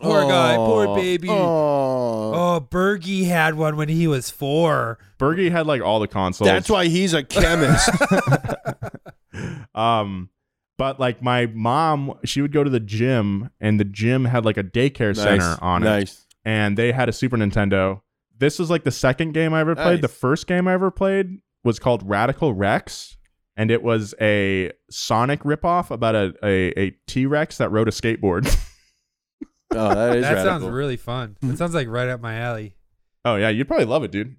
Poor 0.00 0.22
guy, 0.28 0.56
poor 0.56 0.94
baby. 0.96 1.28
Oh. 1.30 2.32
Oh, 2.34 2.66
Bergie 2.70 3.26
had 3.26 3.54
one 3.54 3.76
when 3.76 3.88
he 3.88 4.06
was 4.06 4.30
four. 4.30 4.98
Bergie 5.18 5.50
had 5.50 5.66
like 5.66 5.80
all 5.82 6.00
the 6.00 6.08
consoles. 6.08 6.48
That's 6.48 6.68
why 6.68 6.86
he's 6.88 7.14
a 7.14 7.22
chemist. 7.22 7.88
um, 9.74 10.30
but 10.78 10.98
like 10.98 11.22
my 11.22 11.46
mom, 11.46 12.18
she 12.24 12.40
would 12.40 12.52
go 12.52 12.64
to 12.64 12.70
the 12.70 12.80
gym, 12.80 13.50
and 13.60 13.78
the 13.78 13.84
gym 13.84 14.24
had 14.24 14.44
like 14.44 14.56
a 14.56 14.64
daycare 14.64 15.14
center 15.16 15.36
Nice, 15.50 15.58
on 15.60 15.82
it. 15.82 15.86
nice. 15.86 16.26
And 16.44 16.76
they 16.76 16.92
had 16.92 17.08
a 17.08 17.12
Super 17.12 17.36
Nintendo. 17.36 18.00
This 18.36 18.58
was 18.58 18.70
like 18.70 18.82
the 18.84 18.90
second 18.90 19.32
game 19.32 19.54
I 19.54 19.60
ever 19.60 19.76
played. 19.76 20.02
The 20.02 20.08
first 20.08 20.48
game 20.48 20.66
I 20.66 20.72
ever 20.72 20.90
played 20.90 21.38
was 21.62 21.78
called 21.78 22.02
Radical 22.08 22.52
Rex. 22.54 23.16
And 23.56 23.70
it 23.70 23.82
was 23.82 24.14
a 24.20 24.72
Sonic 24.90 25.40
ripoff 25.40 25.90
about 25.90 26.14
a, 26.14 26.34
a, 26.42 26.80
a 26.80 26.90
T 27.06 27.26
Rex 27.26 27.58
that 27.58 27.70
rode 27.70 27.88
a 27.88 27.90
skateboard. 27.90 28.46
oh, 29.72 29.94
that 29.94 30.16
is 30.16 30.22
that 30.22 30.34
radical. 30.34 30.44
sounds 30.44 30.64
really 30.64 30.96
fun. 30.96 31.36
That 31.42 31.58
sounds 31.58 31.74
like 31.74 31.88
right 31.88 32.08
up 32.08 32.20
my 32.20 32.36
alley. 32.38 32.74
Oh 33.24 33.36
yeah, 33.36 33.50
you'd 33.50 33.68
probably 33.68 33.84
love 33.84 34.04
it, 34.04 34.10
dude. 34.10 34.36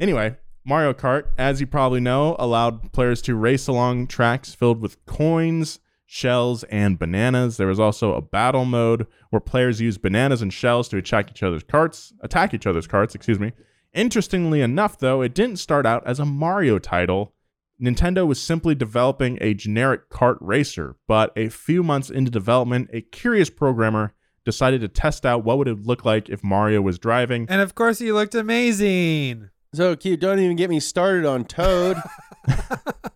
Anyway, 0.00 0.36
Mario 0.64 0.92
Kart, 0.92 1.26
as 1.36 1.60
you 1.60 1.66
probably 1.66 2.00
know, 2.00 2.36
allowed 2.38 2.92
players 2.92 3.20
to 3.22 3.34
race 3.34 3.66
along 3.68 4.06
tracks 4.06 4.54
filled 4.54 4.80
with 4.80 5.04
coins, 5.06 5.78
shells, 6.06 6.64
and 6.64 6.98
bananas. 6.98 7.58
There 7.58 7.66
was 7.66 7.80
also 7.80 8.14
a 8.14 8.22
battle 8.22 8.64
mode 8.64 9.06
where 9.30 9.40
players 9.40 9.80
used 9.80 10.00
bananas 10.00 10.40
and 10.40 10.52
shells 10.52 10.88
to 10.88 10.96
attack 10.96 11.30
each 11.30 11.42
other's 11.42 11.64
carts, 11.64 12.12
attack 12.20 12.54
each 12.54 12.66
other's 12.66 12.86
carts, 12.86 13.14
excuse 13.14 13.38
me. 13.38 13.52
Interestingly 13.92 14.60
enough, 14.62 14.98
though, 14.98 15.20
it 15.20 15.34
didn't 15.34 15.58
start 15.58 15.84
out 15.86 16.04
as 16.06 16.18
a 16.18 16.24
Mario 16.24 16.78
title. 16.78 17.33
Nintendo 17.80 18.26
was 18.26 18.40
simply 18.40 18.74
developing 18.74 19.38
a 19.40 19.54
generic 19.54 20.08
kart 20.08 20.38
racer, 20.40 20.96
but 21.08 21.32
a 21.36 21.48
few 21.48 21.82
months 21.82 22.10
into 22.10 22.30
development, 22.30 22.88
a 22.92 23.00
curious 23.00 23.50
programmer 23.50 24.14
decided 24.44 24.80
to 24.82 24.88
test 24.88 25.26
out 25.26 25.44
what 25.44 25.58
would 25.58 25.68
it 25.68 25.80
look 25.80 26.04
like 26.04 26.28
if 26.28 26.44
Mario 26.44 26.82
was 26.82 26.98
driving. 26.98 27.46
And 27.48 27.60
of 27.60 27.74
course, 27.74 27.98
he 27.98 28.12
looked 28.12 28.34
amazing. 28.34 29.50
So 29.74 29.96
cute. 29.96 30.20
Don't 30.20 30.38
even 30.38 30.56
get 30.56 30.70
me 30.70 30.78
started 30.80 31.26
on 31.26 31.44
Toad. 31.44 31.96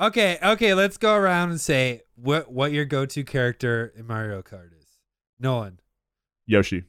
Okay, 0.00 0.38
okay, 0.40 0.74
let's 0.74 0.96
go 0.96 1.16
around 1.16 1.50
and 1.50 1.60
say 1.60 2.02
what 2.14 2.52
what 2.52 2.70
your 2.70 2.84
go-to 2.84 3.24
character 3.24 3.92
in 3.96 4.06
Mario 4.06 4.42
Kart 4.42 4.70
is. 4.78 4.86
Nolan, 5.40 5.80
Yoshi. 6.46 6.84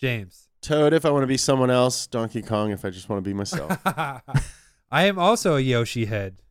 James. 0.00 0.48
Toad 0.62 0.92
if 0.92 1.04
I 1.04 1.10
want 1.10 1.24
to 1.24 1.26
be 1.26 1.36
someone 1.36 1.70
else. 1.70 2.06
Donkey 2.06 2.42
Kong 2.42 2.70
if 2.70 2.84
I 2.84 2.90
just 2.90 3.08
want 3.08 3.22
to 3.22 3.28
be 3.28 3.34
myself. 3.34 3.76
I 4.90 5.04
am 5.04 5.18
also 5.18 5.56
a 5.56 5.60
Yoshi 5.60 6.06
head. 6.06 6.42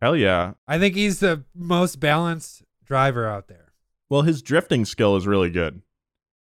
Hell 0.00 0.16
yeah. 0.16 0.54
I 0.68 0.78
think 0.78 0.94
he's 0.94 1.20
the 1.20 1.44
most 1.54 2.00
balanced 2.00 2.62
driver 2.84 3.26
out 3.26 3.48
there. 3.48 3.72
Well, 4.08 4.22
his 4.22 4.42
drifting 4.42 4.84
skill 4.84 5.16
is 5.16 5.26
really 5.26 5.50
good 5.50 5.82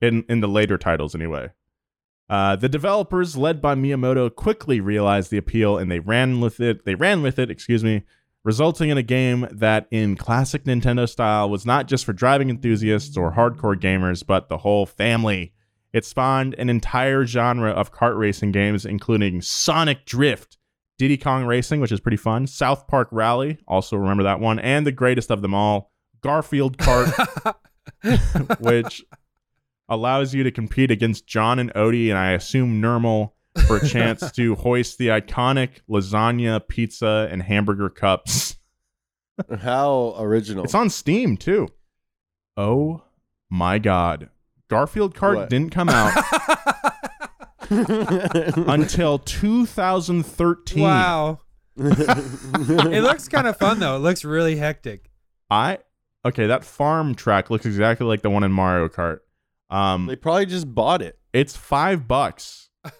in 0.01 0.23
in 0.27 0.39
the 0.39 0.47
later 0.47 0.77
titles, 0.77 1.13
anyway. 1.13 1.51
Uh, 2.29 2.55
the 2.55 2.69
developers, 2.69 3.35
led 3.35 3.61
by 3.61 3.75
Miyamoto, 3.75 4.33
quickly 4.33 4.79
realized 4.79 5.31
the 5.31 5.37
appeal 5.37 5.77
and 5.77 5.91
they 5.91 5.99
ran 5.99 6.39
with 6.39 6.61
it. 6.61 6.85
They 6.85 6.95
ran 6.95 7.21
with 7.21 7.37
it, 7.37 7.51
excuse 7.51 7.83
me, 7.83 8.03
resulting 8.45 8.89
in 8.89 8.97
a 8.97 9.03
game 9.03 9.47
that, 9.51 9.85
in 9.91 10.15
classic 10.15 10.63
Nintendo 10.63 11.07
style, 11.09 11.49
was 11.49 11.65
not 11.65 11.87
just 11.87 12.05
for 12.05 12.13
driving 12.13 12.49
enthusiasts 12.49 13.17
or 13.17 13.33
hardcore 13.33 13.75
gamers, 13.75 14.25
but 14.25 14.47
the 14.47 14.59
whole 14.59 14.85
family. 14.85 15.53
It 15.91 16.05
spawned 16.05 16.55
an 16.57 16.69
entire 16.69 17.25
genre 17.25 17.71
of 17.71 17.91
kart 17.91 18.17
racing 18.17 18.53
games, 18.53 18.85
including 18.85 19.41
Sonic 19.41 20.05
Drift, 20.05 20.57
Diddy 21.01 21.17
Kong 21.17 21.45
Racing, 21.45 21.81
which 21.81 21.91
is 21.91 21.99
pretty 21.99 22.15
fun, 22.15 22.45
South 22.45 22.85
Park 22.85 23.07
Rally, 23.11 23.57
also 23.67 23.97
remember 23.97 24.21
that 24.21 24.39
one, 24.39 24.59
and 24.59 24.85
the 24.85 24.91
greatest 24.91 25.31
of 25.31 25.41
them 25.41 25.51
all, 25.51 25.91
Garfield 26.21 26.77
Kart, 26.77 27.55
which 28.59 29.03
allows 29.89 30.35
you 30.35 30.43
to 30.43 30.51
compete 30.51 30.91
against 30.91 31.25
John 31.25 31.57
and 31.57 31.73
Odie, 31.73 32.09
and 32.09 32.19
I 32.19 32.33
assume 32.33 32.79
Nermal, 32.79 33.31
for 33.65 33.77
a 33.77 33.87
chance 33.87 34.31
to 34.33 34.53
hoist 34.57 34.99
the 34.99 35.07
iconic 35.07 35.81
lasagna, 35.89 36.61
pizza, 36.67 37.27
and 37.31 37.41
hamburger 37.41 37.89
cups. 37.89 38.57
How 39.61 40.13
original. 40.19 40.65
It's 40.65 40.75
on 40.75 40.91
Steam 40.91 41.35
too. 41.35 41.67
Oh 42.55 43.01
my 43.49 43.79
god. 43.79 44.29
Garfield 44.69 45.15
Kart 45.15 45.35
What? 45.35 45.49
didn't 45.49 45.71
come 45.71 45.89
out 45.89 46.13
until 48.67 49.19
2013. 49.19 50.83
Wow. 50.83 51.39
it 51.77 53.01
looks 53.03 53.27
kind 53.27 53.47
of 53.47 53.57
fun 53.57 53.79
though. 53.79 53.95
It 53.95 53.99
looks 53.99 54.25
really 54.25 54.57
hectic. 54.57 55.09
I 55.49 55.79
okay. 56.25 56.47
That 56.47 56.63
farm 56.65 57.15
track 57.15 57.49
looks 57.49 57.65
exactly 57.65 58.05
like 58.05 58.21
the 58.21 58.29
one 58.29 58.43
in 58.43 58.51
Mario 58.51 58.87
Kart. 58.89 59.19
Um, 59.69 60.05
They 60.07 60.15
probably 60.17 60.45
just 60.45 60.73
bought 60.73 61.01
it. 61.01 61.17
it's 61.33 61.55
five 61.55 62.07
bucks. 62.07 62.69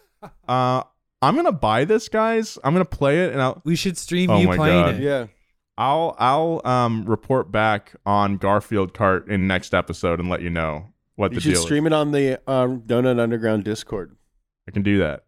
Uh, 0.47 0.84
I'm 1.24 1.36
gonna 1.36 1.51
buy 1.51 1.84
this, 1.86 2.07
guys. 2.07 2.57
I'm 2.63 2.74
gonna 2.74 2.86
play 2.86 3.26
it, 3.26 3.32
and 3.34 3.41
I'll 3.41 3.59
We 3.65 3.76
should 3.76 3.97
stream 3.97 4.30
Oh 4.30 4.38
you 4.39 4.47
my 4.47 4.55
playing 4.55 4.84
God. 4.86 4.95
it. 4.95 5.01
Yeah. 5.01 5.26
I'll 5.80 6.15
I'll 6.19 6.61
um 6.63 7.05
report 7.05 7.51
back 7.51 7.95
on 8.05 8.38
Garfield 8.38 8.93
Kart 8.93 9.28
in 9.28 9.47
next 9.47 9.74
episode 9.74 10.19
and 10.19 10.30
let 10.30 10.43
you 10.43 10.51
know 10.51 10.93
what 11.15 11.32
You 11.32 11.36
the 11.36 11.41
should 11.41 11.53
deal 11.53 11.61
stream 11.63 11.88
it 11.88 11.93
on 11.93 12.11
the 12.11 12.39
um, 12.47 12.82
Donut 12.82 13.19
Underground 13.19 13.63
Discord. 13.63 14.15
Is. 14.66 14.72
I 14.72 14.72
can 14.72 14.84
do 14.84 14.99
that. 14.99 15.26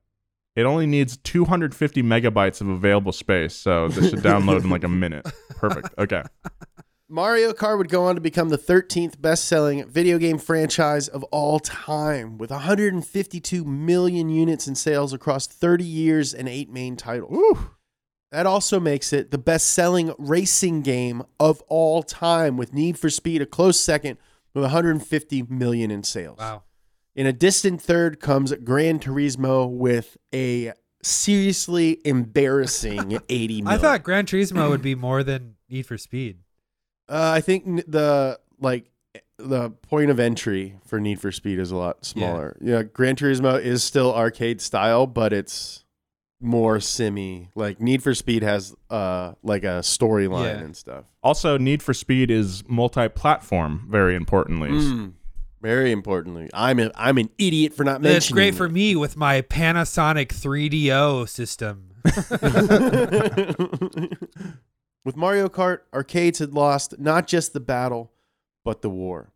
It 0.55 0.63
only 0.63 0.85
needs 0.85 1.17
250 1.17 2.03
megabytes 2.03 2.61
of 2.61 2.67
available 2.67 3.11
space, 3.11 3.55
so 3.55 3.87
this 3.87 4.11
should 4.11 4.19
download 4.19 4.63
in 4.63 4.69
like 4.69 4.83
a 4.83 4.89
minute. 4.89 5.25
Perfect. 5.49 5.89
Okay. 5.97 6.23
Mario 7.09 7.53
Kart 7.53 7.77
would 7.77 7.89
go 7.89 8.05
on 8.05 8.15
to 8.15 8.21
become 8.21 8.49
the 8.49 8.57
13th 8.57 9.21
best 9.21 9.45
selling 9.45 9.87
video 9.87 10.17
game 10.17 10.37
franchise 10.37 11.07
of 11.07 11.23
all 11.25 11.59
time, 11.59 12.37
with 12.37 12.49
152 12.49 13.63
million 13.65 14.29
units 14.29 14.67
in 14.67 14.75
sales 14.75 15.13
across 15.13 15.47
30 15.47 15.83
years 15.83 16.33
and 16.33 16.47
eight 16.47 16.71
main 16.71 16.95
titles. 16.95 17.35
Ooh. 17.35 17.71
That 18.31 18.47
also 18.47 18.79
makes 18.79 19.13
it 19.13 19.29
the 19.29 19.37
best 19.37 19.67
selling 19.67 20.13
racing 20.17 20.81
game 20.81 21.23
of 21.39 21.61
all 21.67 22.01
time, 22.01 22.57
with 22.57 22.73
Need 22.73 22.97
for 22.97 23.11
Speed 23.11 23.43
a 23.43 23.45
close 23.45 23.79
second 23.79 24.17
with 24.55 24.63
150 24.63 25.43
million 25.43 25.91
in 25.91 26.03
sales. 26.03 26.39
Wow. 26.39 26.63
In 27.15 27.27
a 27.27 27.33
distant 27.33 27.81
third 27.81 28.19
comes 28.19 28.51
Gran 28.63 28.99
Turismo 28.99 29.69
with 29.69 30.17
a 30.33 30.73
seriously 31.03 31.99
embarrassing 32.05 33.19
80 33.29 33.61
million. 33.61 33.67
I 33.67 33.81
thought 33.81 34.03
Gran 34.03 34.25
Turismo 34.25 34.69
would 34.69 34.81
be 34.81 34.95
more 35.07 35.23
than 35.23 35.55
Need 35.69 35.85
for 35.85 35.97
Speed. 35.97 36.39
Uh, 37.09 37.31
I 37.35 37.41
think 37.41 37.83
the 37.87 38.39
like 38.59 38.89
the 39.37 39.69
point 39.71 40.09
of 40.09 40.19
entry 40.19 40.77
for 40.87 40.99
Need 40.99 41.19
for 41.19 41.31
Speed 41.31 41.59
is 41.59 41.71
a 41.71 41.75
lot 41.75 42.05
smaller. 42.05 42.57
Yeah, 42.61 42.83
Gran 42.83 43.15
Turismo 43.15 43.61
is 43.61 43.83
still 43.83 44.13
arcade 44.15 44.61
style, 44.61 45.05
but 45.05 45.33
it's 45.33 45.83
more 46.41 46.79
simmy. 46.79 47.49
Like 47.55 47.79
Need 47.81 48.01
for 48.01 48.13
Speed 48.15 48.41
has 48.43 48.73
uh 48.89 49.33
like 49.43 49.63
a 49.63 49.79
storyline 49.81 50.45
Yeah. 50.45 50.63
and 50.63 50.75
stuff. 50.75 51.05
Also, 51.21 51.57
Need 51.57 51.83
for 51.83 51.93
Speed 51.93 52.31
is 52.31 52.63
multi-platform. 52.67 53.87
Very 53.89 54.15
importantly. 54.15 54.69
Mm, 54.69 55.13
very 55.63 55.91
importantly, 55.91 56.49
I'm 56.53 56.79
a, 56.79 56.91
I'm 56.93 57.17
an 57.17 57.31
idiot 57.39 57.73
for 57.73 57.83
not 57.83 58.01
That's 58.01 58.29
mentioning. 58.29 58.35
great 58.35 58.55
for 58.55 58.69
me 58.69 58.95
with 58.95 59.17
my 59.17 59.41
Panasonic 59.41 60.27
3DO 60.27 61.27
system. 61.29 61.89
With 65.05 65.17
Mario 65.17 65.49
Kart, 65.49 65.79
arcades 65.93 66.39
had 66.39 66.53
lost 66.53 66.97
not 66.97 67.27
just 67.27 67.51
the 67.51 67.59
battle, 67.59 68.13
but 68.63 68.81
the 68.81 68.89
war. 68.89 69.33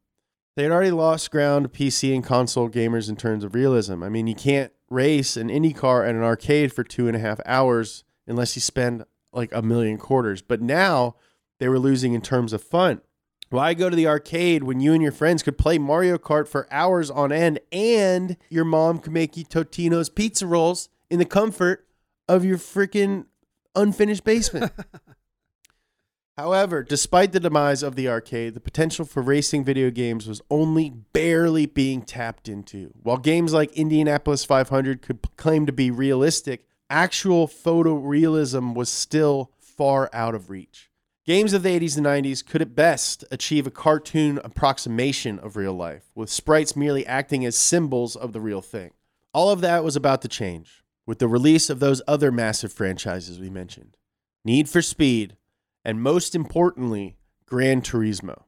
They 0.55 0.63
had 0.63 0.71
already 0.71 0.91
lost 0.91 1.29
ground 1.29 1.65
to 1.65 1.69
PC 1.69 2.15
and 2.15 2.23
console 2.23 2.69
gamers 2.69 3.09
in 3.09 3.17
terms 3.17 3.43
of 3.43 3.53
realism. 3.53 4.01
I 4.01 4.09
mean, 4.09 4.27
you 4.27 4.35
can't 4.35 4.71
race 4.89 5.35
an 5.35 5.49
Indy 5.49 5.73
car 5.73 6.05
at 6.05 6.15
an 6.15 6.23
arcade 6.23 6.71
for 6.71 6.83
two 6.83 7.07
and 7.07 7.17
a 7.17 7.19
half 7.19 7.41
hours 7.45 8.05
unless 8.25 8.55
you 8.55 8.61
spend 8.61 9.03
like 9.33 9.53
a 9.53 9.61
million 9.61 9.97
quarters. 9.97 10.41
But 10.41 10.61
now 10.61 11.15
they 11.59 11.67
were 11.67 11.79
losing 11.79 12.13
in 12.13 12.21
terms 12.21 12.53
of 12.53 12.63
fun. 12.63 13.01
Why 13.49 13.73
go 13.73 13.89
to 13.89 13.95
the 13.95 14.07
arcade 14.07 14.63
when 14.63 14.81
you 14.81 14.93
and 14.93 15.01
your 15.01 15.13
friends 15.13 15.41
could 15.41 15.57
play 15.57 15.77
Mario 15.77 16.17
Kart 16.17 16.47
for 16.47 16.67
hours 16.69 17.09
on 17.09 17.31
end 17.31 17.59
and 17.71 18.35
your 18.49 18.65
mom 18.65 18.99
could 18.99 19.13
make 19.13 19.37
you 19.37 19.45
Totino's 19.45 20.09
pizza 20.09 20.45
rolls 20.45 20.89
in 21.09 21.17
the 21.19 21.25
comfort 21.25 21.87
of 22.27 22.43
your 22.43 22.57
freaking 22.57 23.25
unfinished 23.73 24.25
basement? 24.25 24.73
However, 26.37 26.83
despite 26.83 27.31
the 27.31 27.39
demise 27.39 27.81
of 27.81 27.95
the 27.95 28.09
arcade, 28.09 28.53
the 28.53 28.59
potential 28.59 29.05
for 29.05 29.23
racing 29.23 29.63
video 29.63 29.89
games 29.89 30.27
was 30.27 30.41
only 30.51 30.91
barely 30.91 31.65
being 31.65 32.03
tapped 32.03 32.47
into. 32.47 32.91
While 33.01 33.17
games 33.17 33.53
like 33.53 33.71
Indianapolis 33.73 34.43
500 34.45 35.01
could 35.01 35.19
claim 35.37 35.65
to 35.65 35.71
be 35.71 35.89
realistic, 35.89 36.67
actual 36.89 37.47
photorealism 37.47 38.75
was 38.75 38.89
still 38.89 39.51
far 39.57 40.11
out 40.13 40.35
of 40.35 40.51
reach. 40.51 40.86
Games 41.27 41.51
of 41.51 41.61
the 41.61 41.77
80s 41.77 41.97
and 41.97 42.05
90s 42.05 42.45
could 42.45 42.61
at 42.61 42.73
best 42.73 43.25
achieve 43.31 43.67
a 43.67 43.71
cartoon 43.71 44.39
approximation 44.45 45.37
of 45.39 45.57
real 45.57 45.73
life, 45.73 46.09
with 46.15 46.29
sprites 46.29 46.73
merely 46.73 47.05
acting 47.05 47.45
as 47.45 47.57
symbols 47.57 48.15
of 48.15 48.31
the 48.31 48.39
real 48.39 48.61
thing. 48.61 48.91
All 49.33 49.49
of 49.49 49.59
that 49.59 49.83
was 49.83 49.97
about 49.97 50.21
to 50.21 50.29
change 50.29 50.85
with 51.05 51.19
the 51.19 51.27
release 51.27 51.69
of 51.69 51.81
those 51.81 52.01
other 52.07 52.31
massive 52.31 52.71
franchises 52.71 53.41
we 53.41 53.49
mentioned 53.49 53.97
Need 54.45 54.69
for 54.69 54.81
Speed, 54.81 55.35
and 55.83 56.01
most 56.01 56.33
importantly, 56.33 57.17
Gran 57.45 57.81
Turismo, 57.81 58.43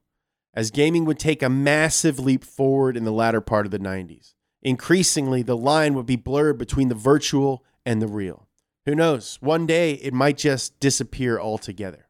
as 0.54 0.72
gaming 0.72 1.04
would 1.04 1.20
take 1.20 1.44
a 1.44 1.50
massive 1.50 2.18
leap 2.18 2.46
forward 2.46 2.96
in 2.96 3.04
the 3.04 3.12
latter 3.12 3.42
part 3.42 3.66
of 3.66 3.74
the 3.74 3.78
90s. 3.78 4.36
Increasingly, 4.62 5.42
the 5.42 5.58
line 5.58 5.96
would 5.96 6.06
be 6.06 6.16
blurred 6.16 6.58
between 6.58 6.88
the 6.88 6.96
virtual 6.96 7.62
and 7.86 8.02
the 8.02 8.08
real. 8.08 8.48
Who 8.86 8.96
knows? 8.96 9.38
One 9.42 9.66
day 9.66 9.96
it 9.96 10.14
might 10.14 10.38
just 10.38 10.80
disappear 10.80 11.38
altogether. 11.38 12.06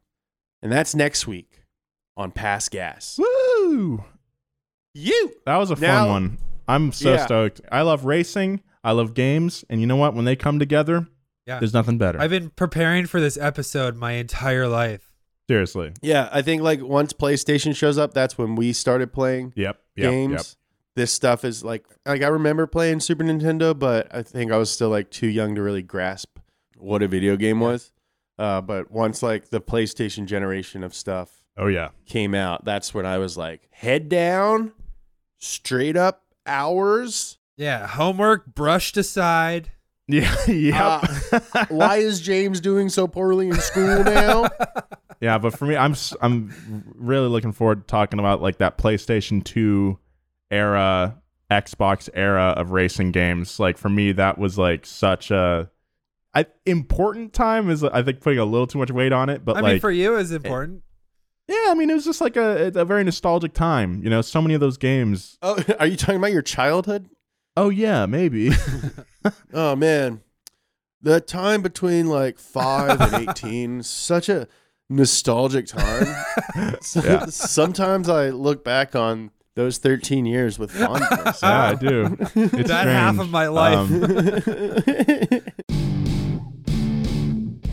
And 0.62 0.70
that's 0.70 0.94
next 0.94 1.26
week 1.26 1.62
on 2.16 2.30
Past 2.32 2.70
Gas. 2.70 3.18
Woo! 3.18 4.04
You! 4.94 5.32
That 5.46 5.56
was 5.56 5.70
a 5.70 5.76
fun 5.76 5.82
Now- 5.88 6.08
one. 6.08 6.38
I'm 6.68 6.92
so 6.92 7.14
Yeah. 7.14 7.24
stoked. 7.24 7.60
I 7.72 7.82
love 7.82 8.04
racing. 8.04 8.60
I 8.84 8.92
love 8.92 9.12
games, 9.14 9.64
and 9.68 9.80
you 9.80 9.86
know 9.86 9.96
what? 9.96 10.14
When 10.14 10.24
they 10.24 10.36
come 10.36 10.58
together, 10.58 11.06
Yeah. 11.46 11.58
there's 11.58 11.74
nothing 11.74 11.98
better. 11.98 12.20
I've 12.20 12.30
been 12.30 12.50
preparing 12.50 13.06
for 13.06 13.20
this 13.20 13.36
episode 13.36 13.96
my 13.96 14.12
entire 14.12 14.68
life. 14.68 15.12
Seriously. 15.48 15.92
Yeah, 16.00 16.28
I 16.32 16.42
think 16.42 16.62
like 16.62 16.80
once 16.80 17.12
PlayStation 17.12 17.74
shows 17.74 17.98
up, 17.98 18.14
that's 18.14 18.38
when 18.38 18.54
we 18.54 18.72
started 18.72 19.12
playing 19.12 19.52
Yep. 19.56 19.78
Yep. 19.96 20.10
games. 20.10 20.32
Yep. 20.32 20.46
This 20.96 21.12
stuff 21.12 21.44
is 21.44 21.64
like 21.64 21.84
like 22.06 22.22
I 22.22 22.28
remember 22.28 22.66
playing 22.66 23.00
Super 23.00 23.24
Nintendo, 23.24 23.76
but 23.76 24.06
I 24.14 24.22
think 24.22 24.52
I 24.52 24.56
was 24.58 24.70
still 24.70 24.90
like 24.90 25.10
too 25.10 25.26
young 25.28 25.54
to 25.56 25.62
really 25.62 25.82
grasp 25.82 26.38
what 26.76 27.02
a 27.02 27.08
video 27.08 27.36
game 27.36 27.58
was. 27.60 27.90
Uh, 28.40 28.60
but 28.60 28.90
once 28.90 29.22
like 29.22 29.50
the 29.50 29.60
PlayStation 29.60 30.24
generation 30.26 30.82
of 30.82 30.94
stuff 30.94 31.42
Oh 31.58 31.66
yeah. 31.66 31.90
came 32.06 32.34
out, 32.34 32.64
that's 32.64 32.94
when 32.94 33.04
I 33.06 33.18
was 33.18 33.36
like 33.36 33.68
head 33.70 34.08
down, 34.08 34.72
straight 35.38 35.96
up 35.96 36.22
hours. 36.46 37.38
Yeah, 37.56 37.86
homework 37.86 38.54
brushed 38.54 38.96
aside. 38.96 39.70
Yeah. 40.08 40.34
Yep. 40.48 41.04
Uh, 41.54 41.66
why 41.68 41.98
is 41.98 42.20
James 42.20 42.60
doing 42.60 42.88
so 42.88 43.06
poorly 43.06 43.46
in 43.48 43.54
school 43.60 44.02
now? 44.04 44.48
yeah, 45.20 45.38
but 45.38 45.56
for 45.56 45.66
me, 45.66 45.76
I'm 45.76 45.92
s- 45.92 46.16
I'm 46.20 46.52
really 46.96 47.28
looking 47.28 47.52
forward 47.52 47.82
to 47.82 47.86
talking 47.86 48.18
about 48.18 48.42
like 48.42 48.58
that 48.58 48.76
PlayStation 48.76 49.44
2 49.44 49.96
era, 50.50 51.16
Xbox 51.48 52.08
era 52.12 52.54
of 52.56 52.72
racing 52.72 53.12
games. 53.12 53.60
Like 53.60 53.78
for 53.78 53.88
me, 53.88 54.10
that 54.10 54.36
was 54.36 54.58
like 54.58 54.84
such 54.84 55.30
a 55.30 55.70
I, 56.34 56.46
important 56.64 57.32
time 57.32 57.68
is 57.70 57.82
I 57.82 58.02
think 58.02 58.20
putting 58.20 58.38
a 58.38 58.44
little 58.44 58.66
too 58.66 58.78
much 58.78 58.90
weight 58.90 59.12
on 59.12 59.28
it, 59.28 59.44
but 59.44 59.56
I 59.56 59.60
like 59.60 59.72
mean, 59.72 59.80
for 59.80 59.90
you, 59.90 60.16
is 60.16 60.30
important. 60.30 60.82
yeah, 61.48 61.66
I 61.68 61.74
mean 61.74 61.90
it 61.90 61.94
was 61.94 62.04
just 62.04 62.20
like 62.20 62.36
a 62.36 62.70
a 62.74 62.84
very 62.84 63.02
nostalgic 63.02 63.52
time. 63.52 64.00
You 64.04 64.10
know, 64.10 64.20
so 64.22 64.40
many 64.40 64.54
of 64.54 64.60
those 64.60 64.76
games. 64.76 65.38
oh, 65.42 65.58
are 65.80 65.86
you 65.86 65.96
talking 65.96 66.16
about 66.16 66.32
your 66.32 66.42
childhood? 66.42 67.08
Oh 67.56 67.68
yeah, 67.68 68.06
maybe. 68.06 68.50
Oh 69.52 69.74
man, 69.76 70.22
the 71.02 71.20
time 71.20 71.60
between 71.62 72.06
like 72.06 72.38
five 72.38 73.00
and 73.00 73.28
eighteen, 73.28 73.82
such 73.82 74.28
a 74.28 74.46
nostalgic 74.88 75.66
time. 75.66 76.06
Yeah. 76.94 77.26
Sometimes 77.26 78.08
I 78.08 78.30
look 78.30 78.64
back 78.64 78.94
on 78.96 79.30
those 79.56 79.76
thirteen 79.78 80.24
years 80.24 80.58
with 80.58 80.70
fondness. 80.70 81.42
yeah, 81.42 81.62
I 81.70 81.74
do. 81.74 82.16
It's 82.34 82.68
That 82.68 82.86
half 82.86 83.18
of 83.18 83.30
my 83.30 83.48
life. 83.48 83.90
Um, 83.90 85.50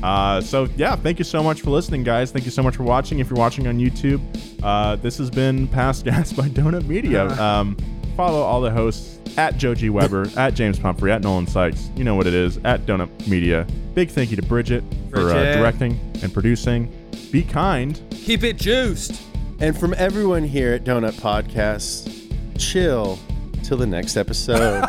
Uh, 0.08 0.40
so 0.40 0.70
yeah, 0.78 0.96
thank 0.96 1.20
you 1.20 1.26
so 1.26 1.44
much 1.44 1.62
for 1.62 1.70
listening, 1.70 2.02
guys. 2.02 2.32
Thank 2.32 2.46
you 2.46 2.52
so 2.52 2.64
much 2.64 2.78
for 2.78 2.84
watching. 2.84 3.20
If 3.20 3.30
you're 3.30 3.38
watching 3.38 3.68
on 3.68 3.78
YouTube, 3.78 4.22
uh, 4.64 4.96
this 4.96 5.18
has 5.18 5.30
been 5.30 5.68
Past 5.68 6.06
Gas 6.10 6.32
by 6.32 6.48
Donut 6.48 6.86
Media. 6.88 7.28
Um, 7.48 7.76
follow 8.16 8.42
all 8.42 8.62
the 8.62 8.72
hosts 8.72 9.20
at 9.38 9.58
Joe 9.58 9.76
G 9.76 9.90
Weber, 9.90 10.28
at 10.38 10.54
James 10.54 10.80
Pumphrey, 10.80 11.12
at 11.12 11.22
Nolan 11.22 11.46
Sykes. 11.46 11.90
You 11.96 12.04
know 12.04 12.16
what 12.16 12.26
it 12.26 12.34
is 12.34 12.58
at 12.64 12.86
Donut 12.86 13.28
Media. 13.28 13.68
Big 13.94 14.10
thank 14.10 14.32
you 14.32 14.38
to 14.38 14.42
Bridget, 14.44 14.84
for 15.12 15.30
uh, 15.30 15.56
directing 15.56 16.00
and 16.24 16.34
producing. 16.34 16.92
Be 17.32 17.44
kind. 17.44 18.02
Keep 18.12 18.44
it 18.44 18.58
juiced. 18.58 19.22
and 19.60 19.78
from 19.78 19.94
everyone 19.98 20.44
here 20.44 20.74
at 20.74 20.84
Donut 20.86 21.14
Podcasts, 21.14 22.32
chill 22.58 23.20
till 23.64 23.78
the 23.78 23.88
next 23.88 24.18
episode. 24.18 24.82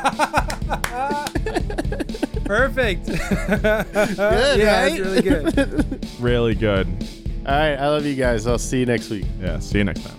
Perfect. 2.45 3.07
Good, 3.53 4.59
yeah, 4.59 4.83
right? 4.83 4.99
really 4.99 5.23
good. 5.23 6.05
Really 6.19 6.55
good. 6.55 6.87
All 7.47 7.55
right, 7.55 7.75
I 7.77 7.89
love 7.89 8.05
you 8.07 8.15
guys. 8.15 8.47
I'll 8.47 8.59
see 8.59 8.81
you 8.81 8.87
next 8.87 9.11
week. 9.11 9.27
Yeah. 9.41 9.59
See 9.61 9.79
you 9.79 9.85
next 9.85 10.03
time. 10.05 10.17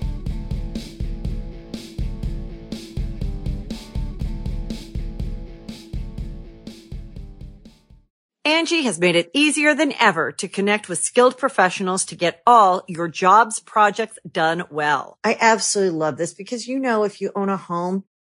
Angie 8.45 8.83
has 8.83 8.99
made 8.99 9.15
it 9.15 9.29
easier 9.33 9.75
than 9.75 9.93
ever 9.99 10.31
to 10.33 10.47
connect 10.47 10.89
with 10.89 10.99
skilled 10.99 11.37
professionals 11.37 12.05
to 12.05 12.15
get 12.15 12.41
all 12.47 12.83
your 12.87 13.07
jobs 13.07 13.59
projects 13.59 14.17
done 14.29 14.63
well. 14.69 15.17
I 15.23 15.37
absolutely 15.39 15.97
love 15.97 16.17
this 16.17 16.33
because, 16.33 16.67
you 16.67 16.79
know, 16.79 17.03
if 17.03 17.21
you 17.21 17.31
own 17.35 17.49
a 17.49 17.57
home, 17.57 18.05